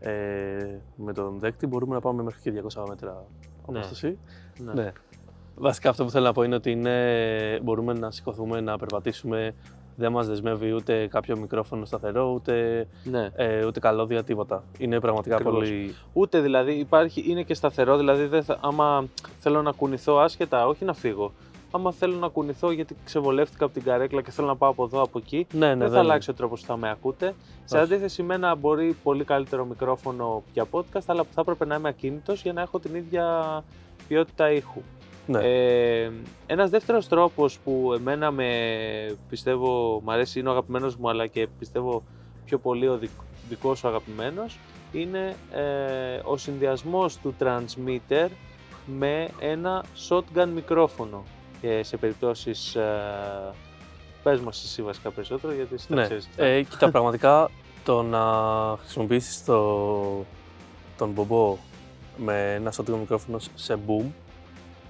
ε, 0.00 0.78
με 0.96 1.12
τον 1.12 1.38
δέκτη, 1.38 1.66
μπορούμε 1.66 1.94
να 1.94 2.00
πάμε 2.00 2.22
μέχρι 2.22 2.40
και 2.40 2.62
200 2.74 2.84
μέτρα 2.88 3.24
Ναι. 3.66 3.78
απόσταση. 3.78 4.18
Ναι. 4.58 4.72
Ναι. 4.82 4.92
Βασικά 5.56 5.90
αυτό 5.90 6.04
που 6.04 6.10
θέλω 6.10 6.24
να 6.24 6.32
πω 6.32 6.42
είναι 6.42 6.54
ότι 6.54 6.70
είναι, 6.70 7.60
μπορούμε 7.62 7.92
να 7.92 8.10
σηκωθούμε, 8.10 8.60
να 8.60 8.78
περπατήσουμε. 8.78 9.54
Δεν 9.96 10.12
μας 10.12 10.26
δεσμεύει 10.28 10.72
ούτε 10.72 11.06
κάποιο 11.06 11.36
μικρόφωνο 11.36 11.84
σταθερό, 11.84 12.32
ούτε, 12.32 12.86
Ναι. 13.04 13.28
ε, 13.34 13.64
ούτε 13.64 13.80
καλώδια, 13.80 14.24
τίποτα. 14.24 14.62
Είναι 14.78 15.00
πραγματικά 15.00 15.34
Ακριβώς. 15.34 15.54
πολύ... 15.54 15.94
Ούτε 16.12 16.40
δηλαδή 16.40 16.72
υπάρχει, 16.72 17.24
είναι 17.30 17.42
και 17.42 17.54
σταθερό, 17.54 17.96
δηλαδή 17.96 18.26
δεν 18.26 18.42
θα, 18.42 18.58
άμα 18.60 19.04
θέλω 19.38 19.62
να 19.62 19.72
κουνηθώ 19.72 20.16
άσχετα, 20.16 20.66
όχι 20.66 20.84
να 20.84 20.92
φύγω. 20.94 21.32
Άμα 21.70 21.92
θέλω 21.92 22.16
να 22.16 22.28
κουνηθώ 22.28 22.70
γιατί 22.70 22.96
ξεβολεύτηκα 23.04 23.64
από 23.64 23.74
την 23.74 23.82
καρέκλα 23.82 24.22
και 24.22 24.30
θέλω 24.30 24.46
να 24.46 24.56
πάω 24.56 24.70
από 24.70 24.84
εδώ 24.84 25.02
από 25.02 25.18
εκεί, 25.18 25.46
Ναι, 25.52 25.74
ναι, 25.74 25.84
δεν 25.84 25.90
θα 25.90 25.98
αλλάξει 25.98 26.30
ο 26.30 26.34
τρόπος 26.34 26.60
που 26.60 26.66
θα 26.66 26.76
με 26.76 26.90
ακούτε. 26.90 27.26
Σε 27.26 27.34
Όχι. 27.74 27.76
αντίθεση 27.76 27.94
αντίθεση 27.94 28.22
με 28.22 28.34
ένα 28.34 28.54
μπορεί 28.54 28.96
πολύ 29.02 29.24
καλύτερο 29.24 29.64
μικρόφωνο 29.64 30.42
για 30.52 30.66
podcast, 30.70 31.02
αλλά 31.06 31.24
που 31.24 31.32
θα 31.32 31.40
έπρεπε 31.40 31.64
να 31.64 31.74
είμαι 31.74 31.88
ακίνητος 31.88 32.42
για 32.42 32.52
να 32.52 32.60
έχω 32.60 32.78
την 32.78 32.94
ίδια 32.94 33.64
ποιότητα 34.08 34.50
ήχου. 34.52 34.82
Ναι. 35.26 35.38
Ε, 35.42 36.10
ένας 36.46 36.70
δεύτερος 36.70 37.08
τρόπος 37.08 37.58
που 37.58 37.92
εμένα 37.94 38.30
με 38.30 38.48
πιστεύω 39.28 40.00
μ' 40.04 40.10
αρέσει, 40.10 40.38
είναι 40.38 40.48
ο 40.48 40.52
αγαπημένος 40.52 40.96
μου 40.96 41.08
αλλά 41.08 41.26
και 41.26 41.48
πιστεύω 41.58 42.02
πιο 42.44 42.58
πολύ 42.58 42.88
ο 42.88 42.98
δικ, 42.98 43.10
δικός 43.48 43.78
σου 43.78 43.88
αγαπημένος 43.88 44.58
είναι 44.92 45.36
ε, 45.52 46.20
ο 46.24 46.36
συνδυασμός 46.36 47.16
του 47.16 47.34
transmitter 47.40 48.28
με 48.86 49.28
ένα 49.40 49.84
shotgun 50.08 50.48
μικρόφωνο 50.54 51.22
ε, 51.62 51.82
σε 51.82 51.96
περιπτώσεις 51.96 52.74
ε, 52.74 53.52
Πες 54.22 54.40
μας 54.40 54.64
εσύ 54.64 54.82
βασικά 54.82 55.10
περισσότερο 55.10 55.52
γιατί 55.52 55.74
εσύ 55.74 55.88
τα 55.88 55.94
Ναι, 55.94 56.04
ξέρεις. 56.04 56.28
ε, 56.36 56.62
κοίτα, 56.62 56.90
πραγματικά 56.90 57.50
το 57.84 58.02
να 58.02 58.20
χρησιμοποιήσεις 58.80 59.44
το, 59.44 60.24
τον 60.96 61.10
μπομπό 61.10 61.56
με 62.16 62.52
ένα 62.54 62.70
σωτικό 62.70 62.96
μικρόφωνο 62.96 63.38
σε 63.54 63.78
boom 63.86 64.04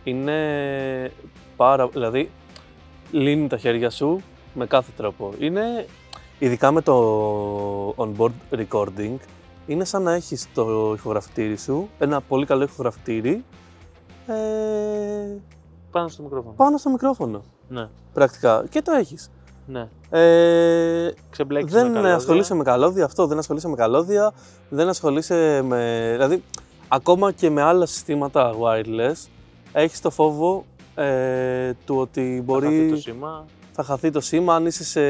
είναι 0.05 1.13
πάρα, 1.57 1.89
δηλαδή 1.89 2.31
λύνει 3.11 3.47
τα 3.49 3.57
χέρια 3.59 3.91
σου 3.91 4.21
με 4.55 4.67
κάθε 4.67 4.91
τρόπο. 4.97 5.33
Είναι, 5.39 5.87
ειδικά 6.39 6.71
με 6.73 6.81
το 6.83 7.95
on-board 7.97 8.59
recording, 8.59 9.17
είναι 9.67 9.85
σαν 9.85 10.03
να 10.03 10.13
έχεις 10.13 10.49
το 10.55 10.93
ηχογραφητήρι 10.97 11.57
σου, 11.57 11.89
ένα 11.99 12.21
πολύ 12.21 12.47
καλό 12.47 12.63
ηχογραφητήρι, 12.63 13.45
ε, 14.27 14.33
Πάνω 15.91 16.09
στο 16.09 16.23
μικρόφωνο. 16.23 16.55
πάνω 16.57 16.77
στο 16.79 16.91
μικρόφωνο, 16.91 17.43
Ναι, 17.69 17.89
πρακτικά. 18.13 18.65
Και 18.71 18.83
το 18.83 18.93
έχεις. 18.93 19.31
ναι. 19.67 19.89
Ε, 20.11 21.11
Ξεμπλέκεις 21.31 21.73
δεν 21.73 21.87
με 21.87 21.93
καλώδια. 21.93 22.15
ασχολείσαι 22.15 22.55
με 22.55 22.63
καλώδια, 22.63 23.05
αυτό 23.05 23.27
δεν 23.27 23.39
ασχολείσαι 23.39 23.69
με 23.69 23.77
καλώδια, 23.77 24.33
δεν 24.69 24.89
ασχολείσαι 24.89 25.63
με. 25.65 26.09
Δηλαδή, 26.13 26.43
ακόμα 26.89 27.33
και 27.33 27.51
με 27.51 27.63
άλλα 27.63 27.87
συστήματα 27.87 28.53
wireless, 28.61 29.29
έχεις 29.73 30.01
το 30.01 30.11
φόβο 30.11 30.65
ε, 30.95 31.73
του 31.87 31.97
ότι 31.97 32.35
Θα 32.37 32.43
μπορεί. 32.43 32.67
χαθεί 32.67 32.91
το 32.91 32.97
σήμα. 32.97 33.45
θα 33.73 33.83
χαθεί 33.83 34.11
το 34.11 34.21
σήμα 34.21 34.55
αν 34.55 34.67
είσαι 34.67 34.85
σε 34.85 35.01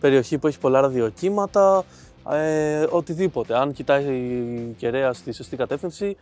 περιοχή 0.00 0.38
που 0.38 0.46
έχει 0.46 0.58
πολλά 0.58 0.80
ραδιοκύματα, 0.80 1.84
ε, 2.30 2.86
οτιδήποτε. 2.90 3.58
Αν 3.58 3.72
κοιτάει 3.72 4.04
η 4.04 4.74
κεραία 4.78 5.12
στη 5.12 5.32
σωστή 5.32 5.56
κατεύθυνση, 5.56 6.16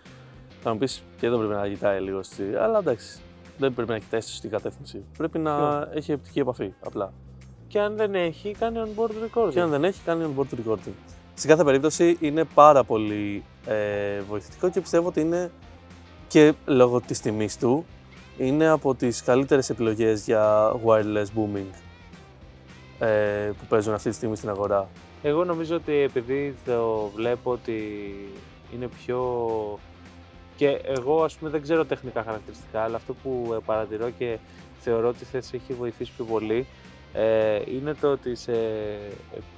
θα 0.62 0.72
μου 0.72 0.78
πεις 0.78 1.02
και 1.16 1.26
εδώ 1.26 1.36
πρέπει 1.38 1.52
να 1.54 1.68
κοιτάει 1.68 2.00
λίγο 2.00 2.22
στη. 2.22 2.42
Αλλά 2.62 2.78
εντάξει, 2.78 3.20
δεν 3.58 3.74
πρέπει 3.74 3.90
να 3.90 3.98
κοιτάει 3.98 4.20
στη 4.20 4.30
σωστή 4.30 4.48
κατεύθυνση. 4.48 5.04
Πρέπει 5.16 5.38
να 5.38 5.56
Ποιο; 5.56 5.88
έχει 5.94 6.12
οπτική 6.12 6.38
επαφή 6.38 6.72
απλά. 6.80 7.12
Και 7.68 7.80
αν 7.80 7.96
δεν 7.96 8.14
έχει, 8.14 8.54
κάνει 8.58 8.78
on-board 8.84 9.10
recording. 9.10 9.52
Και 9.52 9.60
αν 9.60 9.70
δεν 9.70 9.84
έχει, 9.84 10.00
κάνει 10.04 10.34
on-board 10.34 10.70
recording. 10.70 10.92
Σε 11.34 11.46
κάθε 11.46 11.64
περίπτωση 11.64 12.16
είναι 12.20 12.44
πάρα 12.44 12.84
πολύ 12.84 13.44
ε, 13.66 14.20
βοηθητικό 14.20 14.70
και 14.70 14.80
πιστεύω 14.80 15.08
ότι 15.08 15.20
είναι 15.20 15.50
και 16.28 16.52
λόγω 16.66 17.00
της 17.00 17.20
τιμής 17.20 17.58
του 17.58 17.84
είναι 18.38 18.68
από 18.68 18.94
τις 18.94 19.22
καλύτερες 19.22 19.70
επιλογές 19.70 20.24
για 20.24 20.72
wireless 20.84 21.26
booming 21.36 21.74
ε, 22.98 23.50
που 23.58 23.64
παίζουν 23.68 23.94
αυτή 23.94 24.08
τη 24.08 24.14
στιγμή 24.14 24.36
στην 24.36 24.48
αγορά. 24.48 24.88
Εγώ 25.22 25.44
νομίζω 25.44 25.76
ότι 25.76 25.92
επειδή 25.92 26.56
το 26.64 27.10
βλέπω 27.14 27.50
ότι 27.50 27.82
είναι 28.74 28.88
πιο... 28.88 29.20
Και 30.56 30.80
εγώ 30.84 31.24
ας 31.24 31.34
πούμε 31.34 31.50
δεν 31.50 31.62
ξέρω 31.62 31.84
τεχνικά 31.84 32.22
χαρακτηριστικά, 32.22 32.82
αλλά 32.82 32.96
αυτό 32.96 33.14
που 33.14 33.50
ε, 33.54 33.56
παρατηρώ 33.64 34.10
και 34.10 34.38
θεωρώ 34.80 35.08
ότι 35.08 35.24
θα 35.24 35.40
σε 35.40 35.56
έχει 35.56 35.72
βοηθήσει 35.72 36.12
πιο 36.16 36.24
πολύ 36.24 36.66
ε, 37.16 37.62
είναι 37.66 37.94
το 37.94 38.10
ότι 38.10 38.34
σε, 38.34 38.52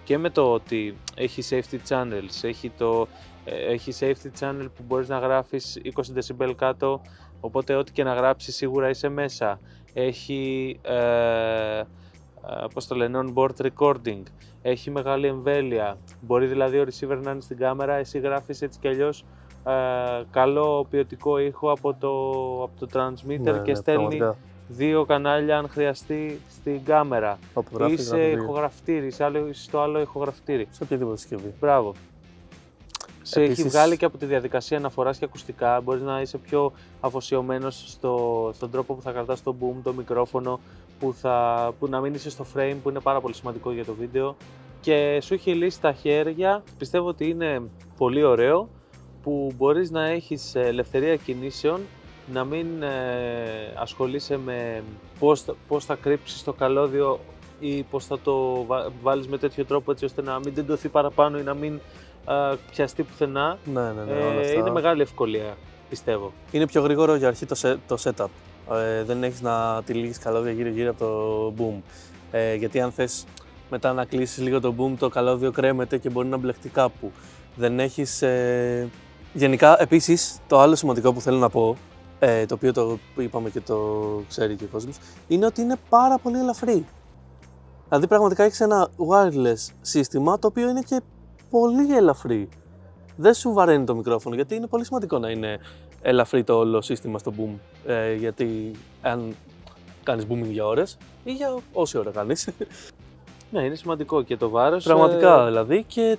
και 0.05 0.19
με 0.19 0.31
το 0.31 0.53
ότι 0.53 0.97
έχει 1.15 1.43
safety 1.51 1.79
channels, 1.89 2.43
έχει, 2.43 2.71
το, 2.71 3.09
ε, 3.45 3.73
έχει 3.73 3.93
safety 4.01 4.41
channel 4.41 4.67
που 4.77 4.83
μπορείς 4.87 5.09
να 5.09 5.19
γράφεις 5.19 5.81
20 5.85 6.01
decibel 6.19 6.53
κάτω, 6.57 7.01
οπότε 7.41 7.75
ό,τι 7.75 7.93
και 7.93 8.05
να 8.05 8.15
γράψεις 8.15 8.57
σίγουρα 8.57 8.89
είσαι 8.89 9.09
μέσα. 9.09 9.61
Έχει, 9.93 10.79
ε, 10.83 11.79
ε, 11.79 11.85
πώς 12.75 12.87
το 12.87 12.95
λένε, 12.95 13.25
on-board 13.25 13.67
recording, 13.69 14.23
έχει 14.63 14.91
μεγάλη 14.91 15.27
εμβέλεια. 15.27 15.99
Μπορεί 16.21 16.47
δηλαδή 16.47 16.79
ο 16.79 16.85
receiver 16.85 17.19
να 17.23 17.31
είναι 17.31 17.41
στην 17.41 17.57
κάμερα, 17.57 17.95
εσύ 17.95 18.19
γράφεις 18.19 18.63
έτσι 18.63 18.79
κι 18.79 18.89
αλλιώς 18.89 19.25
ε, 19.67 20.23
καλό 20.31 20.87
ποιοτικό 20.91 21.39
ήχο 21.39 21.71
από 21.71 21.95
το, 21.95 22.09
από 22.63 22.87
το 22.87 22.89
transmitter 22.93 23.39
Ναι, 23.41 23.59
και 23.59 23.71
ναι, 23.71 23.75
στέλνει 23.75 24.01
πραγματικά. 24.07 24.37
δύο 24.69 25.05
κανάλια 25.05 25.59
αν 25.59 25.69
χρειαστεί 25.69 26.41
στην 26.51 26.85
κάμερα. 26.85 27.39
Όπου 27.55 27.71
γράφει, 27.77 27.93
Είσαι 27.93 28.17
γράφει 28.17 28.31
δύο. 28.35 28.43
ηχογραφτήρι, 28.43 29.07
είσαι 29.07 29.25
άλλο, 29.25 29.47
είσαι 29.49 29.63
στο 29.63 29.81
άλλο 29.81 30.01
ηχογραφτήρι. 30.01 30.67
Σε 30.71 30.83
οποιαδήποτε 30.83 31.17
συσκευή. 31.17 31.55
Μπράβο. 31.61 31.93
Σε 33.23 33.41
έχει 33.41 33.51
Επίσης- 33.53 33.71
βγάλει 33.73 33.97
και 33.97 34.05
από 34.05 34.19
τη 34.19 34.27
διαδικασία 34.27 34.77
αναφοράς 34.77 35.19
και 35.19 35.25
ακουστικά. 35.25 35.81
Μπορείς 35.81 36.03
να 36.03 36.21
είσαι 36.21 36.39
πιο 36.39 36.73
αφοσιωμένος 37.01 37.85
στο, 37.87 38.51
στον 38.55 38.71
τρόπο 38.71 38.95
που 38.95 39.03
θα 39.03 39.13
κρατάς 39.13 39.43
το 39.43 39.55
boom, 39.61 39.75
το 39.83 39.93
μικρόφωνο, 39.93 40.61
που, 41.01 41.13
θα, 41.15 41.73
που 41.79 41.89
να 41.89 42.01
μην 42.01 42.15
είσαι 42.15 42.31
στο 42.31 42.47
frame, 42.55 42.77
που 42.83 42.89
είναι 42.91 43.01
πάρα 43.01 43.21
πολύ 43.21 43.35
σημαντικό 43.35 43.73
για 43.73 43.85
το 43.85 43.95
βίντεο. 43.95 44.37
Και 44.81 45.19
σου 45.23 45.35
έχει 45.35 45.53
λύσει 45.55 45.81
τα 45.81 45.93
χέρια. 45.93 46.63
Πιστεύω 46.79 47.09
ότι 47.09 47.29
είναι 47.29 47.63
πολύ 47.97 48.23
ωραίο 48.23 48.69
που 49.27 49.53
μπορείς 49.57 49.91
να 49.91 50.09
έχεις 50.09 50.55
ελευθερία 50.55 51.17
κινήσεων, 51.17 51.81
να 52.33 52.45
μην 52.45 52.83
ε, 52.83 52.89
ασχολείσαι 53.75 54.39
με 54.45 54.83
πώς, 55.19 55.43
θα- 55.43 55.55
πώς 55.69 55.85
θα 55.85 55.95
κρύψεις 55.95 56.43
το 56.45 56.53
καλώδιο 56.53 57.21
ή 57.61 57.83
πώς 57.83 58.07
θα 58.07 58.19
το 58.19 58.65
βα- 58.67 58.89
βάλεις 59.03 59.29
με 59.29 59.39
τέτοιο 59.39 59.65
τρόπο 59.65 59.91
έτσι 59.93 60.05
ώστε 60.05 60.23
να 60.23 60.39
μην 60.39 60.55
τεντωθεί 60.55 60.89
παραπάνω 60.89 61.39
ή 61.39 61.43
να 61.43 61.55
μην 61.55 61.81
α, 62.25 62.55
πιαστεί 62.71 63.03
πουθενά. 63.03 63.59
Ναι, 63.73 63.81
ναι, 63.81 64.03
ναι, 64.07 64.13
όλα 64.13 64.33
Ε, 64.35 64.41
αυτά. 64.41 64.53
είναι 64.53 64.71
μεγάλη 64.71 65.03
ευκολία, 65.03 65.57
πιστεύω. 65.89 66.33
Είναι 66.51 66.67
πιο 66.67 66.83
γρήγορο 66.83 67.15
για 67.15 67.29
αρχή 67.29 67.47
το, 67.47 67.57
se- 67.63 67.77
το 67.87 67.97
setup. 68.03 68.27
Ε, 68.77 69.03
δεν 69.05 69.23
έχεις 69.23 69.41
να 69.41 69.83
τυλίγεις 69.87 70.19
καλώδια 70.19 70.53
γύρω-γύρω 70.53 70.91
από 70.91 70.99
το 70.99 71.53
boom. 71.59 71.83
Ε, 72.31 72.55
γιατί 72.55 72.81
αν 72.81 72.93
θες 72.93 73.25
μετά 73.71 73.93
να 73.93 74.05
κλείσεις 74.05 74.43
λίγο 74.45 74.61
το 74.61 74.75
boom, 74.79 74.93
το 74.99 75.09
καλώδιο 75.09 75.51
κρέμεται 75.51 75.99
και 75.99 76.11
μπορεί 76.11 76.29
να 76.29 76.37
μπλεχτεί 76.37 76.69
κάπου. 76.69 77.13
Δεν 77.57 77.81
έχεις... 77.81 78.23
Ε... 78.23 78.89
Γενικά, 79.37 79.83
επίσης, 79.83 80.39
το 80.47 80.61
άλλο 80.61 80.75
σημαντικό 80.75 81.13
που 81.13 81.21
θέλω 81.21 81.39
να 81.39 81.49
πω, 81.49 81.77
ε, 82.19 82.47
το 82.47 82.55
οποίο 82.55 82.73
το 82.73 82.99
είπαμε 83.17 83.51
και 83.51 83.61
το 83.61 83.79
ξέρει 84.29 84.55
και 84.55 84.65
ο 84.65 84.69
κόσμος, 84.73 84.97
είναι 85.29 85.47
ότι 85.47 85.61
είναι 85.61 85.77
πάρα 85.89 86.19
πολύ 86.19 86.39
ελαφρύ. 86.39 86.87
Δηλαδή, 87.89 88.07
πραγματικά 88.07 88.45
έχεις 88.45 88.61
ένα 88.61 88.89
wireless 88.97 89.73
σύστημα, 89.81 90.39
το 90.39 90.47
οποίο 90.47 90.69
είναι 90.69 90.81
και 90.81 91.01
πολύ 91.51 91.97
ελαφρύ. 91.97 92.49
Δεν 93.17 93.35
σου 93.35 93.53
βαραίνει 93.53 93.85
το 93.85 93.95
μικρόφωνο, 93.95 94.35
γιατί 94.35 94.55
είναι 94.55 94.67
πολύ 94.67 94.85
σημαντικό 94.85 95.19
να 95.19 95.31
είναι 95.31 95.59
ελαφρύ 96.03 96.45
το 96.45 96.55
όλο 96.55 96.81
σύστημα 96.81 97.19
στο 97.19 97.33
boom. 97.39 97.59
Ε, 97.87 98.15
γιατί 98.15 98.71
αν 99.03 99.35
κάνεις 100.03 100.27
booming 100.31 100.51
για 100.51 100.67
ώρες 100.67 100.97
ή 101.25 101.33
για 101.33 101.57
όση 101.73 101.99
ώρα 101.99 102.11
κάνεις. 102.11 102.49
Ναι, 103.51 103.63
είναι 103.63 103.75
σημαντικό 103.75 104.23
και 104.23 104.37
το 104.37 104.49
βάρος. 104.49 104.85
Πραγματικά 104.85 105.43
ε, 105.43 105.45
δηλαδή 105.45 105.85
και 105.87 106.19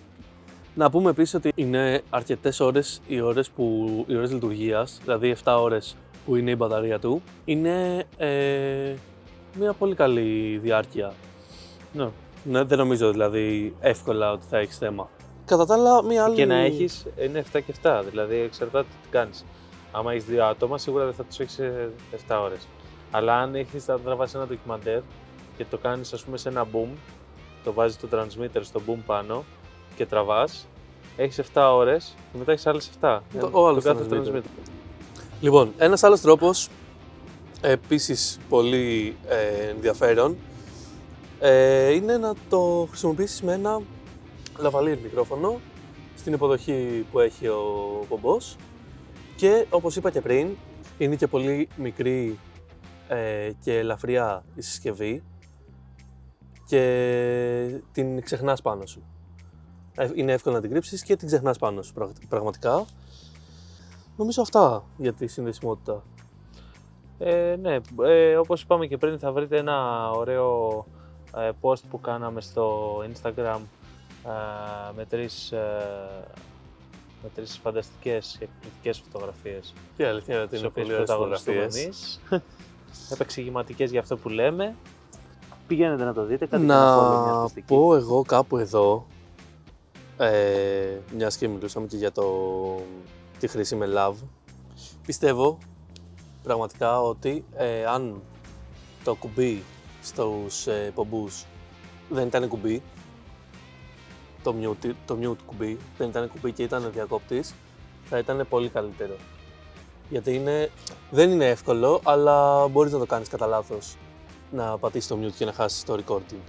να 0.77 0.89
πούμε 0.89 1.09
επίσης 1.09 1.33
ότι 1.33 1.51
είναι 1.55 2.01
αρκετές 2.09 2.59
ώρες 2.59 3.01
οι 3.07 3.21
ώρες, 3.21 3.49
που, 3.49 4.05
οι 4.07 4.15
ώρες 4.15 4.31
λειτουργίας, 4.31 4.99
δηλαδή 5.03 5.35
7 5.43 5.57
ώρες 5.59 5.95
που 6.25 6.35
είναι 6.35 6.51
η 6.51 6.55
μπαταρία 6.57 6.99
του, 6.99 7.21
είναι 7.45 8.03
ε, 8.17 8.93
μια 9.59 9.73
πολύ 9.73 9.95
καλή 9.95 10.57
διάρκεια. 10.57 11.13
ναι. 11.93 12.07
Ναι, 12.43 12.63
δεν 12.63 12.77
νομίζω 12.77 13.11
δηλαδή 13.11 13.75
εύκολα 13.79 14.31
ότι 14.31 14.45
θα 14.49 14.57
έχεις 14.57 14.77
θέμα. 14.77 15.09
Κατά 15.45 15.65
τα 15.65 15.73
άλλα, 15.73 16.03
μια 16.03 16.23
άλλη. 16.23 16.35
Και 16.35 16.45
να 16.45 16.55
έχεις 16.55 17.05
είναι 17.23 17.43
7 17.53 17.59
και 17.65 17.73
7, 17.81 18.01
δηλαδή 18.09 18.35
εξαρτάται 18.35 18.87
τι 19.01 19.09
κάνεις. 19.09 19.45
Άμα 19.91 20.11
έχεις 20.11 20.25
δύο 20.25 20.45
άτομα, 20.45 20.77
σίγουρα 20.77 21.05
δεν 21.05 21.13
θα 21.13 21.23
τους 21.23 21.39
έχεις 21.39 21.59
ε, 21.59 21.89
7 22.27 22.35
ώρες. 22.43 22.67
Αλλά 23.11 23.35
αν 23.35 23.55
έχεις 23.55 23.87
να 23.87 23.99
τραβάς 23.99 24.35
ένα 24.35 24.47
ντοκιμαντέρ 24.47 25.01
και 25.57 25.65
το 25.69 25.77
κάνεις 25.77 26.13
ας 26.13 26.23
πούμε 26.23 26.37
σε 26.37 26.49
ένα 26.49 26.65
boom, 26.73 26.87
το 27.63 27.73
βάζεις 27.73 27.97
το 27.97 28.07
transmitter 28.11 28.59
στο 28.61 28.81
boom 28.87 28.97
πάνω 29.05 29.43
και 29.97 30.05
τραβάς, 30.05 30.67
έχεις 31.15 31.37
7 31.39 31.73
ώρες 31.73 32.15
και 32.31 32.37
μετά 32.37 32.51
έχεις 32.51 32.67
άλλες 32.67 32.87
7. 32.87 33.23
Το- 33.39 33.49
ο 33.51 33.67
άλλος 33.67 33.83
κάθε 33.83 34.05
transmitter. 34.09 34.23
transmitter. 34.35 34.41
Λοιπόν, 35.41 35.73
ένας 35.77 36.03
άλλος 36.03 36.21
τρόπος, 36.21 36.69
επίσης 37.61 38.39
πολύ 38.49 39.15
ε, 39.27 39.69
ενδιαφέρον, 39.69 40.35
ε, 41.39 41.91
είναι 41.93 42.17
να 42.17 42.33
το 42.49 42.85
χρησιμοποιήσεις 42.89 43.41
με 43.41 43.53
ένα 43.53 43.81
lavalier 44.63 44.97
μικρόφωνο 45.03 45.59
στην 46.17 46.33
υποδοχή 46.33 47.05
που 47.11 47.19
έχει 47.19 47.47
ο 47.47 47.63
πομπός 48.09 48.55
και 49.35 49.65
όπως 49.69 49.95
είπα 49.95 50.11
και 50.11 50.21
πριν, 50.21 50.47
είναι 50.97 51.15
και 51.15 51.27
πολύ 51.27 51.67
μικρή 51.75 52.39
ε, 53.07 53.51
και 53.63 53.77
ελαφριά 53.77 54.43
η 54.55 54.61
συσκευή 54.61 55.23
και 56.67 57.79
την 57.91 58.21
ξεχνάς 58.23 58.61
πάνω 58.61 58.85
σου. 58.85 59.03
Ε, 59.97 60.09
Είναι 60.15 60.31
εύκολο 60.31 60.55
να 60.55 60.61
την 60.61 60.69
κρύψεις 60.71 61.03
και 61.03 61.15
την 61.15 61.27
ξεχνάς 61.27 61.57
πάνω 61.57 61.81
σου 61.81 61.93
πραγ- 61.93 62.25
πραγματικά. 62.29 62.85
Νομίζω 64.17 64.41
αυτά 64.41 64.83
για 64.97 65.13
τη 65.13 65.27
συνδεσιμότητα. 65.27 66.03
Ε, 67.19 67.55
ναι, 67.61 67.77
ε, 68.03 68.35
όπως 68.35 68.61
είπαμε 68.61 68.85
και 68.87 68.97
πριν 68.97 69.19
θα 69.19 69.31
βρείτε 69.31 69.57
ένα 69.57 70.09
ωραίο 70.11 70.85
ε, 71.37 71.49
post 71.61 71.81
που 71.89 72.01
κάναμε 72.01 72.41
στο 72.41 72.95
Instagram 73.13 73.59
ε, 74.25 74.29
με, 74.95 75.05
τρεις, 75.09 75.51
ε, 75.51 75.57
με 77.23 77.29
τρεις 77.35 77.57
φανταστικές 77.63 78.35
και 78.39 78.43
εκπληκτικές 78.45 78.99
φωτογραφίες 79.11 79.73
Και 79.97 80.03
η 80.03 80.05
αλήθεια 80.05 80.33
είναι 80.33 80.43
ότι 80.43 80.51
τις 80.51 80.59
είναι 80.59 80.67
οποίες 80.67 80.85
πολύ 80.85 80.95
ωραίες 80.95 81.07
πρωταγωνιστούμε 81.09 81.55
φωτογραφίες. 81.57 82.19
εμείς. 82.29 82.43
Επεξηγηματικές 83.13 83.91
για 83.91 83.99
αυτό 83.99 84.17
που 84.17 84.29
λέμε. 84.29 84.75
Πηγαίνετε 85.67 86.03
να 86.03 86.13
το 86.13 86.23
δείτε, 86.25 86.45
κάντε 86.45 86.65
και 86.65 86.71
ένα 86.71 86.97
follow 86.97 87.23
μια 87.23 87.31
Να 87.31 87.37
αρτιστική. 87.39 87.67
πω 87.67 87.95
εγώ 87.95 88.21
κάπου 88.23 88.57
εδώ, 88.57 89.05
ε, 90.17 90.97
μιας 91.15 91.37
και 91.37 91.47
μιλούσαμε 91.47 91.87
και 91.87 91.97
για 91.97 92.11
το, 92.11 92.25
τη 93.39 93.47
χρήση 93.47 93.75
με 93.75 93.87
love, 93.95 94.15
πιστεύω 95.05 95.57
πραγματικά 96.43 97.01
ότι 97.01 97.45
ε, 97.55 97.85
αν 97.85 98.21
το 99.03 99.15
κουμπί 99.15 99.63
στους 100.03 100.67
ε, 100.67 100.91
πομπούς 100.95 101.45
δεν 102.09 102.27
ήταν 102.27 102.47
κουμπί, 102.47 102.81
το 104.43 104.55
mute, 104.61 104.91
το 105.05 105.17
mute 105.21 105.43
κουμπί, 105.45 105.77
δεν 105.97 106.09
ήταν 106.09 106.29
κουμπί 106.29 106.51
και 106.51 106.63
ήταν 106.63 106.91
διακόπτης, 106.93 107.53
θα 108.03 108.17
ήταν 108.17 108.45
πολύ 108.49 108.69
καλύτερο. 108.69 109.15
Γιατί 110.09 110.33
είναι, 110.33 110.69
δεν 111.11 111.31
είναι 111.31 111.49
εύκολο, 111.49 112.01
αλλά 112.03 112.67
μπορείς 112.67 112.91
να 112.91 112.99
το 112.99 113.05
κάνεις 113.05 113.27
κατά 113.27 113.45
λάθος 113.45 113.97
να 114.51 114.77
πατήσεις 114.77 115.07
το 115.07 115.17
mute 115.21 115.31
και 115.37 115.45
να 115.45 115.53
χάσεις 115.53 115.83
το 115.83 115.99
recording. 116.05 116.41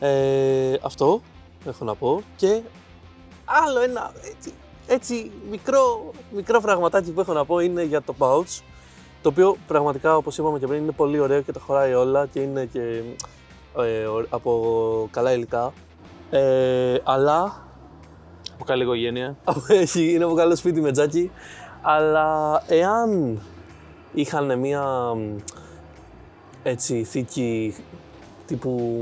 Ε, 0.00 0.76
αυτό 0.82 1.20
έχω 1.64 1.84
να 1.84 1.94
πω. 1.94 2.22
Και 2.36 2.60
άλλο 3.44 3.80
ένα 3.80 4.12
έτσι, 4.36 4.52
έτσι 4.86 5.30
μικρό, 5.50 6.10
μικρό 6.34 6.60
πραγματάκι 6.60 7.10
που 7.12 7.20
έχω 7.20 7.32
να 7.32 7.44
πω 7.44 7.58
είναι 7.58 7.82
για 7.82 8.02
το 8.02 8.14
pouch 8.18 8.60
το 9.22 9.28
οποίο 9.28 9.56
πραγματικά 9.66 10.16
όπως 10.16 10.38
είπαμε 10.38 10.58
και 10.58 10.66
πριν 10.66 10.82
είναι 10.82 10.92
πολύ 10.92 11.18
ωραίο 11.18 11.40
και 11.42 11.52
τα 11.52 11.60
χωράει 11.60 11.94
όλα 11.94 12.26
και 12.26 12.40
είναι 12.40 12.64
και 12.64 13.02
ε, 13.78 14.04
ω- 14.06 14.26
από 14.30 15.08
καλά 15.10 15.32
υλικά. 15.32 15.72
Ε, 16.30 16.98
αλλά 17.04 17.64
Από 18.54 18.64
καλή 18.64 18.82
οικογένεια. 18.82 19.36
έχει, 19.68 20.12
είναι 20.12 20.24
από 20.24 20.34
καλό 20.34 20.56
σπίτι 20.56 20.80
με 20.80 20.92
τζάκι. 20.92 21.30
Αλλά 21.82 22.62
εάν 22.66 23.40
είχαν 24.12 24.58
μια 24.58 24.84
μ, 25.14 25.36
έτσι 26.62 27.04
θήκη 27.04 27.74
τύπου 28.46 29.00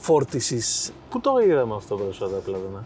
φόρτισης 0.00 0.92
Πού 1.10 1.20
το 1.20 1.30
είδαμε 1.46 1.74
αυτό 1.74 1.96
περισσότερο 1.96 2.38
απλά 2.38 2.58
δεν 2.58 2.84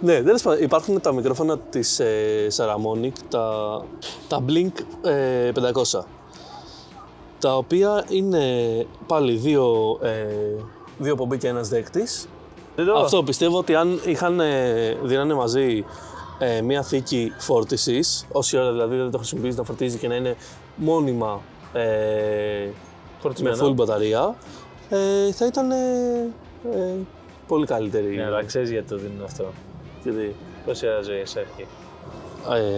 Ναι, 0.06 0.22
τέλος 0.22 0.42
πάντων, 0.42 0.62
υπάρχουν 0.62 1.00
τα 1.00 1.12
μικρόφωνα 1.12 1.58
της 1.58 1.98
ε, 1.98 2.46
Saramonic, 2.56 3.12
τα, 3.28 3.84
τα 4.28 4.40
Blink 4.48 4.72
ε, 5.02 5.50
500, 5.94 6.00
τα 7.38 7.56
οποία 7.56 8.04
είναι 8.08 8.46
πάλι 9.06 9.32
δύο, 9.32 9.98
ε, 10.02 10.26
δύο 10.98 11.14
πομπή 11.16 11.38
και 11.38 11.48
ένας 11.48 11.68
δέκτης. 11.68 12.28
Δεν 12.76 12.86
το 12.86 12.92
Αυτό 12.92 13.22
πιστεύω 13.22 13.58
ότι 13.58 13.74
αν 13.74 14.00
είχαν 14.04 14.40
ε, 14.40 14.96
δίνανε 15.02 15.34
μαζί 15.34 15.84
ε, 16.38 16.60
μία 16.60 16.82
θήκη 16.82 17.32
φόρτισης, 17.38 18.26
όση 18.32 18.56
ώρα 18.58 18.72
δηλαδή 18.72 18.96
δεν 18.96 19.10
το 19.10 19.18
χρησιμοποιείς 19.18 19.56
να 19.56 19.62
φορτίζει 19.62 19.98
και 19.98 20.08
να 20.08 20.14
είναι 20.14 20.36
μόνιμα 20.76 21.40
ε, 21.72 21.80
με 21.80 22.72
φορτισμένο. 23.20 23.66
full 23.66 23.74
μπαταρία, 23.74 24.36
ε, 24.96 25.32
θα 25.32 25.46
ήταν 25.46 25.70
ε, 25.70 25.76
ε, 26.74 26.94
πολύ 27.46 27.66
καλύτερη. 27.66 28.16
Ναι, 28.16 28.24
αλλά 28.24 28.44
ξέρεις 28.44 28.70
γιατί 28.70 28.88
το 28.88 28.96
δίνουν 28.96 29.24
αυτό. 29.24 29.44
Γιατί, 30.02 30.34
Πόση 30.66 30.86
ώρα 30.88 31.02
ζωής 31.02 31.36
έχει. 31.36 31.66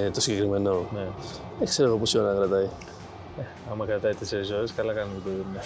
ε, 0.05 0.11
το 0.11 0.21
συγκεκριμένο. 0.21 0.71
Ναι. 0.95 1.07
Δεν 1.59 1.67
ξέρω 1.69 1.89
εγώ 1.89 1.97
πόση 1.99 2.19
ώρα 2.19 2.35
κρατάει. 2.35 2.67
Άμα 3.73 3.87
κρατάει 3.87 4.13
4 4.13 4.57
ώρες, 4.57 4.73
καλά 4.77 4.93
κάνουν 4.93 5.15
που 5.15 5.21
το 5.25 5.31
δίνουν. 5.31 5.57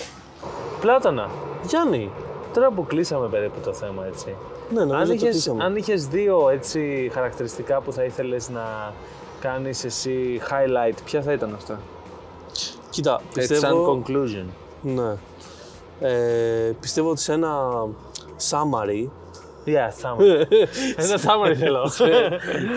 Πλάτωνα, 0.81 1.31
Γιάννη! 1.69 2.11
τώρα 2.55 2.71
που 2.71 2.85
κλείσαμε 2.87 3.29
περίπου 3.29 3.61
το 3.65 3.73
θέμα 3.73 4.07
έτσι. 4.07 4.35
Ναι, 4.75 4.81
νομίζω 4.85 4.95
Αν 5.01 5.07
το 5.07 5.13
είχες, 5.13 5.31
κλείσαμε. 5.31 5.65
αν 5.65 5.77
είχες 5.77 6.07
δύο 6.07 6.49
έτσι, 6.49 7.11
χαρακτηριστικά 7.15 7.81
που 7.81 7.93
θα 7.93 8.05
ήθελες 8.05 8.49
να 8.49 8.93
κάνεις 9.41 9.85
εσύ 9.85 10.41
highlight, 10.51 10.95
ποια 11.05 11.23
θα 11.23 11.33
ήταν 11.33 11.55
αυτά; 11.55 11.81
Κοίτα, 12.91 13.21
Έτσι, 13.37 13.55
σαν 13.55 13.71
πιστεύω... 13.71 14.03
conclusion. 14.07 14.45
Ναι. 14.83 15.15
Ε, 16.01 16.73
πιστεύω 16.81 17.11
ότι 17.11 17.21
σε 17.21 17.33
ένα 17.33 17.87
summary, 18.51 19.07
Yeah, 19.67 19.89
summary. 20.03 20.45
Ένα 21.05 21.19
summary 21.25 21.55
θέλω. 21.55 21.87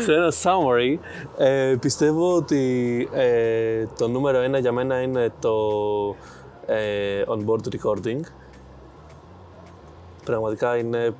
σε 0.04 0.14
ένα 0.14 0.34
summary, 0.44 0.98
ε, 1.38 1.76
πιστεύω 1.80 2.36
ότι 2.36 3.10
ε, 3.14 3.86
το 3.98 4.08
νούμερο 4.08 4.38
ένα 4.38 4.58
για 4.58 4.72
μένα 4.72 5.02
είναι 5.02 5.32
το 5.40 5.56
ε, 6.66 7.24
on-board 7.28 7.68
recording. 7.76 8.20
Πραγματικά 10.26 10.78
είναι 10.78 11.14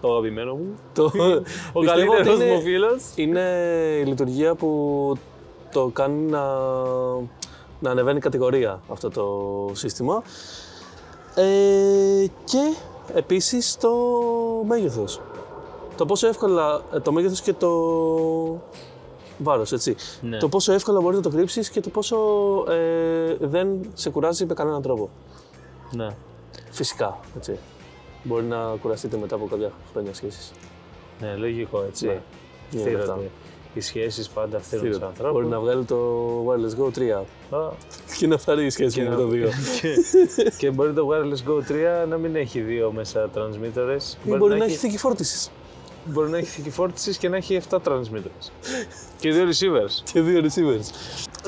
το 0.00 0.10
αγαπημένο 0.10 0.54
μου. 0.54 0.74
το... 0.94 1.02
Ο 1.04 1.10
πιστεύω 1.10 1.42
ότι 1.72 1.86
καλύτερος 1.86 2.34
είναι- 2.40 2.54
μου 2.54 2.60
φίλος. 2.60 3.02
Είναι 3.14 3.40
η 4.00 4.04
λειτουργία 4.04 4.54
που 4.54 5.12
το 5.72 5.90
κάνει 5.92 6.30
να, 6.30 6.42
να 7.80 7.90
ανεβαίνει 7.90 8.20
κατηγορία 8.20 8.80
αυτό 8.88 9.10
το 9.10 9.26
σύστημα. 9.74 10.22
Ε, 11.40 12.26
και 12.44 12.74
επίσης 13.14 13.76
το 13.76 13.90
μέγεθος. 14.66 15.20
Το 15.96 16.06
πόσο 16.06 16.26
εύκολα, 16.26 16.82
ε, 16.94 17.00
το 17.00 17.12
μέγεθος 17.12 17.40
και 17.40 17.52
το 17.52 17.70
βάρος, 19.38 19.72
έτσι. 19.72 19.96
Ναι. 20.20 20.38
Το 20.38 20.48
πόσο 20.48 20.72
εύκολα 20.72 21.00
μπορείς 21.00 21.16
να 21.16 21.22
το 21.22 21.30
κρύψεις 21.30 21.70
και 21.70 21.80
το 21.80 21.88
πόσο 21.88 22.16
ε, 22.68 23.36
δεν 23.40 23.90
σε 23.94 24.10
κουράζει 24.10 24.46
με 24.46 24.54
κανέναν 24.54 24.82
τρόπο. 24.82 25.08
Ναι. 25.90 26.08
Φυσικά, 26.70 27.18
έτσι. 27.36 27.58
Μπορεί 28.22 28.44
να 28.44 28.76
κουραστείτε 28.82 29.16
μετά 29.16 29.34
από 29.34 29.46
κάποια 29.46 29.72
χρόνια 29.92 30.14
σχέσης. 30.14 30.52
ναι, 31.20 31.34
λογικό 31.36 31.82
έτσι. 31.88 32.06
Ναι. 32.06 32.20
Είναι 32.70 32.82
αυτά. 32.82 33.00
Φτύρονται. 33.00 33.30
Οι 33.74 33.80
σχέσεις 33.80 34.28
πάντα 34.28 34.58
φτύρουν 34.60 34.90
τους 34.90 35.00
ανθρώπους. 35.02 35.32
Μπορεί 35.32 35.46
να 35.46 35.60
βγάλει 35.60 35.84
το 35.84 35.96
Wireless 36.46 36.82
Go 36.84 36.98
3 36.98 37.24
Α, 37.56 37.68
και 38.18 38.26
να 38.26 38.38
φτάρει 38.38 38.64
η 38.64 38.70
σχέση 38.70 38.96
Και 38.96 39.02
με 39.02 39.08
να- 39.08 39.16
το 39.16 39.28
2. 39.28 39.32
και, 39.80 39.94
και 40.58 40.70
μπορεί 40.70 40.92
το 40.92 41.08
Wireless 41.10 41.50
Go 41.50 41.72
3 42.04 42.08
να 42.08 42.16
μην 42.16 42.36
έχει 42.36 42.60
δύο 42.60 42.92
μέσα 42.92 43.30
transmitters. 43.34 44.16
Ή 44.24 44.30
μπορεί 44.36 44.58
να 44.58 44.64
έχει 44.64 44.76
θήκη 44.76 44.98
φόρτισης 44.98 45.50
μπορεί 46.04 46.30
να 46.30 46.36
έχει 46.38 46.46
θήκη 46.46 46.70
φόρτισης 46.70 47.16
και 47.16 47.28
να 47.28 47.36
έχει 47.36 47.60
7 47.70 47.78
transmitters. 47.84 48.50
και 49.18 49.30
δύο 49.32 49.44
receivers. 49.44 50.02
και 50.12 50.20
δύο 50.20 50.40
receivers. 50.40 50.84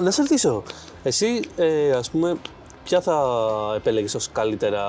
Να 0.02 0.10
σε 0.10 0.22
ρωτήσω, 0.22 0.62
εσύ 1.02 1.40
ε, 1.56 1.90
ας 1.90 2.10
πούμε, 2.10 2.36
ποια 2.84 3.00
θα 3.00 3.24
επέλεγες 3.76 4.14
ως 4.14 4.28
καλύτερα 4.32 4.84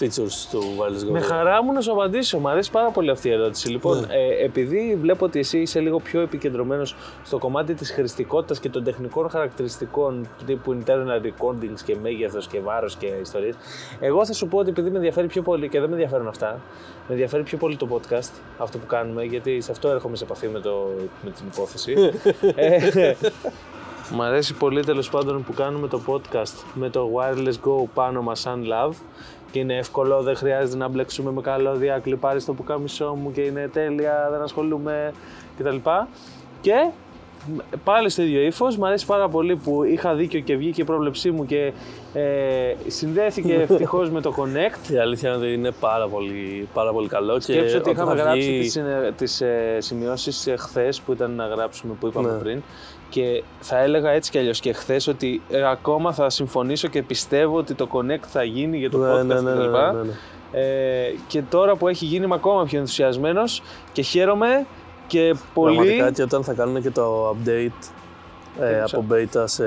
features 0.00 0.46
του 0.50 0.60
Wireless 0.78 1.08
Go 1.08 1.10
Με 1.10 1.20
2? 1.20 1.22
χαρά 1.22 1.62
μου 1.62 1.72
να 1.72 1.80
σου 1.80 1.92
απαντήσω. 1.92 2.38
Μου 2.38 2.48
αρέσει 2.48 2.70
πάρα 2.70 2.90
πολύ 2.90 3.10
αυτή 3.10 3.28
η 3.28 3.32
ερώτηση. 3.32 3.68
Λοιπόν, 3.68 3.98
Ναι. 4.00 4.06
ε, 4.14 4.44
επειδή 4.44 4.98
βλέπω 5.00 5.24
ότι 5.24 5.38
εσύ 5.38 5.58
είσαι 5.58 5.80
λίγο 5.80 5.98
πιο 6.00 6.20
επικεντρωμένος 6.20 6.96
στο 7.24 7.38
κομμάτι 7.38 7.74
της 7.74 7.90
χρηστικότητας 7.90 8.60
και 8.60 8.68
των 8.68 8.84
τεχνικών 8.84 9.28
χαρακτηριστικών 9.30 10.28
τύπου 10.46 10.82
internal 10.84 11.26
recordings 11.26 11.80
και 11.84 11.96
μέγεθος 12.02 12.46
και 12.46 12.60
βάρος 12.60 12.96
και 12.96 13.06
ιστορίες, 13.06 13.54
εγώ 14.00 14.26
θα 14.26 14.32
σου 14.32 14.46
πω 14.48 14.58
ότι 14.58 14.68
επειδή 14.70 14.90
με 14.90 14.96
ενδιαφέρει 14.96 15.26
πιο 15.26 15.42
πολύ 15.42 15.68
και 15.68 15.78
δεν 15.80 15.88
με 15.88 15.94
ενδιαφέρουν 15.94 16.28
αυτά, 16.28 16.48
με 17.08 17.12
ενδιαφέρει 17.14 17.42
πιο 17.42 17.58
πολύ 17.58 17.76
το 17.76 17.88
podcast, 17.90 18.30
αυτό 18.58 18.78
που 18.78 18.86
κάνουμε, 18.86 19.22
γιατί 19.24 19.60
σε 19.60 19.70
αυτό 19.70 19.88
έρχομαι 19.88 20.16
σε 20.16 20.24
επαφή 20.24 20.48
με, 20.48 20.60
το, 20.60 20.90
με 21.22 21.30
την 21.30 21.44
υπόθεση. 21.52 21.94
ε, 22.54 23.14
Μ' 24.14 24.22
αρέσει 24.22 24.54
πολύ 24.54 24.84
τέλος 24.84 25.10
πάντων 25.10 25.44
που 25.44 25.52
κάνουμε 25.54 25.88
το 25.88 26.00
podcast 26.06 26.64
με 26.74 26.90
το 26.90 27.10
wireless 27.14 27.68
go 27.68 27.84
πάνω 27.94 28.22
μας 28.22 28.40
σαν 28.40 28.64
love 28.66 28.94
και 29.52 29.58
είναι 29.58 29.76
εύκολο, 29.76 30.22
δεν 30.22 30.36
χρειάζεται 30.36 30.76
να 30.76 30.88
μπλέξουμε 30.88 31.30
με 31.30 31.40
καλώδια, 31.40 31.98
κλιπάρεις 31.98 32.44
το 32.44 32.54
πουκάμισό 32.54 33.14
μου 33.14 33.32
και 33.32 33.40
είναι 33.40 33.68
τέλεια, 33.72 34.28
δεν 34.30 34.42
ασχολούμαι 34.42 35.12
κτλ. 35.58 35.76
Και 36.60 36.90
πάλι 37.84 38.08
στο 38.08 38.22
ίδιο 38.22 38.40
ύφος, 38.40 38.76
μου 38.76 38.86
αρέσει 38.86 39.06
πάρα 39.06 39.28
πολύ 39.28 39.56
που 39.56 39.82
είχα 39.84 40.14
δίκιο 40.14 40.40
και 40.40 40.56
βγήκε 40.56 40.80
η 40.80 40.84
πρόβλεψή 40.84 41.30
μου 41.30 41.46
και 41.46 41.72
ε, 42.14 42.20
συνδέθηκε 42.86 43.54
ευτυχώς 43.68 44.10
με 44.10 44.20
το 44.20 44.34
Connect. 44.38 44.92
Η 44.92 44.96
αλήθεια 44.98 45.28
είναι 45.28 45.38
ότι 45.38 45.52
είναι 45.52 45.70
πάρα 45.70 46.08
πολύ, 46.08 46.68
πάρα 46.74 46.92
πολύ 46.92 47.08
καλό 47.08 47.34
και 47.34 47.40
Σκέψου 47.42 47.76
ότι 47.76 47.90
όταν 47.90 47.92
είχαμε 47.92 48.16
θα 48.16 48.22
γράψει 48.22 48.40
βγει- 48.48 48.60
τις, 48.62 48.72
συνε- 48.72 49.12
τις 49.16 49.40
ε, 49.40 49.76
σημειώσεις 49.78 50.46
ε, 50.46 50.56
χθες 50.56 51.00
που 51.00 51.12
ήταν 51.12 51.30
να 51.30 51.46
γράψουμε 51.46 51.94
που 52.00 52.06
είπαμε 52.06 52.30
Ναι. 52.32 52.38
πριν 52.38 52.62
και 53.08 53.42
θα 53.60 53.78
έλεγα 53.78 54.10
έτσι 54.10 54.30
κι 54.30 54.38
αλλιώς 54.38 54.60
και 54.60 54.72
χθες 54.72 55.06
ότι 55.06 55.42
ε, 55.50 55.68
ακόμα 55.70 56.12
θα 56.12 56.30
συμφωνήσω 56.30 56.88
και 56.88 57.02
πιστεύω 57.02 57.56
ότι 57.56 57.74
το 57.74 57.88
Connect 57.92 58.24
θα 58.26 58.42
γίνει 58.44 58.78
για 58.78 58.90
το 58.90 58.98
Ναι, 58.98 59.12
podcast 59.12 59.24
ναι, 59.26 59.34
ναι, 59.34 59.50
κτλ. 59.52 59.60
ναι, 59.70 59.92
ναι, 59.92 60.02
ναι. 60.02 60.12
Ε, 60.54 61.14
και 61.26 61.42
τώρα 61.50 61.76
που 61.76 61.88
έχει 61.88 62.04
γίνει 62.04 62.24
είμαι 62.24 62.34
ακόμα 62.34 62.64
πιο 62.64 62.78
ενθουσιασμένος 62.78 63.62
και 63.92 64.02
χαίρομαι 64.02 64.66
και 65.12 65.34
πολύ... 65.54 65.74
Πραγματικά 65.74 66.10
και 66.10 66.22
όταν 66.22 66.44
θα 66.44 66.52
κάνουν 66.52 66.82
και 66.82 66.90
το 66.90 67.30
update 67.30 67.90
ε, 68.60 68.78
Έξω. 68.78 68.96
από 68.96 69.06
beta 69.10 69.44
σε 69.44 69.64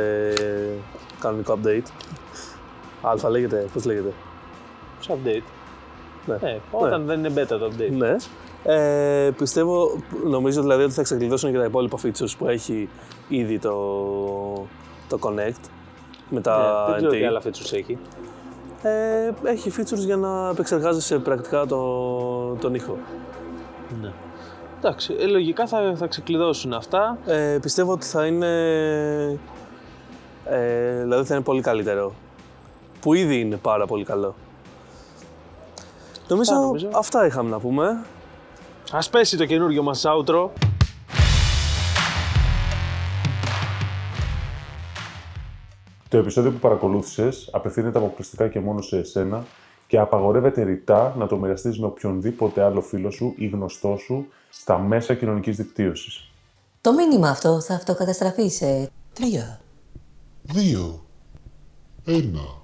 κανονικό 1.19 1.59
update. 1.63 1.89
Αλφα 3.01 3.29
λέγεται, 3.29 3.65
πώς 3.73 3.85
λέγεται; 3.85 4.13
Ποιος 4.99 5.17
update. 5.17 5.43
Ναι. 6.25 6.37
Ναι, 6.41 6.59
όταν 6.71 7.05
δεν 7.05 7.19
είναι 7.19 7.41
beta 7.41 7.47
το 7.47 7.71
update. 7.71 7.91
Ναι. 7.91 8.15
Ε, 8.63 9.31
πιστεύω, 9.37 9.99
νομίζω 10.23 10.61
δηλαδή 10.61 10.83
ότι 10.83 10.93
θα 10.93 11.01
ξεκλειδώσουν 11.01 11.51
και 11.51 11.57
τα 11.57 11.65
υπόλοιπα 11.65 11.97
features 12.03 12.33
που 12.37 12.47
έχει 12.47 12.89
ήδη 13.27 13.59
το, 13.59 13.73
το 15.07 15.19
Connect 15.21 15.69
με 16.29 16.41
τα 16.41 16.85
Ναι, 16.87 16.93
δεν 16.93 16.95
ξέρω 16.95 17.11
NT. 17.11 17.17
τι 17.17 17.25
άλλα 17.25 17.41
features 17.41 17.73
έχει. 17.73 17.97
Ε, 18.81 19.31
έχει 19.43 19.71
features 19.77 20.05
για 20.05 20.17
να 20.17 20.49
επεξεργάζεσαι 20.49 21.19
πρακτικά 21.19 21.65
το, 21.65 22.57
τον 22.61 22.75
ήχο. 22.75 22.97
Ναι. 24.01 24.11
Εντάξει, 24.87 25.15
ε, 25.19 25.25
λογικά 25.25 25.67
θα, 25.67 25.93
θα 25.95 26.07
ξεκλειδώσουν 26.07 26.73
αυτά. 26.73 27.17
Ε, 27.25 27.57
πιστεύω 27.61 27.91
ότι 27.91 28.05
θα 28.05 28.25
είναι. 28.25 28.47
Ε, 30.45 31.01
δηλαδή 31.01 31.27
θα 31.27 31.35
είναι 31.35 31.43
πολύ 31.43 31.61
καλύτερο. 31.61 32.13
Που 33.01 33.13
ήδη 33.13 33.39
είναι 33.39 33.57
πάρα 33.57 33.85
πολύ 33.85 34.03
καλό. 34.03 34.35
Νομίζω, 36.27 36.53
Αυτά 36.53 36.65
νομίζω. 36.65 36.89
αυτά 36.93 37.25
είχαμε 37.25 37.49
να 37.49 37.59
πούμε. 37.59 38.05
Ας 38.91 39.09
πέσει 39.09 39.37
το 39.37 39.45
καινούριο 39.45 39.83
μας 39.83 40.03
outro. 40.07 40.49
Το 46.09 46.17
επεισόδιο 46.17 46.51
που 46.51 46.59
παρακολούθησες 46.59 47.49
απευθύνεται 47.51 47.97
αποκλειστικά 47.97 48.47
και 48.47 48.59
μόνο 48.59 48.81
σε 48.81 48.97
εσένα 48.97 49.43
και 49.95 50.01
απαγορεύεται 50.01 50.63
ρητά 50.63 51.15
να 51.17 51.27
το 51.27 51.37
μοιραστείς 51.37 51.79
με 51.79 51.85
οποιονδήποτε 51.85 52.61
άλλο 52.61 52.81
φίλο 52.81 53.11
σου 53.11 53.33
ή 53.37 53.47
γνωστό 53.47 53.97
σου 53.97 54.27
στα 54.49 54.77
μέσα 54.77 55.13
κοινωνικής 55.13 55.57
δικτύωσης. 55.57 56.31
Το 56.81 56.93
μήνυμα 56.93 57.29
αυτό 57.29 57.61
θα 57.61 57.73
αυτοκαταστραφεί 57.73 58.49
σε... 58.49 58.89
Τρία. 59.13 59.59
Δύο. 60.41 61.05
Ένα. 62.05 62.63